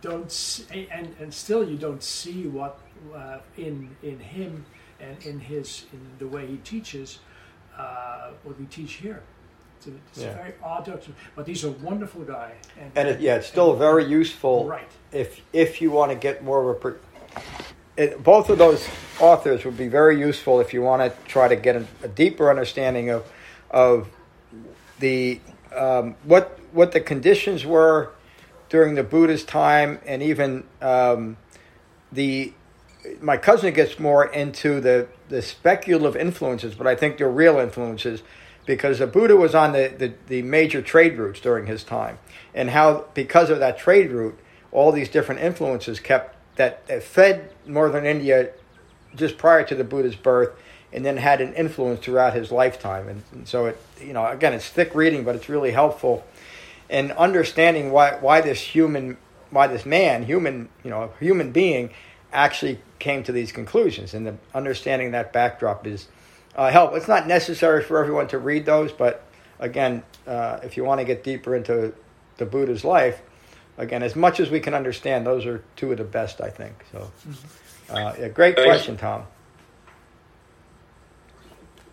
don't 0.00 0.30
see, 0.30 0.88
and, 0.90 1.14
and 1.20 1.32
still 1.32 1.68
you 1.68 1.76
don't 1.76 2.02
see 2.02 2.46
what 2.46 2.80
uh, 3.14 3.38
in 3.56 3.94
in 4.02 4.18
him 4.18 4.64
and 5.00 5.16
in 5.24 5.40
his 5.40 5.86
in 5.92 6.00
the 6.18 6.26
way 6.26 6.46
he 6.46 6.56
teaches 6.58 7.18
uh, 7.78 8.30
what 8.44 8.58
we 8.58 8.66
teach 8.66 8.94
here. 8.94 9.22
It's 9.78 9.86
a, 9.86 9.90
it's 9.90 10.18
Yeah. 10.18 10.28
a 10.28 10.34
very 10.34 10.54
odd 10.62 10.84
document, 10.84 11.16
but 11.34 11.46
he's 11.46 11.64
a 11.64 11.70
wonderful 11.70 12.22
guy. 12.22 12.52
And, 12.80 12.92
And 12.94 13.08
it, 13.08 13.20
yeah, 13.20 13.36
it's 13.36 13.46
still 13.48 13.74
very 13.74 14.04
useful 14.04 14.68
right. 14.68 14.88
if 15.10 15.40
if 15.52 15.80
you 15.82 15.90
want 15.90 16.12
to 16.12 16.16
get 16.18 16.44
more 16.44 16.60
of 16.62 16.68
a. 16.68 16.74
Per, 16.74 16.96
it, 17.96 18.22
both 18.22 18.48
of 18.48 18.58
those 18.58 18.88
authors 19.20 19.64
would 19.64 19.76
be 19.76 19.88
very 19.88 20.18
useful 20.18 20.60
if 20.60 20.72
you 20.72 20.82
want 20.82 21.02
to 21.02 21.12
try 21.28 21.48
to 21.48 21.56
get 21.56 21.76
a, 21.76 21.86
a 22.02 22.08
deeper 22.08 22.48
understanding 22.48 23.10
of 23.10 23.24
of 23.70 24.08
the 24.98 25.40
um, 25.76 26.14
what 26.24 26.58
what 26.72 26.92
the 26.92 27.00
conditions 27.00 27.66
were 27.66 28.10
during 28.68 28.94
the 28.94 29.02
Buddha's 29.02 29.44
time, 29.44 29.98
and 30.06 30.22
even 30.22 30.64
um, 30.80 31.36
the 32.10 32.52
my 33.20 33.36
cousin 33.36 33.72
gets 33.74 33.98
more 33.98 34.26
into 34.26 34.80
the 34.80 35.08
the 35.28 35.42
speculative 35.42 36.20
influences, 36.20 36.74
but 36.74 36.86
I 36.86 36.94
think 36.94 37.18
they're 37.18 37.30
real 37.30 37.58
influences 37.58 38.22
because 38.64 38.98
the 38.98 39.06
Buddha 39.06 39.36
was 39.36 39.54
on 39.54 39.72
the, 39.72 39.92
the, 39.96 40.14
the 40.28 40.42
major 40.42 40.82
trade 40.82 41.18
routes 41.18 41.40
during 41.40 41.66
his 41.66 41.82
time, 41.82 42.18
and 42.54 42.70
how 42.70 43.06
because 43.14 43.50
of 43.50 43.58
that 43.58 43.78
trade 43.78 44.10
route, 44.10 44.38
all 44.70 44.92
these 44.92 45.08
different 45.08 45.40
influences 45.40 46.00
kept 46.00 46.36
that, 46.56 46.86
that 46.86 47.02
fed 47.02 47.50
northern 47.66 48.06
India 48.06 48.50
just 49.14 49.36
prior 49.36 49.64
to 49.64 49.74
the 49.74 49.84
Buddha's 49.84 50.16
birth, 50.16 50.50
and 50.92 51.04
then 51.04 51.16
had 51.16 51.40
an 51.40 51.54
influence 51.54 52.00
throughout 52.00 52.34
his 52.34 52.52
lifetime. 52.52 53.08
And, 53.08 53.22
and 53.32 53.48
so 53.48 53.66
it, 53.66 53.80
you 54.00 54.12
know, 54.12 54.26
again, 54.26 54.52
it's 54.52 54.68
thick 54.68 54.94
reading, 54.94 55.24
but 55.24 55.34
it's 55.34 55.48
really 55.48 55.72
helpful 55.72 56.24
in 56.88 57.10
understanding 57.12 57.90
why 57.90 58.16
why 58.20 58.40
this 58.40 58.60
human, 58.60 59.16
why 59.50 59.66
this 59.66 59.84
man, 59.84 60.24
human, 60.24 60.68
you 60.84 60.90
know, 60.90 61.12
human 61.18 61.50
being, 61.50 61.90
actually 62.32 62.80
came 62.98 63.22
to 63.24 63.32
these 63.32 63.52
conclusions, 63.52 64.14
and 64.14 64.26
the 64.26 64.36
understanding 64.54 65.12
that 65.12 65.32
backdrop 65.32 65.86
is 65.86 66.08
uh, 66.56 66.70
help. 66.70 66.94
It's 66.94 67.08
not 67.08 67.26
necessary 67.26 67.82
for 67.82 67.98
everyone 67.98 68.28
to 68.28 68.38
read 68.38 68.66
those, 68.66 68.92
but 68.92 69.24
again, 69.58 70.02
uh, 70.26 70.60
if 70.62 70.76
you 70.76 70.84
want 70.84 71.00
to 71.00 71.04
get 71.04 71.24
deeper 71.24 71.54
into 71.54 71.94
the 72.36 72.46
Buddha's 72.46 72.84
life, 72.84 73.20
again, 73.78 74.02
as 74.02 74.16
much 74.16 74.40
as 74.40 74.50
we 74.50 74.60
can 74.60 74.74
understand, 74.74 75.26
those 75.26 75.46
are 75.46 75.62
two 75.76 75.92
of 75.92 75.98
the 75.98 76.04
best, 76.04 76.40
I 76.40 76.50
think. 76.50 76.84
So, 76.92 77.10
uh, 77.90 78.14
yeah, 78.18 78.28
great 78.28 78.56
Thanks. 78.56 78.68
question, 78.68 78.96
Tom. 78.96 79.24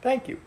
Thank 0.01 0.27
you, 0.29 0.39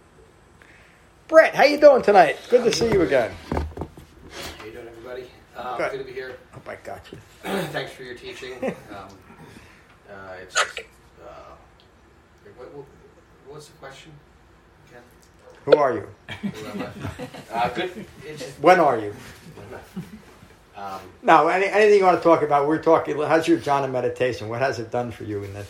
Brett. 1.29 1.55
How 1.55 1.65
you 1.65 1.79
doing 1.79 2.03
tonight? 2.03 2.39
Good 2.49 2.65
to 2.65 2.73
see 2.73 2.91
you 2.91 3.03
again. 3.03 3.31
How 3.51 4.65
you 4.65 4.73
doing, 4.73 4.89
everybody? 4.89 5.27
Um, 5.57 5.77
Good. 5.77 5.91
good. 5.93 5.99
to 5.99 6.05
be 6.05 6.13
here. 6.13 6.39
Hope 6.53 6.69
I 6.69 6.77
got 6.77 7.07
you. 7.13 7.19
Thanks 7.43 7.93
for 7.93 8.03
your 8.03 8.15
teaching. 8.15 8.53
Um, 8.91 8.97
uh, 8.97 9.09
it's 10.43 10.55
just, 10.55 10.81
uh, 11.23 11.25
what, 12.57 12.75
what, 12.75 12.85
what's 13.49 13.67
the 13.67 13.73
question? 13.75 14.13
Again? 14.89 15.03
Who 15.65 15.75
are 15.77 15.93
you? 15.95 16.09
Who 16.51 16.67
am 16.67 16.83
I? 16.83 17.27
Uh, 17.53 17.69
good. 17.71 18.07
It's 18.27 18.43
just, 18.43 18.61
When 18.61 18.81
are 18.81 18.99
you? 18.99 19.15
um, 20.77 21.01
No, 21.23 21.49
any, 21.49 21.67
anything 21.67 21.99
you 21.99 22.05
want 22.05 22.19
to 22.19 22.23
talk 22.25 22.43
about? 22.43 22.67
We're 22.67 22.83
talking. 22.83 23.17
How's 23.19 23.47
your 23.47 23.59
jhana 23.59 23.91
meditation? 23.91 24.49
What 24.49 24.61
has 24.61 24.79
it 24.79 24.91
done 24.91 25.11
for 25.13 25.25
you 25.25 25.45
in 25.45 25.53
the 25.53 25.61
it 25.61 25.67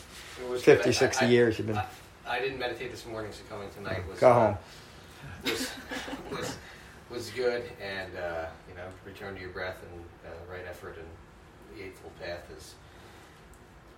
was 0.48 0.62
good. 0.62 0.76
50, 0.78 0.88
I- 0.90 0.92
60 0.92 1.24
I- 1.24 1.28
years 1.28 1.58
you've 1.58 1.66
been? 1.66 1.76
I, 1.78 1.86
I 2.26 2.38
didn't 2.40 2.58
meditate 2.58 2.90
this 2.92 3.04
morning, 3.06 3.32
so 3.32 3.42
coming 3.50 3.68
tonight 3.74 4.08
was 4.08 4.20
Go 4.20 4.30
uh, 4.30 4.34
home. 4.34 4.58
was 5.44 5.70
was 6.30 6.56
was 7.10 7.30
good, 7.30 7.64
and 7.82 8.16
uh, 8.16 8.46
you 8.68 8.74
know, 8.76 8.86
return 9.04 9.34
to 9.34 9.40
your 9.40 9.50
breath 9.50 9.76
and 9.92 10.04
uh, 10.24 10.52
right 10.52 10.64
effort, 10.68 10.96
and 10.98 11.76
the 11.76 11.84
eightfold 11.84 12.12
path 12.20 12.44
is 12.56 12.74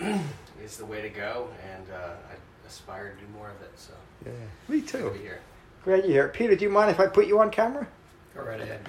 is 0.63 0.77
the 0.77 0.87
way 0.87 1.03
to 1.03 1.09
go, 1.09 1.49
and 1.73 1.85
uh, 1.91 2.15
I 2.31 2.67
aspire 2.67 3.15
to 3.15 3.21
do 3.25 3.31
more 3.33 3.49
of 3.51 3.61
it. 3.63 3.73
So 3.77 3.93
Yeah, 4.25 4.33
me 4.69 4.81
too. 4.81 5.11
be 5.11 5.19
here. 5.19 5.41
Glad 5.85 6.05
you're 6.05 6.13
here. 6.13 6.29
Peter, 6.29 6.57
do 6.57 6.65
you 6.65 6.71
mind 6.71 6.91
if 6.91 6.99
I 6.99 7.07
put 7.07 7.27
you 7.27 7.39
on 7.41 7.51
camera? 7.51 7.87
Go 8.35 8.43
right 8.43 8.61
ahead. 8.61 8.81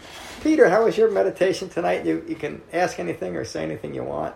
Peter, 0.42 0.70
how 0.70 0.86
was 0.86 0.98
your 0.98 1.12
meditation 1.12 1.70
tonight? 1.70 2.06
You 2.06 2.24
you 2.28 2.36
can 2.36 2.62
ask 2.74 3.00
anything 3.00 3.36
or 3.36 3.46
say 3.46 3.64
anything 3.64 3.94
you 3.94 4.04
want. 4.04 4.34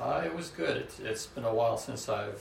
Uh, 0.00 0.22
it 0.24 0.34
was 0.34 0.48
good. 0.48 0.76
It's, 0.76 0.98
it's 1.00 1.26
been 1.26 1.44
a 1.44 1.52
while 1.52 1.76
since 1.76 2.08
I've 2.08 2.40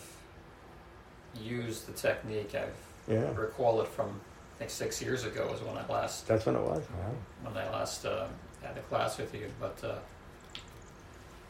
used 1.41 1.87
the 1.87 1.93
technique. 1.93 2.53
I've 2.55 2.75
Yeah, 3.07 3.33
recall 3.35 3.81
it 3.81 3.87
from 3.87 4.19
I 4.55 4.59
think 4.59 4.71
six 4.71 5.01
years 5.01 5.23
ago 5.25 5.47
was 5.51 5.61
when 5.61 5.77
I 5.77 5.87
last 5.87 6.27
that's 6.27 6.45
when 6.45 6.55
it 6.55 6.61
was. 6.61 6.83
Wow. 6.89 7.15
when 7.51 7.57
I 7.57 7.69
last 7.71 8.05
uh, 8.05 8.27
had 8.61 8.75
the 8.75 8.81
class 8.81 9.17
with 9.17 9.33
you. 9.33 9.49
But 9.59 9.81
uh, 9.83 9.95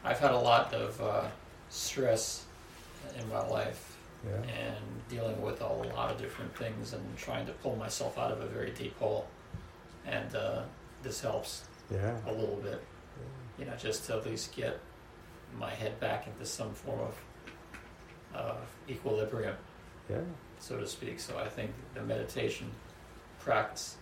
I've 0.04 0.18
had 0.20 0.30
a 0.30 0.38
lot 0.38 0.72
of 0.72 1.00
uh, 1.00 1.24
stress 1.70 2.44
in 3.18 3.28
my 3.28 3.46
life 3.46 3.96
Yeah, 4.24 4.36
and 4.52 4.76
dealing 5.08 5.40
with 5.40 5.62
a 5.62 5.66
lot 5.66 6.10
of 6.10 6.18
different 6.18 6.54
things 6.56 6.92
and 6.92 7.02
trying 7.16 7.46
to 7.46 7.52
pull 7.52 7.76
myself 7.76 8.18
out 8.18 8.30
of 8.30 8.40
a 8.42 8.46
very 8.46 8.70
deep 8.70 8.98
hole. 8.98 9.26
And 10.06 10.34
uh, 10.34 10.62
this 11.02 11.20
helps 11.20 11.64
yeah, 11.90 12.16
a 12.26 12.32
little 12.32 12.56
bit, 12.56 12.82
you 13.58 13.64
know, 13.64 13.72
just 13.78 14.04
to 14.06 14.16
at 14.16 14.26
least 14.26 14.54
get 14.54 14.78
my 15.58 15.70
head 15.70 15.98
back 16.00 16.26
into 16.26 16.44
some 16.44 16.72
form 16.72 17.00
of 17.00 17.14
uh, 18.34 18.54
equilibrium, 18.88 19.56
yeah. 20.08 20.18
so 20.58 20.76
to 20.78 20.86
speak. 20.86 21.18
So 21.18 21.38
I 21.38 21.48
think 21.48 21.70
the 21.94 22.02
meditation 22.02 22.70
practice 23.40 23.96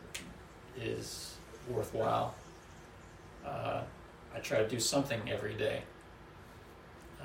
is 0.78 1.36
worthwhile. 1.68 2.34
Uh, 3.46 3.82
I 4.34 4.40
try 4.40 4.58
to 4.58 4.68
do 4.68 4.78
something 4.80 5.20
every 5.30 5.54
day, 5.54 5.82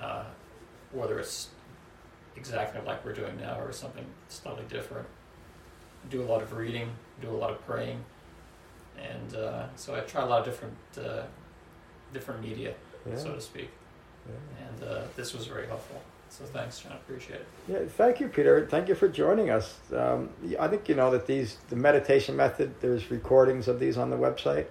uh, 0.04 0.24
whether 0.92 1.20
it's 1.20 1.50
exactly 2.36 2.82
like 2.86 3.04
we're 3.06 3.14
doing 3.14 3.38
now 3.40 3.60
or 3.60 3.72
something 3.72 4.06
slightly 4.28 4.66
different. 4.70 5.08
Do 6.10 6.22
a 6.22 6.26
lot 6.26 6.42
of 6.42 6.54
reading, 6.54 6.90
do 7.22 7.30
a 7.30 7.38
lot 7.38 7.52
of 7.52 7.66
praying, 7.66 8.04
and 8.98 9.36
uh, 9.36 9.66
so 9.76 9.96
I 9.96 10.02
try 10.02 10.22
a 10.24 10.26
lot 10.26 10.40
of 10.40 10.46
different 10.46 10.76
uh, 10.98 11.24
different 12.14 12.42
media, 12.42 12.74
Yeah. 13.08 13.18
so 13.18 13.34
to 13.34 13.42
speak. 13.42 13.70
Yeah. 14.28 14.68
And 14.68 14.90
uh, 14.90 15.02
this 15.16 15.34
was 15.34 15.48
very 15.48 15.68
helpful. 15.68 16.02
So 16.30 16.44
thanks, 16.46 16.80
John. 16.80 16.94
Appreciate 16.94 17.42
it. 17.42 17.48
Yeah, 17.68 17.80
thank 17.88 18.20
you, 18.20 18.28
Peter. 18.28 18.66
Thank 18.70 18.90
you 18.90 18.96
for 18.96 19.08
joining 19.08 19.52
us. 19.52 19.76
Um, 19.96 20.30
I 20.60 20.68
think 20.68 20.90
you 20.90 20.96
know 20.96 21.12
that 21.12 21.28
these 21.28 21.58
the 21.70 21.76
meditation 21.76 22.36
method. 22.36 22.74
There's 22.82 23.12
recordings 23.12 23.68
of 23.68 23.80
these 23.80 23.98
on 23.98 24.10
the 24.10 24.18
website 24.18 24.66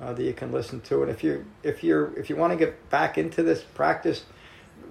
uh, 0.00 0.12
that 0.12 0.22
you 0.22 0.32
can 0.34 0.50
listen 0.50 0.80
to. 0.82 1.02
And 1.02 1.10
if 1.10 1.22
you 1.22 1.44
if 1.62 1.84
you're 1.84 2.12
if 2.18 2.28
you 2.28 2.36
want 2.36 2.52
to 2.52 2.58
get 2.58 2.90
back 2.90 3.16
into 3.16 3.42
this 3.44 3.62
practice, 3.62 4.24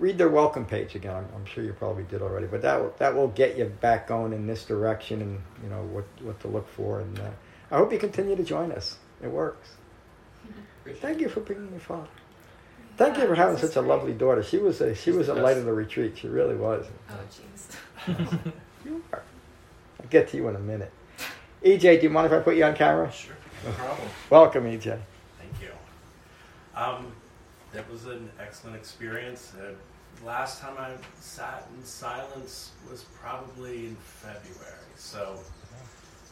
read 0.02 0.18
their 0.18 0.30
welcome 0.30 0.66
page 0.66 0.96
again. 0.96 1.16
I'm, 1.16 1.28
I'm 1.36 1.46
sure 1.46 1.64
you 1.64 1.74
probably 1.74 2.04
did 2.04 2.22
already, 2.22 2.48
but 2.48 2.64
that 2.64 2.82
will, 2.82 2.94
that 2.98 3.16
will 3.16 3.28
get 3.30 3.58
you 3.58 3.66
back 3.66 4.08
going 4.08 4.34
in 4.34 4.48
this 4.48 4.66
direction 4.66 5.22
and 5.22 5.42
you 5.64 5.70
know 5.70 5.84
what 5.84 6.06
what 6.22 6.40
to 6.42 6.48
look 6.50 6.68
for. 6.68 7.00
And 7.00 7.18
uh, 7.20 7.30
I 7.70 7.78
hope 7.78 7.94
you 7.94 8.00
continue 8.00 8.36
to 8.36 8.44
join 8.44 8.72
us. 8.74 8.98
It 9.24 9.30
works. 9.30 9.70
Appreciate 10.82 11.02
Thank 11.02 11.22
you 11.22 11.30
for 11.30 11.40
bringing 11.42 11.70
your 11.70 11.80
father. 11.80 12.10
Thank 12.98 13.18
you 13.18 13.28
for 13.28 13.36
having 13.36 13.58
such 13.58 13.76
a 13.78 13.82
lovely 13.82 14.14
daughter. 14.14 14.44
She 14.44 14.58
was 14.58 14.82
a 14.82 14.94
she 14.96 15.12
She's 15.12 15.16
was 15.16 15.30
a 15.30 15.36
light 15.36 15.58
of 15.58 15.66
the 15.66 15.74
retreat. 15.74 16.18
She 16.18 16.28
really 16.28 16.56
was. 16.56 16.86
Oh, 17.10 17.16
jeez. 17.32 18.54
You 18.84 19.04
are. 19.14 19.22
I'll 20.00 20.08
get 20.08 20.30
to 20.30 20.38
you 20.38 20.48
in 20.48 20.56
a 20.56 20.60
minute. 20.60 20.92
EJ, 21.64 21.98
do 21.98 22.08
you 22.08 22.10
mind 22.10 22.26
if 22.26 22.34
I 22.34 22.40
put 22.40 22.56
you 22.56 22.64
on 22.64 22.76
camera? 22.76 23.12
Sure, 23.12 23.36
no 23.64 23.72
problem. 23.74 24.08
Welcome, 24.32 24.64
EJ. 24.64 25.00
Thank 25.38 25.62
you. 25.62 25.70
Um, 26.76 27.12
that 27.74 27.88
was 27.92 28.08
an 28.08 28.32
excellent 28.40 28.76
experience. 28.76 29.54
Uh, 29.56 29.74
last 30.26 30.62
time 30.62 30.76
I 30.78 30.92
sat 31.20 31.68
in 31.76 31.84
silence 31.84 32.72
was 32.90 33.06
probably 33.22 33.88
in 33.88 33.96
February, 33.96 34.78
so 34.96 35.40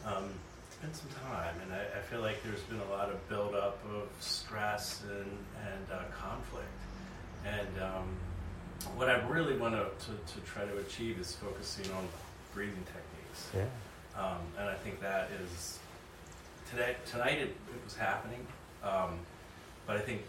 um, 0.06 0.30
it's 0.68 0.76
been 0.76 0.94
some 0.94 1.08
time, 1.28 1.54
and 1.62 1.72
I, 1.72 1.98
I 1.98 2.02
feel 2.02 2.20
like 2.20 2.42
there's 2.42 2.62
been 2.62 2.80
a 2.80 2.90
lot 2.90 3.10
of 3.10 3.28
buildup 3.28 3.78
of 3.92 4.08
stress 4.20 5.02
and 5.10 5.30
and 5.72 5.92
uh, 5.92 6.02
conflict. 6.16 6.66
And 7.44 7.82
um, 7.82 8.08
what 8.96 9.08
I 9.08 9.26
really 9.26 9.56
want 9.56 9.74
to, 9.74 9.86
to, 10.06 10.34
to 10.34 10.40
try 10.46 10.64
to 10.64 10.76
achieve 10.78 11.18
is 11.18 11.34
focusing 11.34 11.90
on 11.92 12.06
breathing 12.54 12.84
techniques. 12.84 13.50
Yeah. 13.54 14.22
Um, 14.22 14.40
and 14.58 14.68
I 14.68 14.74
think 14.74 15.00
that 15.00 15.30
is 15.42 15.78
today 16.70 16.96
tonight 17.10 17.38
it, 17.38 17.48
it 17.48 17.84
was 17.84 17.96
happening, 17.96 18.46
um, 18.82 19.18
but 19.86 19.96
I 19.96 20.00
think 20.00 20.22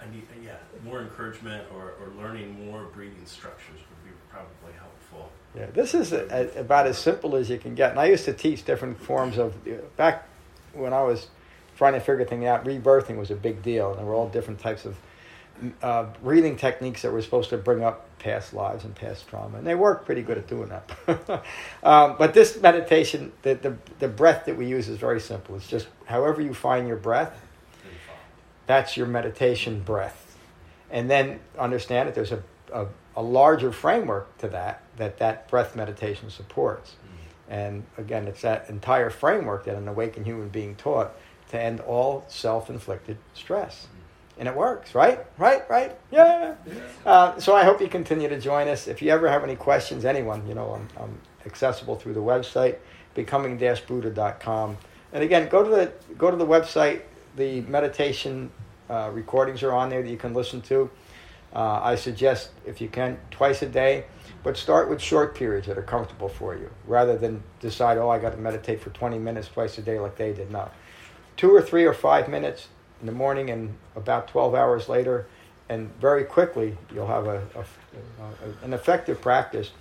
I 0.00 0.14
need 0.14 0.24
yeah 0.44 0.56
more 0.84 1.00
encouragement 1.00 1.64
or, 1.74 1.94
or 2.00 2.12
learning 2.18 2.66
more 2.66 2.84
breathing 2.84 3.24
structures 3.24 3.78
would 3.78 4.10
be 4.10 4.16
probably 4.30 4.72
helpful. 4.78 5.30
Yeah, 5.54 5.66
this 5.66 5.94
is 5.94 6.12
a, 6.12 6.26
a, 6.30 6.60
about 6.60 6.86
as 6.86 6.98
simple 6.98 7.36
as 7.36 7.48
you 7.48 7.58
can 7.58 7.74
get. 7.74 7.90
And 7.90 8.00
I 8.00 8.06
used 8.06 8.24
to 8.26 8.32
teach 8.32 8.64
different 8.64 9.00
forms 9.00 9.38
of 9.38 9.54
back 9.96 10.28
when 10.74 10.92
I 10.92 11.02
was 11.02 11.28
trying 11.76 11.94
to 11.94 12.00
figure 12.00 12.24
things 12.24 12.44
out. 12.44 12.64
Rebirthing 12.64 13.16
was 13.16 13.30
a 13.30 13.36
big 13.36 13.62
deal, 13.62 13.90
and 13.90 13.98
there 13.98 14.06
were 14.06 14.14
all 14.14 14.28
different 14.28 14.60
types 14.60 14.84
of 14.84 14.96
uh, 15.82 16.04
breathing 16.22 16.56
techniques 16.56 17.02
that 17.02 17.12
were 17.12 17.22
supposed 17.22 17.50
to 17.50 17.56
bring 17.56 17.82
up 17.82 18.06
past 18.18 18.52
lives 18.52 18.84
and 18.84 18.94
past 18.94 19.26
trauma, 19.28 19.58
and 19.58 19.66
they 19.66 19.74
work 19.74 20.04
pretty 20.04 20.22
good 20.22 20.38
at 20.38 20.46
doing 20.46 20.68
that. 20.68 21.44
um, 21.82 22.16
but 22.18 22.34
this 22.34 22.60
meditation, 22.60 23.32
the, 23.42 23.54
the 23.54 23.76
the 23.98 24.08
breath 24.08 24.44
that 24.46 24.56
we 24.56 24.66
use 24.66 24.88
is 24.88 24.98
very 24.98 25.20
simple. 25.20 25.56
It's 25.56 25.66
just 25.66 25.86
however 26.04 26.42
you 26.42 26.52
find 26.52 26.86
your 26.86 26.96
breath, 26.96 27.45
that's 28.66 28.96
your 28.96 29.06
meditation 29.06 29.80
breath, 29.80 30.36
and 30.90 31.10
then 31.10 31.40
understand 31.58 32.08
that 32.08 32.14
there's 32.14 32.32
a, 32.32 32.42
a 32.72 32.86
a 33.16 33.22
larger 33.22 33.72
framework 33.72 34.36
to 34.38 34.48
that 34.48 34.82
that 34.98 35.18
that 35.18 35.48
breath 35.48 35.74
meditation 35.74 36.30
supports. 36.30 36.90
Mm-hmm. 36.90 37.52
And 37.52 37.84
again, 37.96 38.28
it's 38.28 38.42
that 38.42 38.68
entire 38.68 39.10
framework 39.10 39.64
that 39.64 39.74
an 39.74 39.88
awakened 39.88 40.26
human 40.26 40.48
being 40.48 40.76
taught 40.76 41.12
to 41.50 41.60
end 41.60 41.80
all 41.80 42.24
self-inflicted 42.28 43.16
stress. 43.34 43.86
Mm-hmm. 43.86 43.92
And 44.38 44.48
it 44.48 44.54
works, 44.54 44.94
right? 44.94 45.24
Right? 45.38 45.68
Right? 45.70 45.96
Yeah. 46.10 46.56
yeah. 46.66 46.74
Uh, 47.06 47.40
so 47.40 47.56
I 47.56 47.64
hope 47.64 47.80
you 47.80 47.88
continue 47.88 48.28
to 48.28 48.38
join 48.38 48.68
us. 48.68 48.86
If 48.86 49.00
you 49.00 49.10
ever 49.10 49.28
have 49.28 49.42
any 49.42 49.56
questions, 49.56 50.04
anyone, 50.04 50.46
you 50.46 50.54
know, 50.54 50.72
I'm, 50.72 50.88
I'm 51.02 51.18
accessible 51.46 51.96
through 51.96 52.12
the 52.12 52.20
website, 52.20 52.76
becoming-buddha.com. 53.14 54.76
And 55.14 55.22
again, 55.22 55.48
go 55.48 55.62
to 55.62 55.70
the 55.70 55.92
go 56.18 56.30
to 56.30 56.36
the 56.36 56.46
website. 56.46 57.02
The 57.36 57.60
meditation 57.62 58.50
uh, 58.88 59.10
recordings 59.12 59.62
are 59.62 59.72
on 59.72 59.90
there 59.90 60.02
that 60.02 60.08
you 60.08 60.16
can 60.16 60.32
listen 60.32 60.62
to. 60.62 60.90
Uh, 61.54 61.80
I 61.82 61.94
suggest, 61.94 62.50
if 62.66 62.80
you 62.80 62.88
can, 62.88 63.18
twice 63.30 63.62
a 63.62 63.66
day, 63.66 64.04
but 64.42 64.56
start 64.56 64.88
with 64.88 65.00
short 65.00 65.34
periods 65.34 65.66
that 65.66 65.78
are 65.78 65.82
comfortable 65.82 66.28
for 66.28 66.54
you 66.54 66.70
rather 66.86 67.16
than 67.16 67.42
decide, 67.60 67.98
oh, 67.98 68.08
I 68.08 68.18
got 68.18 68.30
to 68.30 68.38
meditate 68.38 68.80
for 68.80 68.90
20 68.90 69.18
minutes 69.18 69.48
twice 69.48 69.78
a 69.78 69.82
day 69.82 69.98
like 69.98 70.16
they 70.16 70.32
did. 70.32 70.50
No. 70.50 70.70
Two 71.36 71.54
or 71.54 71.62
three 71.62 71.84
or 71.84 71.94
five 71.94 72.28
minutes 72.28 72.68
in 73.00 73.06
the 73.06 73.12
morning 73.12 73.50
and 73.50 73.76
about 73.94 74.28
12 74.28 74.54
hours 74.54 74.88
later, 74.88 75.26
and 75.68 75.90
very 76.00 76.24
quickly 76.24 76.76
you'll 76.94 77.06
have 77.06 77.26
a, 77.26 77.42
a, 77.54 77.60
a 77.60 78.64
an 78.64 78.72
effective 78.72 79.20
practice. 79.20 79.72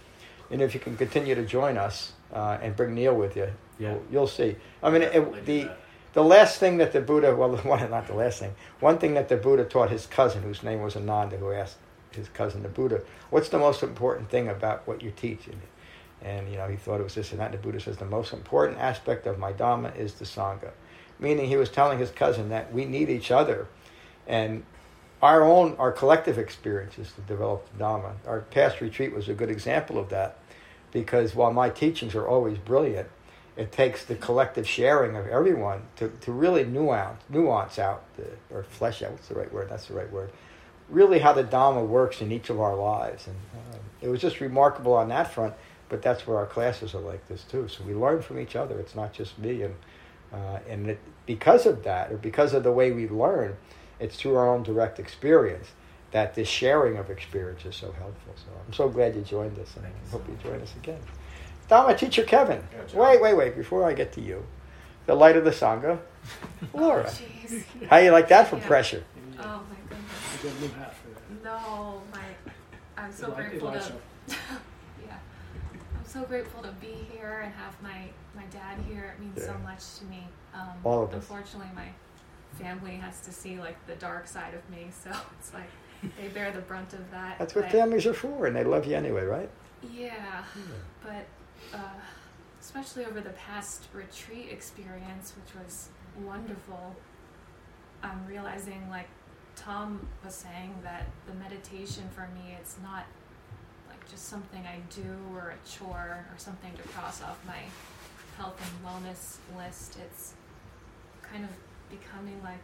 And 0.51 0.61
if 0.61 0.73
you 0.73 0.79
can 0.79 0.97
continue 0.97 1.35
to 1.35 1.45
join 1.45 1.77
us 1.77 2.13
uh, 2.33 2.57
and 2.61 2.75
bring 2.75 2.93
Neil 2.93 3.15
with 3.15 3.35
you, 3.35 3.49
you'll, 3.79 4.03
you'll 4.11 4.27
see. 4.27 4.55
I 4.83 4.89
mean, 4.89 5.03
it, 5.03 5.45
the 5.45 5.69
the 6.15 6.23
last 6.23 6.59
thing 6.59 6.77
that 6.77 6.93
the 6.93 7.01
Buddha, 7.01 7.35
well, 7.35 7.55
one, 7.57 7.91
not 7.91 8.07
the 8.07 8.15
last 8.15 8.39
thing, 8.39 8.55
one 8.79 8.97
thing 8.97 9.13
that 9.13 9.29
the 9.29 9.35
Buddha 9.37 9.65
taught 9.65 9.91
his 9.91 10.07
cousin, 10.07 10.41
whose 10.41 10.63
name 10.63 10.81
was 10.81 10.95
Ananda, 10.95 11.37
who 11.37 11.51
asked 11.51 11.77
his 12.11 12.29
cousin, 12.29 12.63
the 12.63 12.69
Buddha, 12.69 13.01
what's 13.29 13.49
the 13.49 13.59
most 13.59 13.83
important 13.83 14.29
thing 14.29 14.47
about 14.47 14.87
what 14.87 15.03
you 15.03 15.11
teach? 15.11 15.45
And, 15.47 15.61
and 16.21 16.49
you 16.49 16.57
know, 16.57 16.67
he 16.67 16.77
thought 16.77 17.01
it 17.01 17.03
was 17.03 17.15
this 17.15 17.31
and 17.31 17.41
that. 17.41 17.51
And 17.51 17.53
the 17.53 17.57
Buddha 17.61 17.81
says, 17.81 17.97
the 17.97 18.05
most 18.05 18.33
important 18.33 18.79
aspect 18.79 19.27
of 19.27 19.37
my 19.37 19.51
Dhamma 19.51 19.95
is 19.97 20.13
the 20.13 20.25
Sangha. 20.25 20.71
Meaning 21.19 21.47
he 21.47 21.57
was 21.57 21.69
telling 21.69 21.99
his 21.99 22.11
cousin 22.11 22.49
that 22.49 22.73
we 22.73 22.85
need 22.85 23.09
each 23.09 23.29
other. 23.29 23.67
And 24.25 24.63
our 25.21 25.43
own, 25.43 25.75
our 25.77 25.91
collective 25.91 26.37
experiences 26.37 27.11
to 27.11 27.21
develop 27.21 27.67
the 27.73 27.83
Dhamma. 27.83 28.13
Our 28.25 28.41
past 28.41 28.79
retreat 28.79 29.13
was 29.13 29.27
a 29.27 29.33
good 29.33 29.49
example 29.49 29.99
of 29.99 30.09
that 30.09 30.39
because 30.91 31.35
while 31.35 31.51
my 31.51 31.69
teachings 31.69 32.15
are 32.15 32.25
always 32.25 32.57
brilliant, 32.57 33.09
it 33.57 33.71
takes 33.71 34.05
the 34.05 34.15
collective 34.15 34.67
sharing 34.67 35.15
of 35.15 35.27
everyone 35.27 35.83
to, 35.95 36.09
to 36.21 36.31
really 36.31 36.65
nuance 36.65 37.21
nuance 37.29 37.79
out 37.79 38.03
the, 38.17 38.27
or 38.55 38.63
flesh 38.63 39.01
out 39.01 39.11
what's 39.11 39.27
the 39.27 39.35
right 39.35 39.51
word? 39.51 39.69
That's 39.69 39.87
the 39.87 39.93
right 39.93 40.11
word. 40.11 40.31
Really 40.89 41.19
how 41.19 41.33
the 41.33 41.43
dharma 41.43 41.83
works 41.83 42.21
in 42.21 42.31
each 42.31 42.49
of 42.49 42.59
our 42.59 42.75
lives. 42.75 43.27
And 43.27 43.35
uh, 43.55 43.77
it 44.01 44.09
was 44.09 44.21
just 44.21 44.39
remarkable 44.39 44.93
on 44.93 45.09
that 45.09 45.33
front 45.33 45.53
but 45.87 46.01
that's 46.01 46.25
where 46.25 46.37
our 46.37 46.47
classes 46.47 46.95
are 46.95 47.01
like 47.01 47.27
this 47.27 47.43
too. 47.43 47.67
So 47.67 47.83
we 47.83 47.93
learn 47.93 48.21
from 48.21 48.39
each 48.39 48.55
other. 48.55 48.79
It's 48.79 48.95
not 48.95 49.13
just 49.13 49.37
me. 49.37 49.61
And 49.61 49.75
uh, 50.33 50.59
and 50.67 50.89
it, 50.89 50.99
because 51.25 51.65
of 51.65 51.83
that 51.83 52.11
or 52.11 52.17
because 52.17 52.53
of 52.53 52.63
the 52.63 52.71
way 52.71 52.91
we 52.91 53.07
learn 53.07 53.55
it's 53.99 54.17
through 54.17 54.35
our 54.35 54.49
own 54.49 54.63
direct 54.63 54.99
experience 54.99 55.67
that 56.11 56.35
this 56.35 56.47
sharing 56.47 56.97
of 56.97 57.09
experience 57.09 57.65
is 57.65 57.75
so 57.75 57.91
helpful. 57.93 58.33
So 58.35 58.51
i'm 58.65 58.73
so 58.73 58.89
glad 58.89 59.15
you 59.15 59.21
joined 59.21 59.57
us 59.59 59.75
and 59.77 59.85
i 59.85 60.11
hope 60.11 60.27
you 60.27 60.37
join 60.43 60.59
us 60.61 60.73
again 60.75 60.99
Dhamma 61.69 61.97
teacher 61.97 62.23
Kevin. 62.23 62.61
Wait, 62.93 63.21
wait, 63.21 63.33
wait. 63.33 63.55
Before 63.55 63.85
I 63.85 63.93
get 63.93 64.11
to 64.13 64.21
you, 64.21 64.45
the 65.05 65.15
light 65.15 65.35
of 65.35 65.43
the 65.43 65.51
Sangha, 65.51 65.99
Laura. 66.73 67.09
Oh, 67.11 67.59
How 67.89 67.97
you 67.97 68.11
like 68.11 68.27
that 68.29 68.47
for 68.47 68.57
yeah. 68.57 68.67
pressure? 68.67 69.03
Oh 69.39 69.61
my 69.69 69.97
goodness. 70.41 70.71
No, 71.43 72.01
my, 72.13 72.21
I'm 72.97 73.11
so 73.11 73.27
Eli- 73.27 73.35
grateful 73.49 73.71
to. 73.71 73.93
yeah, 75.05 75.17
I'm 75.95 76.05
so 76.05 76.23
grateful 76.23 76.61
to 76.63 76.71
be 76.73 77.07
here 77.11 77.41
and 77.43 77.53
have 77.53 77.81
my 77.81 78.09
my 78.35 78.45
dad 78.51 78.79
here. 78.87 79.15
It 79.15 79.21
means 79.21 79.37
yeah. 79.37 79.53
so 79.53 79.57
much 79.59 79.95
to 79.99 80.05
me. 80.05 80.27
Um, 80.53 80.69
All 80.83 81.03
of 81.03 81.09
us. 81.09 81.15
Unfortunately, 81.15 81.69
my 81.75 81.87
family 82.63 82.95
has 82.95 83.21
to 83.21 83.31
see 83.31 83.59
like 83.59 83.75
the 83.87 83.95
dark 83.95 84.27
side 84.27 84.53
of 84.53 84.67
me, 84.69 84.87
so 85.03 85.11
it's 85.39 85.53
like 85.53 85.69
they 86.19 86.27
bear 86.27 86.51
the 86.51 86.61
brunt 86.61 86.93
of 86.93 87.09
that. 87.11 87.39
That's 87.39 87.55
what 87.55 87.71
families 87.71 88.05
are 88.05 88.13
for, 88.13 88.45
and 88.45 88.55
they 88.55 88.63
love 88.63 88.85
you 88.85 88.95
anyway, 88.95 89.23
right? 89.23 89.49
Yeah, 89.93 90.13
yeah. 90.13 90.43
but 91.03 91.25
uh, 91.73 91.77
especially 92.61 93.05
over 93.05 93.21
the 93.21 93.31
past 93.31 93.83
retreat 93.93 94.49
experience, 94.51 95.33
which 95.35 95.63
was 95.63 95.89
wonderful, 96.23 96.95
I'm 98.03 98.25
realizing, 98.27 98.89
like 98.89 99.07
Tom 99.55 100.07
was 100.23 100.35
saying, 100.35 100.73
that 100.83 101.07
the 101.27 101.33
meditation 101.35 102.03
for 102.13 102.27
me, 102.33 102.55
it's 102.59 102.77
not 102.83 103.05
like 103.87 104.09
just 104.09 104.27
something 104.27 104.63
I 104.65 104.79
do 104.93 105.35
or 105.35 105.53
a 105.53 105.69
chore 105.69 106.25
or 106.31 106.37
something 106.37 106.71
to 106.73 106.83
cross 106.89 107.21
off 107.21 107.39
my 107.45 107.61
health 108.37 108.59
and 108.59 108.85
wellness 108.85 109.37
list. 109.57 109.97
It's 110.03 110.33
kind 111.21 111.43
of 111.43 111.51
becoming 111.89 112.41
like, 112.43 112.59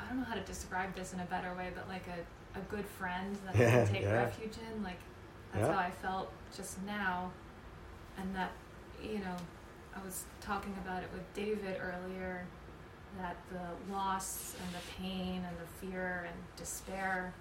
I 0.00 0.08
don't 0.08 0.18
know 0.18 0.24
how 0.24 0.34
to 0.34 0.42
describe 0.42 0.94
this 0.94 1.12
in 1.12 1.20
a 1.20 1.26
better 1.26 1.54
way, 1.54 1.70
but 1.74 1.88
like 1.88 2.04
a, 2.08 2.58
a 2.58 2.62
good 2.62 2.86
friend 2.86 3.36
that 3.46 3.54
I 3.54 3.58
can 3.58 3.86
take 3.94 4.02
yeah. 4.02 4.12
refuge 4.12 4.54
in. 4.74 4.82
Like, 4.82 4.98
that's 5.52 5.66
yeah. 5.66 5.72
how 5.72 5.78
I 5.78 5.90
felt 5.90 6.32
just 6.56 6.82
now 6.84 7.30
and 8.18 8.34
that 8.34 8.52
you 9.02 9.18
know 9.18 9.36
i 9.96 10.04
was 10.04 10.24
talking 10.40 10.74
about 10.84 11.02
it 11.02 11.08
with 11.12 11.34
david 11.34 11.76
earlier 11.80 12.44
that 13.18 13.36
the 13.50 13.92
loss 13.92 14.54
and 14.62 14.74
the 14.74 15.02
pain 15.02 15.42
and 15.46 15.56
the 15.58 15.86
fear 15.86 16.26
and 16.26 16.36
despair 16.56 17.34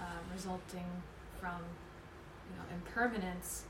uh, 0.00 0.04
resulting 0.32 0.86
from 1.40 1.58
you 2.48 2.56
know 2.56 2.64
impermanence 2.74 3.64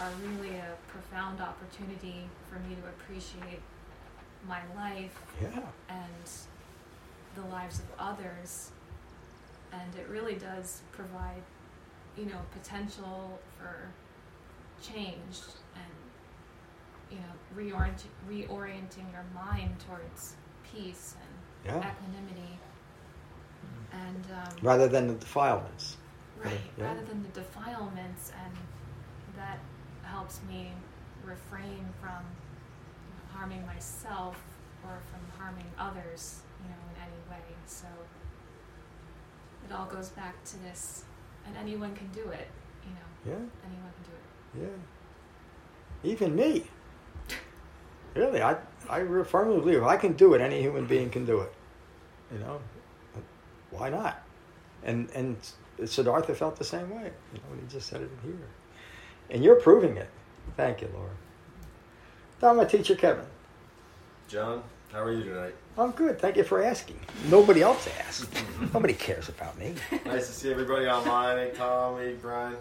are 0.00 0.10
really 0.24 0.56
a 0.56 0.74
profound 0.88 1.40
opportunity 1.40 2.24
for 2.48 2.58
me 2.60 2.74
to 2.74 2.88
appreciate 2.88 3.60
my 4.46 4.60
life 4.74 5.20
yeah. 5.40 5.60
and 5.88 6.30
the 7.34 7.42
lives 7.52 7.78
of 7.78 7.86
others 7.98 8.70
and 9.72 9.94
it 9.94 10.08
really 10.08 10.34
does 10.34 10.82
provide 10.92 11.42
you 12.16 12.26
know 12.26 12.40
potential 12.52 13.38
for 13.58 13.88
change 14.82 15.40
you 17.12 17.18
know, 17.18 17.76
reorient, 17.76 18.02
reorienting 18.28 19.12
your 19.12 19.24
mind 19.34 19.76
towards 19.86 20.34
peace 20.72 21.14
and 21.20 21.74
yeah. 21.76 21.90
equanimity. 21.90 22.58
And 23.92 24.24
um, 24.32 24.56
rather 24.62 24.88
than 24.88 25.06
the 25.08 25.14
defilements. 25.14 25.96
Right, 26.42 26.58
yeah. 26.78 26.86
rather 26.86 27.04
than 27.04 27.22
the 27.22 27.28
defilements, 27.28 28.32
and 28.42 28.56
that 29.36 29.58
helps 30.02 30.40
me 30.48 30.72
refrain 31.24 31.86
from 32.00 32.24
harming 33.32 33.64
myself 33.66 34.42
or 34.82 34.98
from 35.10 35.20
harming 35.38 35.70
others, 35.78 36.40
you 36.62 36.68
know, 36.68 36.76
in 36.90 37.02
any 37.02 37.30
way. 37.30 37.44
So 37.66 37.86
it 39.68 39.72
all 39.72 39.86
goes 39.86 40.08
back 40.08 40.42
to 40.46 40.58
this, 40.62 41.04
and 41.46 41.56
anyone 41.56 41.94
can 41.94 42.08
do 42.08 42.28
it, 42.30 42.48
you 42.82 42.90
know. 42.90 43.38
Yeah. 43.38 43.44
Anyone 43.64 43.92
can 43.94 44.04
do 44.10 44.66
it. 44.66 44.72
Yeah. 46.04 46.10
Even 46.10 46.34
me. 46.34 46.64
Really, 48.14 48.42
I 48.42 48.56
I 48.88 49.04
firmly 49.24 49.60
believe 49.60 49.78
if 49.78 49.84
I 49.84 49.96
can 49.96 50.12
do 50.12 50.34
it, 50.34 50.40
any 50.40 50.60
human 50.60 50.86
being 50.86 51.10
can 51.10 51.24
do 51.24 51.40
it. 51.40 51.52
You 52.32 52.38
know, 52.38 52.60
why 53.70 53.90
not? 53.90 54.22
And 54.84 55.08
and 55.14 55.36
Siddhartha 55.84 56.34
felt 56.34 56.56
the 56.56 56.64
same 56.64 56.90
way. 56.90 57.10
You 57.32 57.38
know, 57.38 57.60
he 57.60 57.66
just 57.72 57.88
said 57.88 58.02
it 58.02 58.10
in 58.22 58.32
here, 58.32 58.48
and 59.30 59.42
you're 59.44 59.56
proving 59.56 59.96
it. 59.96 60.08
Thank 60.56 60.82
you, 60.82 60.88
Laura. 60.92 61.10
Dhamma 62.40 62.68
teacher 62.68 62.96
Kevin. 62.96 63.24
John, 64.28 64.62
how 64.92 65.02
are 65.02 65.12
you 65.12 65.24
tonight? 65.24 65.54
I'm 65.78 65.92
good. 65.92 66.18
Thank 66.18 66.36
you 66.36 66.44
for 66.44 66.62
asking. 66.62 67.00
Nobody 67.28 67.62
else 67.62 67.88
asked. 68.00 68.28
Nobody 68.74 68.94
cares 68.94 69.28
about 69.28 69.58
me. 69.58 69.74
Nice 70.04 70.26
to 70.26 70.32
see 70.32 70.50
everybody 70.50 70.86
online. 70.86 71.38
Hey, 71.38 71.52
Tom, 71.54 71.98
hey, 71.98 72.14
Brian, 72.20 72.56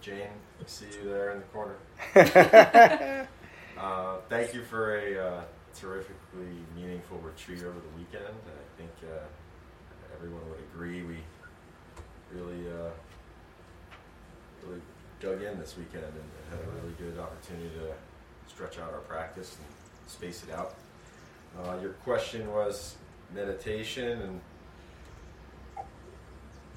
Jane. 0.00 0.28
I 0.60 0.66
see 0.66 0.86
you 0.98 1.08
there 1.10 1.32
in 1.32 1.40
the 1.40 1.44
corner. 1.46 3.28
Uh, 3.78 4.16
thank 4.28 4.54
you 4.54 4.62
for 4.62 4.96
a 4.96 5.18
uh, 5.18 5.40
terrifically 5.74 6.56
meaningful 6.76 7.18
retreat 7.18 7.62
over 7.62 7.78
the 7.78 7.96
weekend. 7.96 8.24
I 8.26 8.78
think 8.78 8.90
uh, 9.04 9.24
everyone 10.14 10.42
would 10.50 10.60
agree 10.72 11.02
we 11.02 11.16
really, 12.32 12.68
uh, 12.68 12.90
really 14.66 14.80
dug 15.20 15.42
in 15.42 15.58
this 15.58 15.76
weekend 15.76 16.04
and 16.04 16.24
had 16.50 16.60
a 16.60 16.82
really 16.82 16.94
good 16.98 17.18
opportunity 17.18 17.70
to 17.70 18.52
stretch 18.52 18.78
out 18.78 18.92
our 18.92 19.00
practice 19.00 19.56
and 19.56 20.10
space 20.10 20.44
it 20.44 20.54
out. 20.54 20.74
Uh, 21.62 21.76
your 21.80 21.92
question 22.04 22.50
was 22.52 22.96
meditation 23.34 24.20
and 24.22 24.40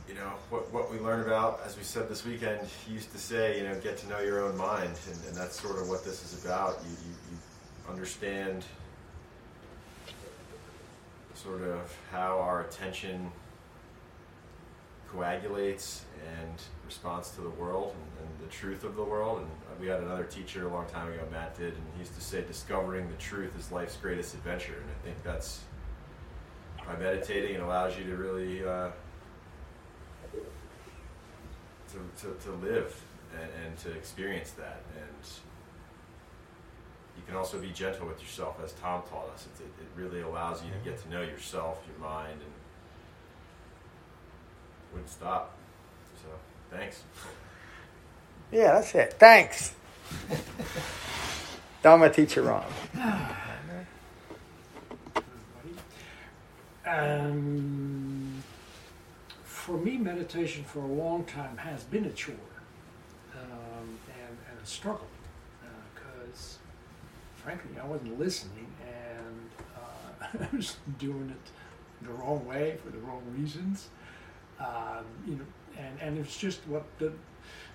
you 0.08 0.14
know 0.16 0.32
what, 0.49 0.72
what 0.72 0.91
we 0.91 0.99
learn 0.99 1.22
about 1.22 1.62
as 1.66 1.78
we 1.78 1.84
said 1.84 2.08
this 2.08 2.26
weekend 2.26 2.68
he 2.86 2.93
used 2.93 3.12
to 3.12 3.18
say 3.18 3.58
you 3.58 3.68
know 3.68 3.74
get 3.80 3.97
to 3.97 4.08
know 4.08 4.20
your 4.20 4.43
own 4.43 4.56
mind 4.56 4.99
and, 5.12 5.24
and 5.28 5.36
that's 5.36 5.60
sort 5.60 5.80
of 5.80 5.89
what 5.89 6.03
this 6.03 6.24
is 6.24 6.45
about 6.45 6.80
you, 6.84 6.91
you, 6.91 7.16
you 7.32 7.91
understand 7.91 8.64
sort 11.34 11.62
of 11.62 11.95
how 12.12 12.39
our 12.39 12.62
attention 12.62 13.32
coagulates 15.12 16.06
and 16.39 16.62
responds 16.86 17.30
to 17.32 17.41
the 17.41 17.49
world 17.49 17.93
and, 17.93 18.28
and, 18.28 18.47
the 18.47 18.51
truth 18.51 18.84
of 18.84 18.95
the 18.95 19.03
world. 19.03 19.39
And 19.39 19.80
we 19.80 19.88
had 19.88 20.01
another 20.01 20.24
teacher 20.24 20.68
a 20.68 20.70
long 20.70 20.86
time 20.88 21.12
ago, 21.12 21.22
Matt 21.32 21.58
did, 21.58 21.74
and 21.74 21.84
he 21.93 21.99
used 21.99 22.16
to 22.16 22.22
say, 22.22 22.41
discovering 22.41 23.08
the 23.10 23.16
truth 23.16 23.58
is 23.58 23.72
life's 23.72 23.97
greatest 23.97 24.34
adventure. 24.34 24.74
And 24.74 24.86
I 24.89 25.06
think 25.06 25.24
that's 25.24 25.62
by 26.86 26.95
meditating, 26.97 27.56
it 27.56 27.62
allows 27.62 27.97
you 27.97 28.03
to 28.06 28.16
really 28.16 28.66
uh, 28.66 28.89
to, 31.96 32.28
to, 32.28 32.34
to 32.46 32.52
live 32.66 33.02
and, 33.34 33.50
and 33.66 33.78
to 33.80 33.91
experience 33.91 34.52
that. 34.52 34.82
And 34.98 35.26
you 37.18 37.24
can 37.26 37.36
also 37.36 37.60
be 37.60 37.70
gentle 37.70 38.08
with 38.08 38.22
yourself, 38.22 38.60
as 38.64 38.74
Tom 38.74 39.02
taught 39.10 39.30
us. 39.34 39.48
It, 39.60 39.64
it, 39.64 39.84
it 39.84 40.02
really 40.02 40.22
allows 40.22 40.64
you 40.64 40.70
to 40.72 40.89
get 40.89 41.02
to 41.04 41.10
know 41.10 41.22
yourself, 41.22 41.82
your 41.89 42.08
mind, 42.08 42.34
and 42.34 42.52
wouldn't 44.91 45.10
stop. 45.10 45.58
So, 46.22 46.30
thanks. 46.76 47.04
Yeah, 48.52 48.74
that's 48.74 48.93
it. 48.96 49.14
Thanks. 49.14 49.74
Dhamma 51.84 52.14
teacher 52.14 52.41
Ram. 52.41 52.64
Um, 56.88 58.24
for 59.66 59.78
me, 59.80 59.97
meditation 59.97 60.63
for 60.63 60.82
a 60.82 60.86
long 60.86 61.24
time 61.24 61.57
has 61.57 61.84
been 61.86 62.05
a 62.05 62.11
chore 62.11 62.36
um, 63.34 63.97
and, 64.13 64.38
and 64.47 64.59
a 64.63 64.66
struggle 64.66 65.07
because, 65.95 66.59
uh, 66.59 67.41
frankly, 67.41 67.72
I 67.82 67.88
wasn't 67.88 68.20
listening 68.20 68.68
and 68.86 69.49
uh, 69.76 70.45
I 70.53 70.55
was 70.55 70.76
doing 70.99 71.32
it 71.32 72.05
the 72.05 72.13
wrong 72.13 72.45
way 72.45 72.78
for 72.84 72.91
the 72.91 72.99
wrong 72.99 73.24
reasons. 73.36 73.89
Um, 74.59 75.05
you 75.26 75.36
know, 75.38 75.45
and, 75.80 75.99
and 75.99 76.18
it's 76.20 76.38
just 76.38 76.59
what 76.68 76.86
the, 76.99 77.11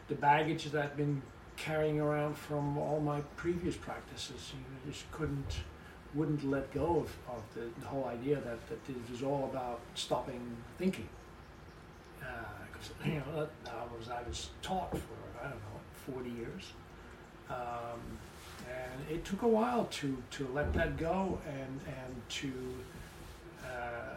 the 0.07 0.14
baggage 0.14 0.66
that 0.66 0.80
I've 0.80 0.97
been 0.97 1.20
carrying 1.57 1.99
around 1.99 2.38
from 2.38 2.78
all 2.78 3.01
my 3.01 3.20
previous 3.34 3.74
practices. 3.74 4.53
You 4.53 4.61
know, 4.61 4.93
just 4.93 5.11
couldn't, 5.11 5.57
wouldn't 6.14 6.49
let 6.49 6.72
go 6.72 7.01
of, 7.01 7.34
of 7.34 7.43
the, 7.57 7.62
the 7.80 7.88
whole 7.88 8.05
idea 8.05 8.36
that, 8.36 8.68
that 8.68 8.78
it 8.88 9.11
was 9.11 9.24
all 9.24 9.51
about 9.53 9.80
stopping 9.97 10.57
thinking. 10.78 11.09
Because, 12.21 12.91
uh, 13.03 13.09
you 13.09 13.14
know, 13.14 13.49
that 13.64 13.99
was, 13.99 14.09
I 14.09 14.23
was 14.29 14.51
taught 14.62 14.93
for, 14.93 15.41
I 15.41 15.45
don't 15.45 15.53
know, 15.53 16.14
40 16.14 16.31
years. 16.31 16.73
Um, 17.49 18.01
and 18.68 19.11
it 19.11 19.25
took 19.25 19.43
a 19.43 19.49
while 19.49 19.87
to, 19.87 20.23
to 20.33 20.49
let 20.49 20.73
that 20.75 20.97
go 20.97 21.39
and, 21.49 21.81
and 21.87 22.23
to 22.29 22.53
uh, 23.64 24.14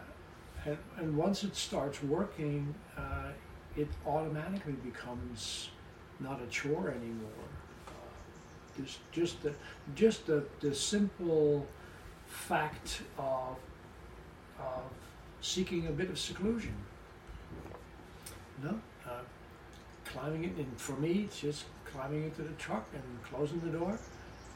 and, 0.64 0.78
and 0.96 1.16
once 1.16 1.44
it 1.44 1.54
starts 1.56 2.02
working, 2.02 2.74
uh, 2.96 3.28
it 3.76 3.88
automatically 4.06 4.72
becomes 4.72 5.70
not 6.20 6.40
a 6.42 6.46
chore 6.46 6.90
anymore. 6.90 7.48
Uh, 7.88 8.82
just 8.82 8.98
just 9.12 9.42
the 9.42 9.52
just 9.94 10.26
the, 10.26 10.44
the 10.60 10.74
simple 10.74 11.66
fact 12.26 13.02
of 13.18 13.56
of 14.58 14.82
seeking 15.40 15.86
a 15.88 15.90
bit 15.90 16.08
of 16.08 16.18
seclusion. 16.18 16.74
No, 18.62 18.78
uh, 19.06 19.22
climbing 20.04 20.44
it, 20.44 20.56
and 20.56 20.80
for 20.80 20.92
me, 20.92 21.24
it's 21.24 21.40
just 21.40 21.64
climbing 21.84 22.24
into 22.24 22.42
the 22.42 22.54
truck 22.54 22.86
and 22.92 23.02
closing 23.22 23.60
the 23.60 23.78
door 23.78 23.98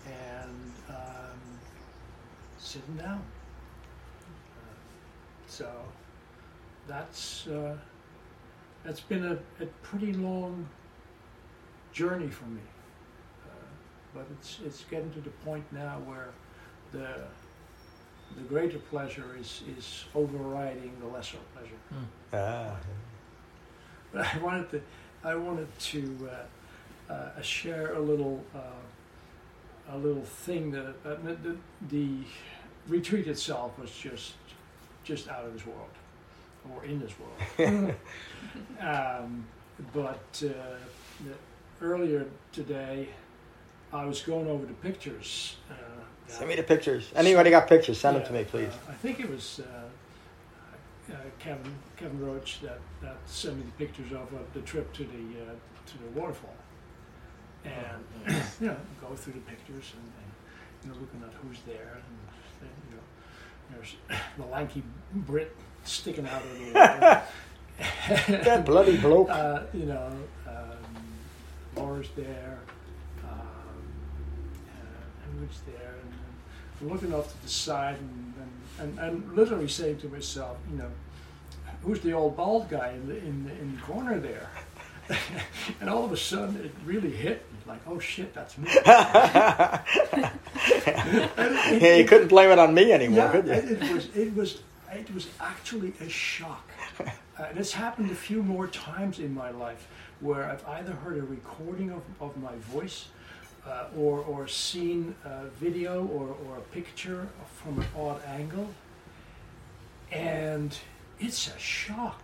and 0.07 0.73
um, 0.89 1.39
sitting 2.59 2.97
down. 2.97 3.23
So 5.47 5.71
that's 6.87 7.47
uh, 7.47 7.77
that's 8.85 9.01
been 9.01 9.25
a, 9.25 9.39
a, 9.63 9.67
pretty 9.83 10.13
long 10.13 10.69
journey 11.93 12.29
for 12.29 12.45
me. 12.45 12.61
Uh, 13.45 13.55
but 14.15 14.27
it's 14.39 14.61
it's 14.65 14.85
getting 14.85 15.11
to 15.13 15.21
the 15.21 15.31
point 15.45 15.65
now 15.73 16.01
where 16.05 16.29
the 16.93 17.25
the 18.37 18.43
greater 18.43 18.79
pleasure 18.79 19.37
is 19.41 19.63
is 19.77 20.05
overriding 20.15 20.93
the 21.01 21.07
lesser 21.07 21.39
pleasure. 21.55 21.81
Mm. 21.93 22.05
Ah. 22.35 22.77
But 24.13 24.27
I 24.35 24.39
wanted 24.39 24.71
to 24.71 24.83
I 25.25 25.35
wanted 25.35 25.79
to 25.79 26.31
uh, 26.31 27.13
uh 27.13 27.43
share 27.43 27.95
a 27.95 28.01
little 28.01 28.45
uh, 28.55 29.93
a 29.93 29.97
little 29.97 30.23
thing 30.23 30.71
that 30.71 30.87
uh, 31.05 31.17
the, 31.43 31.57
the 31.91 32.09
retreat 32.89 33.27
itself 33.27 33.79
was 33.79 33.91
just 33.91 34.35
just 35.05 35.29
out 35.29 35.45
of 35.45 35.55
this 35.55 35.65
world, 35.67 35.89
or 36.75 36.85
in 36.85 37.01
this 37.01 37.13
world. 37.19 37.95
um, 38.81 39.47
but 39.95 40.43
uh, 40.45 41.31
earlier 41.81 42.27
today, 42.53 43.09
I 43.93 44.05
was 44.05 44.21
going 44.21 44.47
over 44.47 44.67
the 44.67 44.75
pictures. 44.75 45.57
Uh, 45.71 45.75
send 46.27 46.49
me 46.49 46.57
the 46.57 46.63
pictures. 46.63 47.11
Anybody 47.17 47.51
got 47.51 47.67
pictures? 47.67 47.99
Send 47.99 48.17
yeah, 48.17 48.25
them 48.25 48.33
to 48.33 48.39
me, 48.39 48.45
please. 48.45 48.73
Uh, 48.87 48.91
I 48.91 48.95
think 48.95 49.21
it 49.21 49.31
was 49.31 49.61
uh, 49.61 49.89
uh, 51.11 51.15
Kevin 51.39 51.75
Kevin 51.97 52.25
Roach 52.25 52.61
that, 52.61 52.81
that 53.03 53.17
sent 53.27 53.57
me 53.57 53.63
the 53.63 53.85
pictures 53.85 54.13
of 54.13 54.29
the 54.55 54.61
trip 54.61 54.93
to 54.95 55.05
the 55.05 55.43
uh, 55.43 55.55
to 55.87 55.99
the 55.99 56.21
waterfall, 56.21 56.55
and 57.65 58.05
you 58.61 58.69
know 58.69 58.77
go 59.01 59.15
through 59.15 59.35
the 59.35 59.41
pictures 59.41 59.93
and, 59.95 60.03
and 60.03 60.33
you 60.85 60.91
know 60.91 61.01
looking 61.01 61.23
at 61.27 61.35
who's 61.43 61.61
there 61.67 61.95
and 61.95 62.19
there's 63.71 63.97
the 64.37 64.47
lanky 64.47 64.83
Brit 65.13 65.55
sticking 65.85 66.27
out 66.27 66.43
of 66.43 66.59
the 66.59 66.73
that 68.45 68.65
bloody 68.65 68.97
bloke. 68.97 69.31
Uh, 69.31 69.63
you 69.73 69.87
know, 69.87 70.11
um, 70.47 71.07
Laura's 71.77 72.09
there, 72.17 72.59
um, 73.25 73.39
and 74.67 75.35
Edward's 75.35 75.61
there, 75.67 75.95
looking 76.81 77.15
off 77.15 77.33
to 77.33 77.43
the 77.43 77.49
side, 77.49 77.97
and, 77.99 78.35
and, 78.81 78.99
and, 78.99 78.99
and, 78.99 79.37
literally 79.37 79.69
saying 79.69 79.99
to 79.99 80.09
myself, 80.09 80.57
you 80.71 80.79
know, 80.79 80.91
who's 81.83 82.01
the 82.01 82.13
old 82.13 82.37
bald 82.37 82.69
guy 82.69 82.91
in 82.91 83.09
the 83.09 83.17
in 83.19 83.45
the, 83.45 83.53
in 83.53 83.77
the 83.77 83.83
corner 83.83 84.19
there? 84.19 84.49
and 85.81 85.89
all 85.89 86.05
of 86.05 86.13
a 86.13 86.17
sudden, 86.17 86.57
it 86.57 86.73
really 86.85 87.11
hit 87.11 87.51
me 87.53 87.59
like, 87.67 87.81
oh 87.87 87.99
shit, 87.99 88.35
that's 88.35 88.59
me. 88.59 88.69
yeah, 88.87 89.85
you 91.95 92.05
couldn't 92.05 92.29
blame 92.29 92.51
it 92.51 92.59
on 92.59 92.75
me 92.75 92.93
anymore, 92.93 93.19
yeah, 93.19 93.33
could 93.33 93.47
you? 93.47 93.53
It 93.53 93.93
was, 93.93 94.17
it 94.17 94.35
was, 94.35 94.61
it 94.93 95.15
was 95.15 95.29
actually 95.41 95.93
a 96.01 96.09
shock. 96.09 96.69
Uh, 97.39 97.45
and 97.51 97.59
it's 97.61 97.73
happened 97.73 98.11
a 98.11 98.17
few 98.17 98.43
more 98.43 98.67
times 98.67 99.21
in 99.21 99.33
my 99.33 99.51
life 99.53 99.87
where 100.19 100.51
I've 100.51 100.67
either 100.67 100.91
heard 100.91 101.19
a 101.19 101.23
recording 101.23 101.91
of, 101.91 102.03
of 102.21 102.37
my 102.43 102.57
voice 102.57 103.11
uh, 103.69 103.85
or, 103.97 104.21
or 104.21 104.49
seen 104.49 105.15
a 105.25 105.45
video 105.61 106.07
or, 106.07 106.37
or 106.47 106.59
a 106.59 106.61
picture 106.73 107.29
from 107.57 107.81
an 107.81 107.87
odd 107.97 108.21
angle. 108.27 108.69
And 110.11 110.77
it's 111.21 111.49
a 111.49 111.59
shock. 111.59 112.23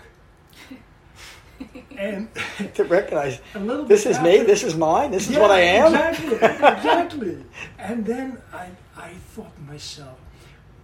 and 1.98 2.28
to 2.74 2.84
recognize 2.84 3.40
this 3.86 4.06
is 4.06 4.16
after, 4.16 4.28
me, 4.28 4.42
this 4.42 4.62
is 4.62 4.74
mine, 4.74 5.10
this 5.10 5.28
is 5.28 5.36
what 5.36 5.50
I 5.50 5.60
am. 5.60 5.94
Exactly, 5.94 6.34
exactly. 6.34 7.44
and 7.78 8.04
then 8.04 8.38
I, 8.52 8.68
I 8.96 9.10
thought 9.34 9.54
to 9.54 9.62
myself, 9.62 10.18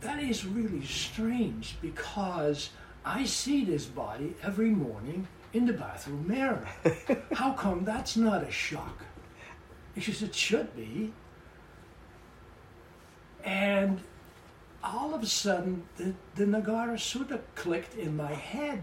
that 0.03 0.23
is 0.23 0.47
really 0.47 0.85
strange 0.85 1.77
because 1.81 2.71
I 3.05 3.25
see 3.25 3.65
this 3.65 3.87
body 3.87 4.35
every 4.43 4.71
morning 4.71 5.27
in 5.53 5.67
the 5.67 5.73
bathroom 5.73 6.27
mirror. 6.29 6.67
How 7.33 7.53
come 7.53 7.85
that's 7.85 8.17
not 8.17 8.45
a 8.45 8.51
shock? 8.51 9.05
Because 9.95 10.23
it 10.23 10.35
should 10.35 10.75
be. 10.77 11.13
And 13.45 14.01
all 14.83 15.15
of 15.15 15.23
a 15.23 15.27
sudden, 15.27 15.85
the, 15.97 16.15
the 16.37 16.45
Nagara 16.45 16.95
Sutta 16.95 17.41
clicked 17.55 17.95
in 17.95 18.17
my 18.17 18.33
head 18.33 18.83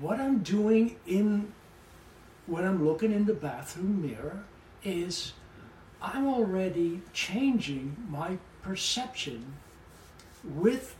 what 0.00 0.20
I'm 0.20 0.38
doing 0.38 0.96
in 1.06 1.52
when 2.46 2.64
I'm 2.64 2.86
looking 2.86 3.12
in 3.12 3.26
the 3.26 3.34
bathroom 3.34 4.02
mirror 4.02 4.44
is 4.84 5.32
I'm 6.00 6.26
already 6.26 7.02
changing 7.12 7.96
my 8.08 8.38
perception 8.62 9.44
with 10.44 10.94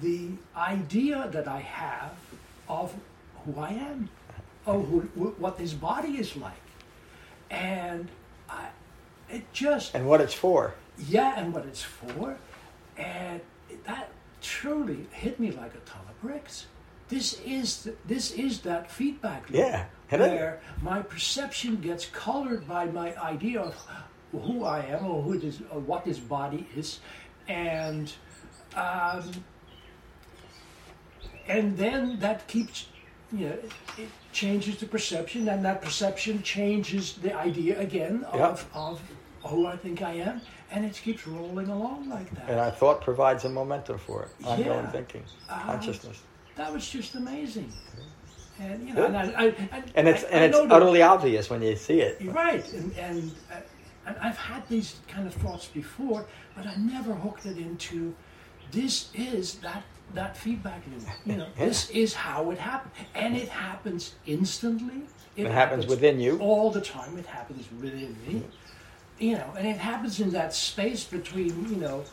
the 0.00 0.30
idea 0.56 1.28
that 1.32 1.48
I 1.48 1.60
have 1.60 2.12
of 2.68 2.94
who 3.44 3.60
I 3.60 3.70
am, 3.70 4.08
of 4.64 4.88
who, 4.88 5.00
what 5.38 5.58
this 5.58 5.72
body 5.72 6.12
is 6.18 6.36
like. 6.36 6.61
And 7.52 8.08
I, 8.48 8.68
it 9.30 9.44
just 9.52 9.94
And 9.94 10.08
what 10.08 10.20
it's 10.20 10.34
for. 10.34 10.74
yeah, 11.08 11.38
and 11.38 11.54
what 11.54 11.64
it's 11.66 11.82
for, 11.82 12.36
and 12.96 13.40
that 13.86 14.08
truly 14.40 15.06
hit 15.12 15.38
me 15.38 15.50
like 15.52 15.74
a 15.74 15.80
ton 15.80 16.00
of 16.08 16.20
bricks. 16.20 16.66
This 17.08 17.40
is 17.44 17.84
the, 17.84 17.94
this 18.06 18.32
is 18.32 18.60
that 18.62 18.90
feedback 18.90 19.48
loop 19.50 19.58
Yeah, 19.60 19.84
it 20.10 20.18
where 20.18 20.60
my 20.80 21.02
perception 21.02 21.76
gets 21.76 22.06
colored 22.06 22.66
by 22.66 22.86
my 22.86 23.14
idea 23.22 23.60
of 23.60 23.74
who 24.32 24.64
I 24.64 24.80
am 24.86 25.04
or 25.06 25.22
who 25.22 25.38
this 25.38 25.60
or 25.70 25.80
what 25.80 26.04
this 26.04 26.18
body 26.18 26.66
is, 26.74 27.00
and 27.48 28.10
um, 28.74 29.30
and 31.46 31.76
then 31.76 32.18
that 32.20 32.48
keeps 32.48 32.86
you 33.32 33.48
know 33.48 33.58
it 33.98 34.08
changes 34.32 34.76
the 34.78 34.86
perception, 34.86 35.48
and 35.48 35.64
that 35.64 35.80
perception 35.82 36.42
changes 36.42 37.14
the 37.14 37.34
idea 37.36 37.78
again 37.80 38.24
of 38.24 38.38
Yep. 38.38 38.70
of 38.74 39.02
who 39.44 39.66
I 39.66 39.76
think 39.76 40.02
I 40.02 40.12
am, 40.14 40.40
and 40.70 40.84
it 40.84 40.94
keeps 40.94 41.26
rolling 41.26 41.68
along 41.68 42.08
like 42.08 42.30
that. 42.36 42.48
And 42.48 42.60
our 42.60 42.70
thought 42.70 43.00
provides 43.00 43.44
a 43.44 43.48
momentum 43.48 43.98
for 43.98 44.22
it. 44.24 44.28
Ongoing 44.46 44.66
Yeah. 44.66 44.90
thinking, 44.90 45.24
Um, 45.48 45.60
consciousness. 45.60 46.22
That 46.56 46.72
was 46.72 46.88
just 46.88 47.14
amazing. 47.14 47.72
And 48.60 48.86
you 48.86 48.94
know, 48.94 49.06
and, 49.06 49.16
I, 49.16 49.22
I, 49.22 49.44
and, 49.46 49.92
And 49.96 50.08
it's 50.08 50.24
I- 50.24 50.28
and 50.28 50.40
I 50.40 50.44
it's 50.46 50.56
know 50.58 50.66
that- 50.66 50.72
utterly 50.76 51.02
obvious 51.02 51.48
when 51.50 51.62
you 51.62 51.74
see 51.74 52.00
it. 52.00 52.18
Right, 52.32 52.70
and 52.74 52.92
and, 52.96 53.32
uh, 53.50 53.56
and 54.06 54.16
I've 54.18 54.36
had 54.36 54.68
these 54.68 54.96
kind 55.08 55.26
of 55.26 55.34
thoughts 55.34 55.66
before, 55.66 56.26
but 56.54 56.66
I 56.66 56.74
never 56.76 57.14
hooked 57.14 57.46
it 57.46 57.56
into 57.56 58.14
this 58.70 59.08
is 59.14 59.54
that 59.60 59.82
that 60.14 60.36
feedback 60.36 60.82
loop. 60.90 61.02
You 61.26 61.36
know, 61.36 61.46
Yeah. 61.58 61.66
this 61.66 61.90
is 61.90 62.14
how 62.14 62.50
it 62.50 62.58
happens, 62.58 62.94
and 63.14 63.36
it 63.36 63.48
happens 63.48 64.14
instantly. 64.26 65.02
It 65.36 65.50
happens 65.50 65.86
within 65.86 66.20
you. 66.20 66.38
all 66.38 66.70
the 66.70 66.80
time. 66.80 67.16
It 67.18 67.26
happens 67.26 67.66
within 67.80 68.16
me. 68.26 68.34
Mm. 68.34 68.42
You 69.18 69.34
know, 69.36 69.50
and 69.56 69.66
it 69.66 69.78
happens 69.78 70.20
in 70.20 70.30
that 70.30 70.52
space 70.54 71.04
between 71.04 71.68
you 71.70 71.76
know 71.76 72.04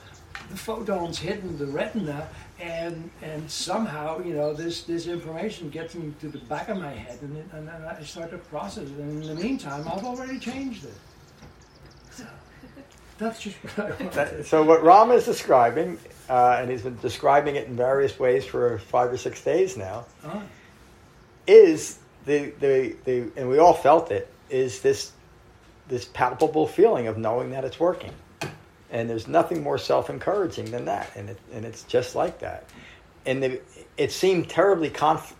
the 0.50 0.56
photons 0.56 1.18
hitting 1.20 1.58
the 1.58 1.66
retina 1.66 2.28
and 2.60 3.10
and 3.22 3.50
somehow 3.50 4.20
you 4.24 4.34
know 4.34 4.54
this 4.54 4.84
this 4.84 5.08
information 5.08 5.70
gets 5.70 5.95
into 5.95 6.30
the 6.30 6.38
back 6.54 6.70
of 6.70 6.78
my 6.78 6.91
head 6.93 7.18
and, 7.22 7.36
it, 7.36 7.45
and 7.54 7.68
then 7.68 7.82
I 7.84 8.02
start 8.04 8.32
to 8.32 8.38
process 8.38 8.84
it 8.89 8.97
and 9.00 9.24
in 9.24 9.36
the 9.36 9.41
meantime 9.43 9.86
I've 9.91 10.04
already 10.06 10.39
changed 10.39 10.86
it. 10.86 10.93
So 12.12 12.26
that's 13.18 13.41
just 13.41 13.58
what. 13.58 13.97
That- 14.14 14.45
so 14.45 14.64
what 14.64 14.84
Ram 14.84 15.12
is 15.12 15.26
describing, 15.26 15.97
uh, 16.30 16.57
and 16.61 16.69
he's 16.69 16.84
been 16.84 16.97
describing 17.01 17.55
it 17.55 17.67
in 17.67 17.75
various 17.75 18.19
ways 18.19 18.45
for 18.45 18.77
five 18.80 19.11
or 19.11 19.17
six 19.17 19.41
days 19.43 19.75
now, 19.75 20.05
Oh, 20.23 20.41
is 21.47 21.97
the, 22.25 22.51
the, 22.59 22.95
the 23.05 23.32
and 23.36 23.49
we 23.49 23.57
all 23.57 23.73
felt 23.73 24.11
it 24.11 24.32
is 24.49 24.82
this 24.82 25.11
this 25.88 26.05
palpable 26.05 26.67
feeling 26.67 27.07
of 27.07 27.17
knowing 27.17 27.49
that 27.51 27.65
it's 27.65 27.80
working. 27.80 28.11
And 28.91 29.09
there's 29.09 29.27
nothing 29.27 29.63
more 29.63 29.77
self-encouraging 29.80 30.69
than 30.71 30.86
that. 30.86 31.11
And 31.15 31.30
it, 31.30 31.39
and 31.51 31.65
it's 31.65 31.84
just 31.84 32.15
like 32.15 32.39
that. 32.39 32.65
And 33.25 33.41
the, 33.41 33.61
it 33.97 34.11
seemed 34.11 34.49
terribly 34.49 34.89
conf- 34.91 35.36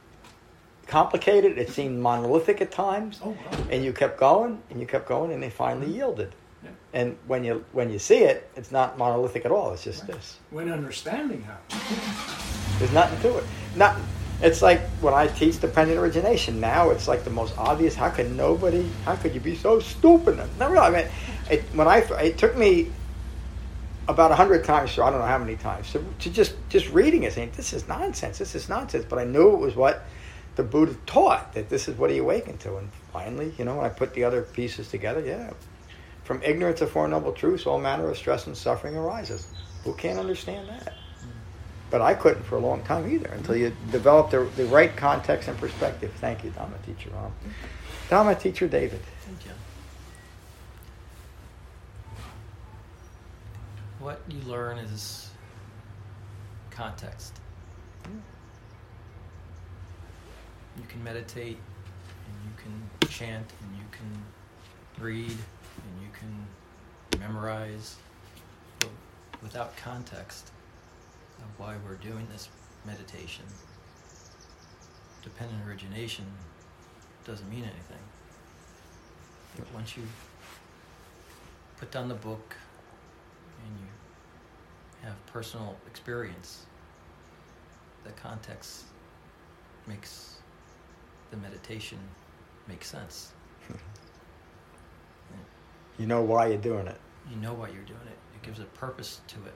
complicated. 0.88 1.58
It 1.60 1.70
seemed 1.70 2.00
monolithic 2.00 2.62
at 2.62 2.72
times. 2.72 3.20
Oh 3.24 3.30
wow. 3.30 3.66
and 3.70 3.86
you 3.86 3.94
kept 3.94 4.20
going 4.20 4.62
and 4.72 4.80
you 4.80 4.88
kept 4.88 5.08
going 5.08 5.32
and 5.32 5.42
they 5.42 5.50
finally 5.52 5.92
yielded 5.92 6.34
Yeah. 6.64 6.70
and 6.94 7.18
when 7.28 7.44
you 7.44 7.64
when 7.72 7.90
you 7.90 8.00
see 8.00 8.20
it 8.20 8.50
it's 8.56 8.72
not 8.72 8.98
monolithic 8.98 9.46
at 9.46 9.52
all 9.52 9.72
it's 9.74 9.84
just 9.84 10.06
this 10.08 10.38
When 10.52 10.70
understanding 10.72 11.42
happens. 11.44 12.80
there's 12.80 12.92
nothing 12.94 13.20
to 13.22 13.38
it. 13.38 13.44
Not. 13.76 13.98
It's 14.42 14.62
like 14.62 14.80
when 15.02 15.14
I 15.14 15.28
teach 15.28 15.60
dependent 15.60 16.00
origination. 16.00 16.62
Now 16.62 16.92
it's 16.92 17.08
like 17.10 17.26
the 17.26 17.30
most 17.30 17.58
obvious. 17.58 17.94
How 17.94 18.10
could 18.10 18.32
nobody? 18.32 18.90
How 19.04 19.16
could 19.18 19.34
you 19.34 19.42
be 19.42 19.56
so 19.56 19.80
stupid? 19.82 20.40
No, 20.58 20.70
really. 20.70 20.80
I 20.80 20.90
mean, 20.90 21.08
it, 21.52 21.62
when 21.74 21.90
I 21.90 21.98
it 22.24 22.38
took 22.38 22.56
me 22.56 22.90
about 24.08 24.32
a 24.32 24.36
hundred 24.36 24.64
times, 24.64 24.98
or 24.98 25.04
I 25.04 25.10
don't 25.12 25.20
know 25.20 25.26
how 25.28 25.38
many 25.38 25.58
times, 25.58 25.92
to, 25.92 26.04
to 26.20 26.30
just 26.30 26.56
just 26.70 26.90
reading 26.92 27.24
it, 27.24 27.34
saying 27.34 27.52
this 27.58 27.74
is 27.74 27.86
nonsense. 27.90 28.38
This 28.38 28.56
is 28.56 28.70
nonsense. 28.70 29.06
But 29.10 29.20
I 29.20 29.26
knew 29.26 29.54
it 29.54 29.60
was 29.60 29.76
what 29.76 30.04
the 30.56 30.64
Buddha 30.64 30.96
taught. 31.06 31.54
That 31.54 31.68
this 31.70 31.90
is 31.90 31.98
what 31.98 32.10
he 32.10 32.20
awakened 32.20 32.62
to. 32.62 32.78
And 32.78 32.90
finally, 33.12 33.54
you 33.58 33.66
know, 33.66 33.76
when 33.76 33.86
I 33.86 33.90
put 33.90 34.14
the 34.14 34.24
other 34.24 34.44
pieces 34.44 34.88
together, 34.90 35.20
yeah. 35.20 35.52
From 36.30 36.44
ignorance 36.44 36.80
of 36.82 36.92
Four 36.92 37.08
Noble 37.08 37.32
Truths, 37.32 37.66
all 37.66 37.80
manner 37.80 38.08
of 38.08 38.16
stress 38.16 38.46
and 38.46 38.56
suffering 38.56 38.96
arises. 38.96 39.48
Who 39.84 39.96
can't 39.96 40.20
understand 40.20 40.70
that? 40.70 40.94
But 41.90 42.02
I 42.02 42.14
couldn't 42.14 42.44
for 42.44 42.56
a 42.56 42.60
long 42.60 42.84
time 42.84 43.12
either 43.12 43.30
until 43.30 43.56
you 43.56 43.76
develop 43.90 44.30
the, 44.30 44.48
the 44.56 44.66
right 44.68 44.96
context 44.96 45.50
and 45.50 45.58
perspective. 45.58 46.14
Thank 46.18 46.44
you, 46.44 46.52
Dhamma 46.52 46.86
teacher 46.86 47.10
Ram. 47.16 47.34
Dhamma 48.10 48.40
teacher 48.40 48.68
David. 48.68 49.02
Thank 49.22 49.44
you. 49.44 49.52
What 53.98 54.22
you 54.30 54.42
learn 54.42 54.78
is 54.78 55.32
context. 56.70 57.34
You 60.78 60.84
can 60.88 61.04
meditate, 61.04 61.58
and 61.58 62.36
you 62.46 62.52
can 62.56 63.10
chant, 63.10 63.52
and 63.64 63.76
you 63.76 63.86
can 63.92 65.04
read, 65.04 65.36
memorize, 67.20 67.98
but 68.80 68.90
without 69.42 69.76
context 69.78 70.52
of 71.40 71.60
why 71.60 71.76
we're 71.86 71.96
doing 71.96 72.28
this 72.32 72.50
meditation, 72.86 73.46
dependent 75.22 75.60
origination 75.68 76.26
doesn't 77.26 77.50
mean 77.50 77.64
anything. 77.64 78.04
But 79.58 79.72
once 79.74 79.98
you 79.98 80.04
put 81.78 81.92
down 81.92 82.08
the 82.08 82.16
book 82.16 82.56
and 83.66 83.78
you 83.80 85.08
have 85.08 85.26
personal 85.28 85.76
experience, 85.88 86.66
the 88.04 88.12
context 88.12 88.86
makes 89.88 90.38
the 91.32 91.38
meditation 91.38 92.00
make 92.68 92.84
sense. 92.84 93.34
You 96.00 96.08
know 96.08 96.22
why 96.22 96.48
you're 96.48 96.58
doing 96.58 96.88
it. 96.88 96.98
You 97.30 97.36
know 97.38 97.54
why 97.54 97.68
you're 97.68 97.84
doing 97.84 98.00
it. 98.08 98.18
It 98.36 98.42
gives 98.42 98.60
a 98.60 98.66
purpose 98.66 99.22
to 99.28 99.36
it. 99.36 99.54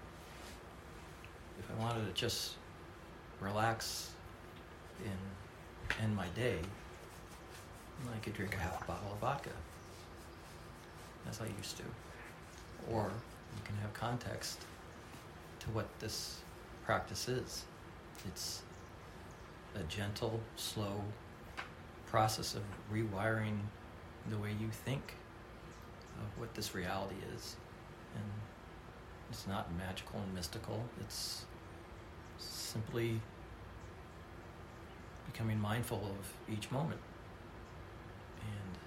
If 1.60 1.66
I 1.72 1.82
wanted 1.82 2.06
to 2.06 2.14
just 2.14 2.56
relax 3.40 4.12
and 5.04 6.02
end 6.02 6.16
my 6.16 6.28
day, 6.36 6.60
I 8.14 8.18
could 8.20 8.34
drink 8.34 8.54
a 8.56 8.58
half 8.58 8.86
bottle 8.86 9.12
of 9.12 9.20
vodka, 9.20 9.52
as 11.30 11.42
I 11.42 11.46
used 11.58 11.78
to. 11.78 11.84
Or 12.92 13.12
you 13.56 13.62
can 13.64 13.76
have 13.78 13.94
context 13.94 14.60
to 15.62 15.70
what 15.72 15.88
this 16.00 16.40
practice 16.86 17.28
is. 17.28 17.64
It's 18.28 18.62
a 19.76 19.84
gentle, 19.84 20.40
slow 20.56 21.02
process 22.06 22.56
of 22.56 22.62
rewiring 22.92 23.58
the 24.30 24.38
way 24.38 24.50
you 24.60 24.70
think 24.86 25.16
of 26.20 26.40
what 26.40 26.54
this 26.54 26.76
reality 26.76 27.16
is. 27.36 27.56
And 28.16 28.24
it's 29.30 29.48
not 29.48 29.74
magical 29.76 30.20
and 30.20 30.34
mystical, 30.34 30.84
it's 31.00 31.46
simply 32.38 33.20
becoming 35.32 35.60
mindful 35.60 35.98
of 36.20 36.54
each 36.54 36.70
moment. 36.72 37.00
And 38.42 38.78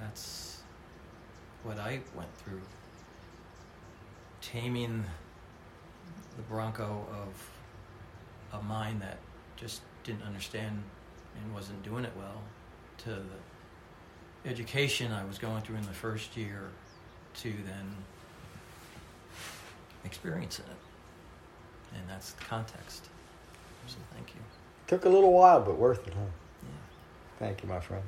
that's 0.00 0.62
what 1.64 1.78
I 1.78 2.00
went 2.14 2.32
through. 2.36 2.60
Taming 4.40 5.04
the 6.36 6.42
bronco 6.42 7.06
of 7.12 8.58
a 8.60 8.62
mind 8.62 9.02
that 9.02 9.18
just 9.56 9.82
didn't 10.04 10.22
understand 10.22 10.82
and 11.42 11.54
wasn't 11.54 11.82
doing 11.82 12.04
it 12.04 12.12
well 12.16 12.42
to 12.98 13.10
the 13.10 14.48
education 14.48 15.12
I 15.12 15.24
was 15.24 15.38
going 15.38 15.62
through 15.62 15.76
in 15.76 15.82
the 15.82 15.88
first 15.88 16.36
year 16.36 16.70
to 17.34 17.50
then 17.50 17.96
experiencing 20.08 20.64
it. 20.64 21.98
And 21.98 22.08
that's 22.08 22.32
the 22.32 22.44
context. 22.44 23.08
So 23.86 23.96
thank 24.14 24.28
you. 24.28 24.40
Took 24.86 25.04
a 25.04 25.08
little 25.08 25.32
while, 25.32 25.60
but 25.60 25.78
worth 25.78 26.06
it, 26.06 26.14
huh? 26.14 26.20
Yeah. 26.62 26.68
Thank 27.38 27.62
you, 27.62 27.68
my 27.68 27.78
friend. 27.78 28.02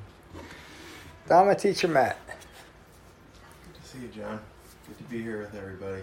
Dhamma 1.27 1.57
teacher 1.59 1.87
Matt. 1.87 2.17
Good 2.27 3.81
to 3.81 3.87
see 3.87 3.99
you, 3.99 4.07
John. 4.07 4.39
Good 4.87 4.97
to 4.97 5.03
be 5.03 5.21
here 5.21 5.39
with 5.39 5.55
everybody. 5.55 6.01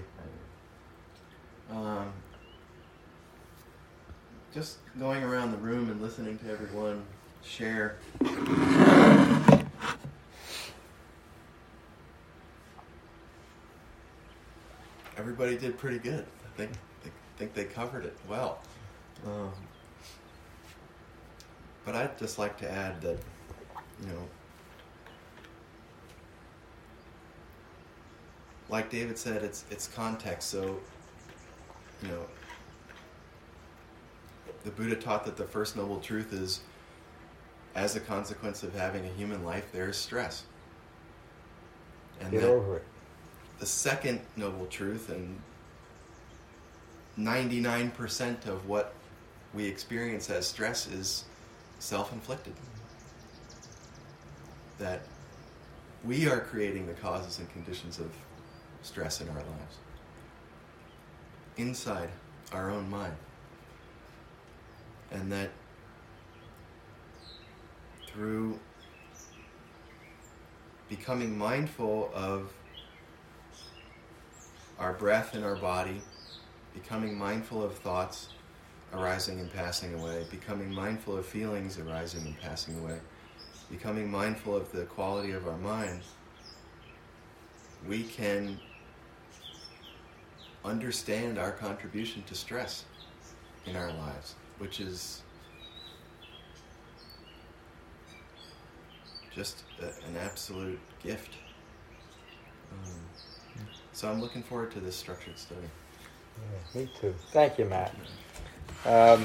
Um, 1.70 2.12
just 4.54 4.78
going 4.98 5.22
around 5.24 5.50
the 5.50 5.58
room 5.58 5.90
and 5.90 6.00
listening 6.00 6.38
to 6.38 6.50
everyone 6.50 7.02
share. 7.42 7.96
Everybody 15.38 15.68
did 15.68 15.78
pretty 15.78 16.00
good. 16.00 16.26
I 16.44 16.56
think 16.56 16.72
I 17.04 17.08
think 17.38 17.54
they 17.54 17.62
covered 17.62 18.04
it 18.04 18.16
well. 18.28 18.58
Um, 19.24 19.52
but 21.84 21.94
I'd 21.94 22.18
just 22.18 22.40
like 22.40 22.58
to 22.58 22.68
add 22.68 23.00
that, 23.02 23.18
you 24.02 24.08
know, 24.08 24.26
like 28.68 28.90
David 28.90 29.16
said, 29.16 29.44
it's 29.44 29.64
it's 29.70 29.86
context. 29.86 30.48
So, 30.50 30.80
you 32.02 32.08
know, 32.08 32.26
the 34.64 34.70
Buddha 34.70 34.96
taught 34.96 35.24
that 35.24 35.36
the 35.36 35.44
first 35.46 35.76
noble 35.76 36.00
truth 36.00 36.32
is, 36.32 36.62
as 37.76 37.94
a 37.94 38.00
consequence 38.00 38.64
of 38.64 38.74
having 38.74 39.04
a 39.06 39.10
human 39.10 39.44
life, 39.44 39.70
there 39.70 39.88
is 39.88 39.96
stress. 39.96 40.42
And 42.20 42.32
Get 42.32 42.40
that 42.40 42.50
over 42.50 42.78
it. 42.78 42.84
The 43.58 43.66
second 43.66 44.20
noble 44.36 44.66
truth, 44.66 45.08
and 45.08 45.40
99% 47.18 48.46
of 48.46 48.68
what 48.68 48.94
we 49.52 49.66
experience 49.66 50.30
as 50.30 50.46
stress 50.46 50.86
is 50.86 51.24
self 51.78 52.12
inflicted. 52.12 52.54
That 54.78 55.00
we 56.04 56.28
are 56.28 56.40
creating 56.40 56.86
the 56.86 56.92
causes 56.94 57.40
and 57.40 57.50
conditions 57.52 57.98
of 57.98 58.12
stress 58.82 59.20
in 59.20 59.28
our 59.28 59.34
lives 59.34 59.76
inside 61.56 62.08
our 62.52 62.70
own 62.70 62.88
mind. 62.88 63.14
And 65.10 65.32
that 65.32 65.50
through 68.06 68.58
becoming 70.88 71.36
mindful 71.36 72.10
of 72.14 72.52
our 74.78 74.92
breath 74.92 75.34
and 75.34 75.44
our 75.44 75.56
body, 75.56 76.00
becoming 76.74 77.16
mindful 77.16 77.62
of 77.62 77.76
thoughts 77.78 78.28
arising 78.92 79.40
and 79.40 79.52
passing 79.52 79.94
away, 79.94 80.24
becoming 80.30 80.72
mindful 80.72 81.16
of 81.16 81.26
feelings 81.26 81.78
arising 81.78 82.24
and 82.26 82.38
passing 82.40 82.78
away, 82.78 82.98
becoming 83.70 84.10
mindful 84.10 84.56
of 84.56 84.70
the 84.72 84.84
quality 84.84 85.32
of 85.32 85.46
our 85.46 85.58
mind, 85.58 86.00
we 87.86 88.02
can 88.02 88.58
understand 90.64 91.38
our 91.38 91.52
contribution 91.52 92.22
to 92.24 92.34
stress 92.34 92.84
in 93.66 93.76
our 93.76 93.92
lives, 93.92 94.34
which 94.58 94.80
is 94.80 95.22
just 99.34 99.64
a, 99.80 99.86
an 100.08 100.16
absolute 100.20 100.80
gift. 101.02 101.32
Um, 102.72 102.92
so 103.98 104.08
I'm 104.08 104.20
looking 104.20 104.44
forward 104.44 104.70
to 104.72 104.80
this 104.80 104.94
structured 104.94 105.36
study. 105.36 105.60
Yeah, 106.72 106.80
me 106.80 106.90
too. 107.00 107.12
Thank 107.32 107.58
you, 107.58 107.64
Matt. 107.64 107.92
Um, 108.86 109.24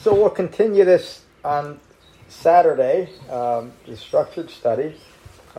so 0.00 0.14
we'll 0.14 0.30
continue 0.30 0.86
this 0.86 1.24
on 1.44 1.78
Saturday, 2.30 3.10
um, 3.30 3.72
the 3.86 3.98
structured 3.98 4.48
study. 4.48 4.96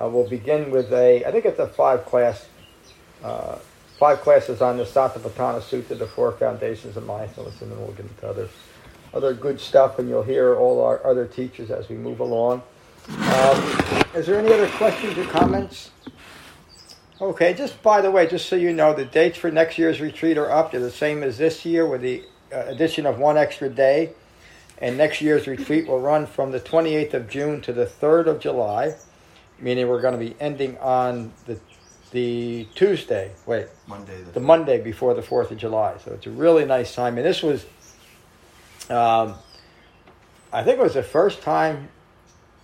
Uh, 0.02 0.10
we'll 0.10 0.28
begin 0.28 0.72
with 0.72 0.92
a, 0.94 1.24
I 1.26 1.32
think 1.32 1.46
it's 1.46 1.60
a 1.60 1.68
five 1.68 2.06
class, 2.06 2.48
uh, 3.24 3.60
five 4.00 4.22
classes 4.22 4.64
on 4.64 4.78
the 4.78 4.84
Satipatthana 4.84 5.62
Sutta, 5.62 5.96
the 5.96 6.08
four 6.08 6.32
foundations 6.32 6.98
of 6.98 7.06
mindfulness, 7.06 7.62
and 7.62 7.72
then 7.72 7.78
we'll 7.78 7.92
get 7.92 8.08
into 8.08 8.28
other, 8.28 8.50
other 9.14 9.36
good 9.36 9.60
stuff, 9.60 10.00
and 10.00 10.10
you'll 10.10 10.24
hear 10.24 10.56
all 10.56 10.84
our 10.84 11.06
other 11.06 11.28
teachers 11.28 11.70
as 11.70 11.88
we 11.88 11.98
move 11.98 12.20
along. 12.20 12.64
Um, 13.08 13.64
is 14.16 14.26
there 14.26 14.40
any 14.40 14.52
other 14.52 14.70
questions 14.70 15.16
or 15.20 15.26
comments? 15.26 15.92
Okay, 17.22 17.54
just 17.54 17.82
by 17.82 18.02
the 18.02 18.12
way, 18.12 18.28
just 18.28 18.50
so 18.50 18.58
you 18.58 18.74
know, 18.74 18.94
the 18.94 19.06
dates 19.06 19.38
for 19.38 19.50
next 19.50 19.78
year's 19.78 20.02
retreat 20.02 20.38
are 20.38 20.52
up. 20.52 20.72
They're 20.72 20.82
the 20.82 20.92
same 20.92 21.24
as 21.24 21.38
this 21.38 21.64
year 21.64 21.86
with 21.86 22.02
the 22.02 22.24
uh, 22.54 22.66
addition 22.68 23.06
of 23.06 23.20
one 23.20 23.38
extra 23.38 23.70
day. 23.70 24.12
And 24.80 24.98
next 24.98 25.22
year's 25.22 25.48
retreat 25.48 25.88
will 25.88 26.02
run 26.02 26.26
from 26.26 26.52
the 26.52 26.60
28th 26.60 27.14
of 27.14 27.30
June 27.30 27.62
to 27.62 27.72
the 27.72 27.86
3rd 27.86 28.28
of 28.28 28.40
July, 28.40 28.96
meaning 29.58 29.88
we're 29.88 30.02
going 30.02 30.20
to 30.20 30.20
be 30.20 30.36
ending 30.42 30.78
on 30.80 31.32
the 31.46 31.58
the 32.12 32.66
Tuesday, 32.76 33.32
wait, 33.46 33.68
Monday. 33.88 34.22
The, 34.22 34.32
the 34.32 34.40
Monday 34.40 34.82
before 34.82 35.14
the 35.14 35.22
4th 35.22 35.52
of 35.52 35.58
July. 35.58 35.96
So 36.04 36.14
it's 36.14 36.26
a 36.26 36.32
really 36.32 36.64
nice 36.64 36.96
time. 36.96 37.18
And 37.18 37.26
this 37.26 37.44
was, 37.44 37.66
um, 38.90 39.36
I 40.54 40.64
think 40.64 40.80
it 40.80 40.82
was 40.82 40.94
the 40.94 41.04
first 41.04 41.42
time, 41.42 41.90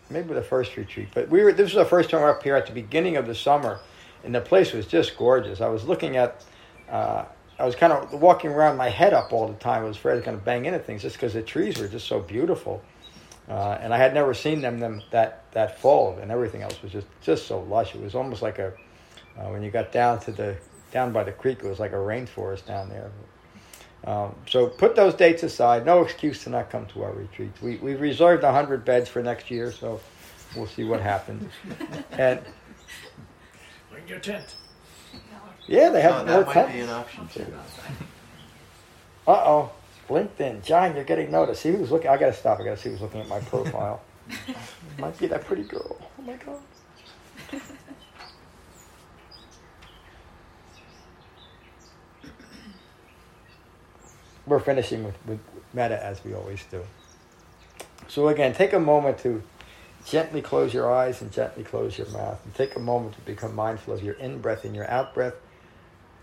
maybe 0.10 0.34
the 0.34 0.42
first 0.42 0.78
retreat, 0.78 1.10
but 1.14 1.28
we 1.28 1.44
were, 1.44 1.52
this 1.52 1.74
was 1.74 1.84
the 1.84 1.90
first 1.90 2.10
time 2.10 2.22
we 2.22 2.26
were 2.26 2.36
up 2.36 2.44
here 2.44 2.56
at 2.56 2.66
the 2.66 2.72
beginning 2.72 3.18
of 3.18 3.28
the 3.28 3.36
summer 3.36 3.80
and 4.24 4.34
the 4.34 4.42
place 4.42 4.74
was 4.74 4.86
just 4.86 5.18
gorgeous. 5.18 5.62
I 5.62 5.68
was 5.68 5.86
looking 5.86 6.18
at, 6.18 6.44
uh, 6.90 7.26
I 7.60 7.66
was 7.66 7.76
kind 7.76 7.94
of 7.94 8.14
walking 8.22 8.52
around 8.52 8.78
my 8.78 8.90
head 8.90 9.14
up 9.14 9.34
all 9.34 9.48
the 9.48 9.56
time. 9.56 9.84
I 9.84 9.88
was 9.88 9.98
afraid 9.98 10.16
to 10.16 10.22
kind 10.22 10.36
of 10.36 10.44
bang 10.44 10.66
into 10.66 10.80
things 10.80 11.02
just 11.02 11.16
because 11.16 11.34
the 11.34 11.42
trees 11.42 11.78
were 11.80 11.88
just 11.88 12.08
so 12.08 12.20
beautiful. 12.20 12.82
Uh, 13.50 13.78
and 13.82 13.94
I 13.94 13.98
had 13.98 14.14
never 14.14 14.34
seen 14.34 14.62
them, 14.62 14.80
them 14.80 15.02
that, 15.12 15.52
that 15.52 15.80
full, 15.80 16.18
and 16.20 16.32
everything 16.32 16.62
else 16.62 16.82
was 16.82 16.92
just, 16.92 17.08
just 17.22 17.48
so 17.48 17.62
lush. 17.62 17.96
It 17.96 18.02
was 18.02 18.16
almost 18.16 18.42
like 18.42 18.60
a, 18.60 18.74
uh, 19.38 19.50
when 19.50 19.64
you 19.64 19.72
got 19.72 19.92
down 19.92 20.20
to 20.22 20.32
the, 20.32 20.56
down 20.92 21.12
by 21.12 21.24
the 21.24 21.32
creek, 21.32 21.60
it 21.64 21.68
was 21.68 21.80
like 21.80 21.92
a 21.92 21.96
rainforest 21.96 22.66
down 22.66 22.90
there. 22.90 23.12
Um, 24.04 24.36
so 24.48 24.68
put 24.68 24.96
those 24.96 25.14
dates 25.14 25.44
aside. 25.44 25.86
No 25.86 26.02
excuse 26.02 26.44
to 26.44 26.50
not 26.50 26.70
come 26.70 26.86
to 26.88 27.04
our 27.04 27.12
retreats. 27.12 27.62
We, 27.62 27.78
we've 27.78 28.02
reserved 28.02 28.44
100 28.44 28.84
beds 28.84 29.10
for 29.10 29.22
next 29.22 29.52
year, 29.52 29.72
so 29.72 30.00
we'll 30.56 30.68
see 30.68 30.84
what 30.84 31.02
happens. 31.02 31.52
and 32.12 32.40
your 34.12 34.20
tent. 34.20 34.56
yeah, 35.68 35.90
they 35.90 36.02
have 36.02 36.22
Oh, 36.22 36.26
that 36.26 36.32
more 36.34 36.46
might 36.46 36.54
tents. 36.54 36.74
be 36.74 36.80
an 36.82 36.90
option 36.90 37.28
too. 37.34 37.46
Uh 39.28 39.32
oh, 39.32 39.72
LinkedIn, 40.10 40.64
John, 40.64 40.94
you're 40.96 41.06
getting 41.06 41.32
noticed. 41.32 41.62
See 41.62 41.72
who's 41.72 41.90
looking. 41.92 42.10
I 42.10 42.18
gotta 42.18 42.34
stop. 42.34 42.60
I 42.60 42.66
gotta 42.66 42.78
see 42.78 42.90
who's 42.90 43.02
looking 43.02 43.22
at 43.22 43.28
my 43.30 43.40
profile. 43.40 44.02
Might 45.00 45.18
be 45.18 45.28
that 45.28 45.46
pretty 45.46 45.64
girl. 45.64 45.98
Oh 46.20 46.22
my 46.24 46.34
god. 46.34 46.60
We're 54.46 54.60
finishing 54.60 55.04
with, 55.04 55.16
with 55.28 55.40
metta 55.74 56.04
as 56.04 56.24
we 56.24 56.34
always 56.34 56.64
do. 56.70 56.84
So 58.08 58.28
again, 58.30 58.54
take 58.54 58.74
a 58.74 58.80
moment 58.80 59.20
to 59.20 59.42
gently 60.06 60.42
close 60.42 60.74
your 60.74 60.92
eyes 60.92 61.22
and 61.22 61.32
gently 61.32 61.64
close 61.64 61.98
your 61.98 62.10
mouth, 62.10 62.40
and 62.44 62.54
take 62.56 62.76
a 62.76 62.80
moment 62.80 63.16
to 63.16 63.22
become 63.22 63.56
mindful 63.56 63.94
of 63.94 64.04
your 64.04 64.16
in 64.16 64.40
breath 64.40 64.66
and 64.66 64.76
your 64.76 64.90
out 64.90 65.14
breath, 65.14 65.36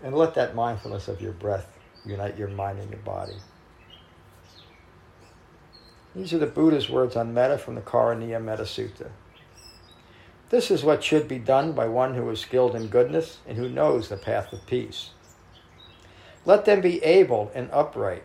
and 0.03 0.15
let 0.15 0.35
that 0.35 0.55
mindfulness 0.55 1.07
of 1.07 1.21
your 1.21 1.33
breath 1.33 1.67
unite 2.05 2.37
your 2.37 2.47
mind 2.47 2.79
and 2.79 2.89
your 2.89 2.99
body. 2.99 3.37
These 6.15 6.33
are 6.33 6.39
the 6.39 6.47
Buddha's 6.47 6.89
words 6.89 7.15
on 7.15 7.33
metta 7.33 7.57
from 7.57 7.75
the 7.75 7.81
Karaniya 7.81 8.41
Metta 8.43 8.63
Sutta. 8.63 9.09
This 10.49 10.71
is 10.71 10.83
what 10.83 11.03
should 11.03 11.27
be 11.27 11.37
done 11.37 11.73
by 11.73 11.87
one 11.87 12.15
who 12.15 12.27
is 12.31 12.39
skilled 12.39 12.75
in 12.75 12.87
goodness 12.87 13.37
and 13.47 13.57
who 13.57 13.69
knows 13.69 14.09
the 14.09 14.17
path 14.17 14.51
of 14.51 14.65
peace. 14.65 15.11
Let 16.45 16.65
them 16.65 16.81
be 16.81 17.03
able 17.03 17.51
and 17.53 17.69
upright, 17.71 18.23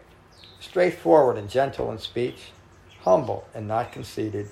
straightforward 0.59 1.37
and 1.37 1.51
gentle 1.51 1.93
in 1.93 1.99
speech, 1.99 2.53
humble 3.01 3.47
and 3.55 3.69
not 3.69 3.93
conceited, 3.93 4.49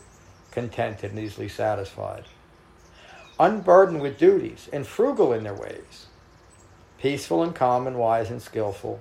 contented 0.53 1.11
and 1.11 1.19
easily 1.19 1.49
satisfied, 1.49 2.25
unburdened 3.41 4.01
with 4.01 4.19
duties 4.19 4.69
and 4.73 4.87
frugal 4.87 5.33
in 5.33 5.43
their 5.43 5.55
ways, 5.55 6.07
peaceful 6.99 7.43
and 7.43 7.55
calm 7.55 7.87
and 7.87 7.99
wise 7.99 8.31
and 8.31 8.41
skillful, 8.41 9.01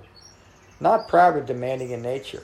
not 0.80 1.08
proud 1.08 1.36
or 1.36 1.42
demanding 1.42 1.90
in 1.90 2.02
nature. 2.02 2.42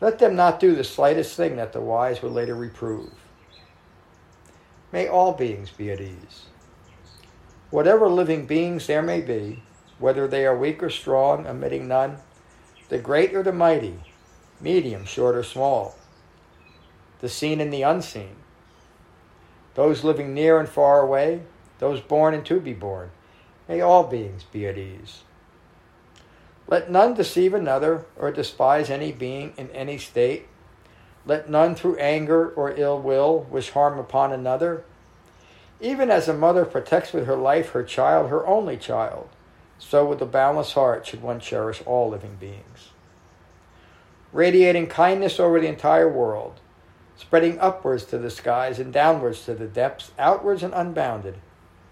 Let 0.00 0.18
them 0.18 0.36
not 0.36 0.60
do 0.60 0.74
the 0.74 0.84
slightest 0.84 1.36
thing 1.36 1.56
that 1.56 1.72
the 1.72 1.80
wise 1.80 2.22
would 2.22 2.32
later 2.32 2.54
reprove. 2.54 3.10
May 4.92 5.08
all 5.08 5.32
beings 5.32 5.70
be 5.70 5.90
at 5.90 6.00
ease. 6.00 6.46
Whatever 7.70 8.08
living 8.08 8.46
beings 8.46 8.86
there 8.86 9.02
may 9.02 9.20
be, 9.20 9.62
whether 9.98 10.26
they 10.26 10.46
are 10.46 10.56
weak 10.56 10.82
or 10.82 10.88
strong, 10.88 11.46
omitting 11.46 11.88
none, 11.88 12.18
the 12.88 12.98
great 12.98 13.34
or 13.34 13.42
the 13.42 13.52
mighty, 13.52 13.98
medium, 14.60 15.04
short 15.04 15.34
or 15.34 15.42
small, 15.42 15.94
the 17.20 17.28
seen 17.28 17.60
and 17.60 17.72
the 17.72 17.82
unseen, 17.82 18.36
those 19.74 20.04
living 20.04 20.34
near 20.34 20.58
and 20.58 20.68
far 20.68 21.00
away, 21.00 21.42
those 21.78 22.00
born 22.00 22.34
and 22.34 22.44
to 22.46 22.60
be 22.60 22.72
born, 22.72 23.10
may 23.68 23.80
all 23.80 24.04
beings 24.04 24.44
be 24.44 24.66
at 24.66 24.78
ease. 24.78 25.22
Let 26.66 26.90
none 26.90 27.14
deceive 27.14 27.54
another 27.54 28.04
or 28.16 28.30
despise 28.30 28.90
any 28.90 29.12
being 29.12 29.54
in 29.56 29.70
any 29.70 29.96
state. 29.96 30.46
Let 31.24 31.48
none 31.48 31.74
through 31.74 31.96
anger 31.96 32.50
or 32.50 32.72
ill 32.76 33.00
will 33.00 33.46
wish 33.50 33.70
harm 33.70 33.98
upon 33.98 34.32
another. 34.32 34.84
Even 35.80 36.10
as 36.10 36.28
a 36.28 36.34
mother 36.34 36.64
protects 36.64 37.12
with 37.12 37.26
her 37.26 37.36
life 37.36 37.70
her 37.70 37.84
child, 37.84 38.30
her 38.30 38.46
only 38.46 38.76
child, 38.76 39.28
so 39.78 40.04
with 40.04 40.20
a 40.20 40.26
boundless 40.26 40.72
heart 40.72 41.06
should 41.06 41.22
one 41.22 41.40
cherish 41.40 41.82
all 41.86 42.10
living 42.10 42.36
beings. 42.40 42.90
Radiating 44.32 44.88
kindness 44.88 45.38
over 45.40 45.60
the 45.60 45.68
entire 45.68 46.08
world, 46.08 46.60
spreading 47.18 47.58
upwards 47.58 48.04
to 48.04 48.16
the 48.16 48.30
skies 48.30 48.78
and 48.78 48.92
downwards 48.92 49.44
to 49.44 49.54
the 49.54 49.66
depths, 49.66 50.12
outwards 50.18 50.62
and 50.62 50.72
unbounded, 50.72 51.34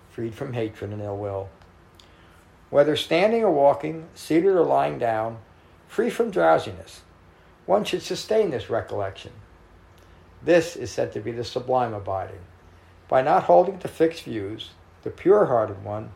freed 0.08 0.34
from 0.34 0.52
hatred 0.52 0.92
and 0.92 1.02
ill 1.02 1.16
will. 1.16 1.48
Whether 2.70 2.96
standing 2.96 3.42
or 3.42 3.50
walking, 3.50 4.06
seated 4.14 4.54
or 4.54 4.64
lying 4.64 4.98
down, 4.98 5.38
free 5.88 6.10
from 6.10 6.30
drowsiness, 6.30 7.02
one 7.66 7.84
should 7.84 8.02
sustain 8.02 8.50
this 8.50 8.70
recollection. 8.70 9.32
This 10.42 10.76
is 10.76 10.92
said 10.92 11.12
to 11.12 11.20
be 11.20 11.32
the 11.32 11.44
sublime 11.44 11.92
abiding. 11.92 12.40
By 13.08 13.22
not 13.22 13.44
holding 13.44 13.80
to 13.80 13.88
fixed 13.88 14.22
views, 14.22 14.70
the 15.02 15.10
pure 15.10 15.46
hearted 15.46 15.84
one, 15.84 16.10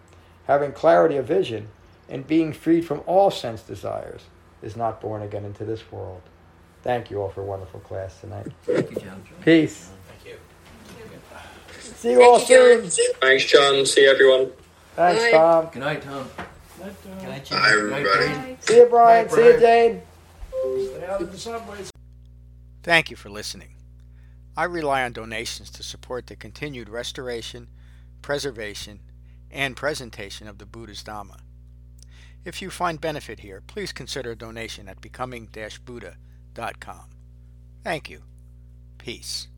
having 0.46 0.72
clarity 0.72 1.16
of 1.16 1.26
vision, 1.26 1.68
and 2.08 2.26
being 2.26 2.52
freed 2.52 2.84
from 2.84 3.02
all 3.06 3.30
sense 3.30 3.62
desires, 3.62 4.22
is 4.62 4.76
not 4.76 5.00
born 5.00 5.22
again 5.22 5.44
into 5.44 5.64
this 5.64 5.90
world. 5.90 6.22
Thank 6.82 7.10
you 7.10 7.20
all 7.20 7.28
for 7.28 7.42
a 7.42 7.44
wonderful 7.44 7.80
class 7.80 8.20
tonight. 8.20 8.46
Thank 8.62 8.90
you, 8.90 8.96
John. 8.96 9.22
Peace. 9.44 9.90
Thank 10.08 10.34
you. 10.34 10.40
See 11.82 12.12
you 12.12 12.22
all 12.22 12.40
you, 12.40 12.88
soon. 12.88 13.10
Thanks, 13.20 13.44
John. 13.44 13.84
See 13.84 14.06
everyone. 14.06 14.50
Thanks, 14.96 15.22
Bye. 15.24 15.30
Tom. 15.32 15.68
Good 15.72 15.80
night, 15.80 16.02
Tom. 16.02 16.30
Good 16.78 16.86
night, 16.86 16.94
Hi, 17.12 17.38
Jane. 17.38 17.58
Good 17.60 17.90
night, 17.90 18.00
everybody. 18.00 18.02
Brian. 18.02 18.56
See 18.60 18.76
you, 18.76 18.86
Brian. 18.86 19.26
Bye, 19.26 19.34
See 19.34 19.44
you, 19.44 19.58
Brian. 19.58 19.60
Jane. 19.60 20.02
stay 20.88 21.06
out 21.06 21.22
of 21.22 21.32
the 21.32 21.38
subways. 21.38 21.90
Thank 22.82 23.10
you 23.10 23.16
for 23.16 23.28
listening. 23.28 23.74
I 24.56 24.64
rely 24.64 25.02
on 25.04 25.12
donations 25.12 25.70
to 25.72 25.82
support 25.82 26.26
the 26.26 26.36
continued 26.36 26.88
restoration, 26.88 27.68
preservation, 28.22 29.00
and 29.50 29.76
presentation 29.76 30.48
of 30.48 30.56
the 30.58 30.66
Buddha's 30.66 31.02
Dhamma. 31.02 31.40
If 32.44 32.62
you 32.62 32.70
find 32.70 32.98
benefit 33.00 33.40
here, 33.40 33.62
please 33.66 33.92
consider 33.92 34.30
a 34.30 34.36
donation 34.36 34.88
at 34.88 35.02
becoming-buddha.com. 35.02 36.16
Thank 37.82 38.10
you. 38.10 38.22
Peace. 38.98 39.48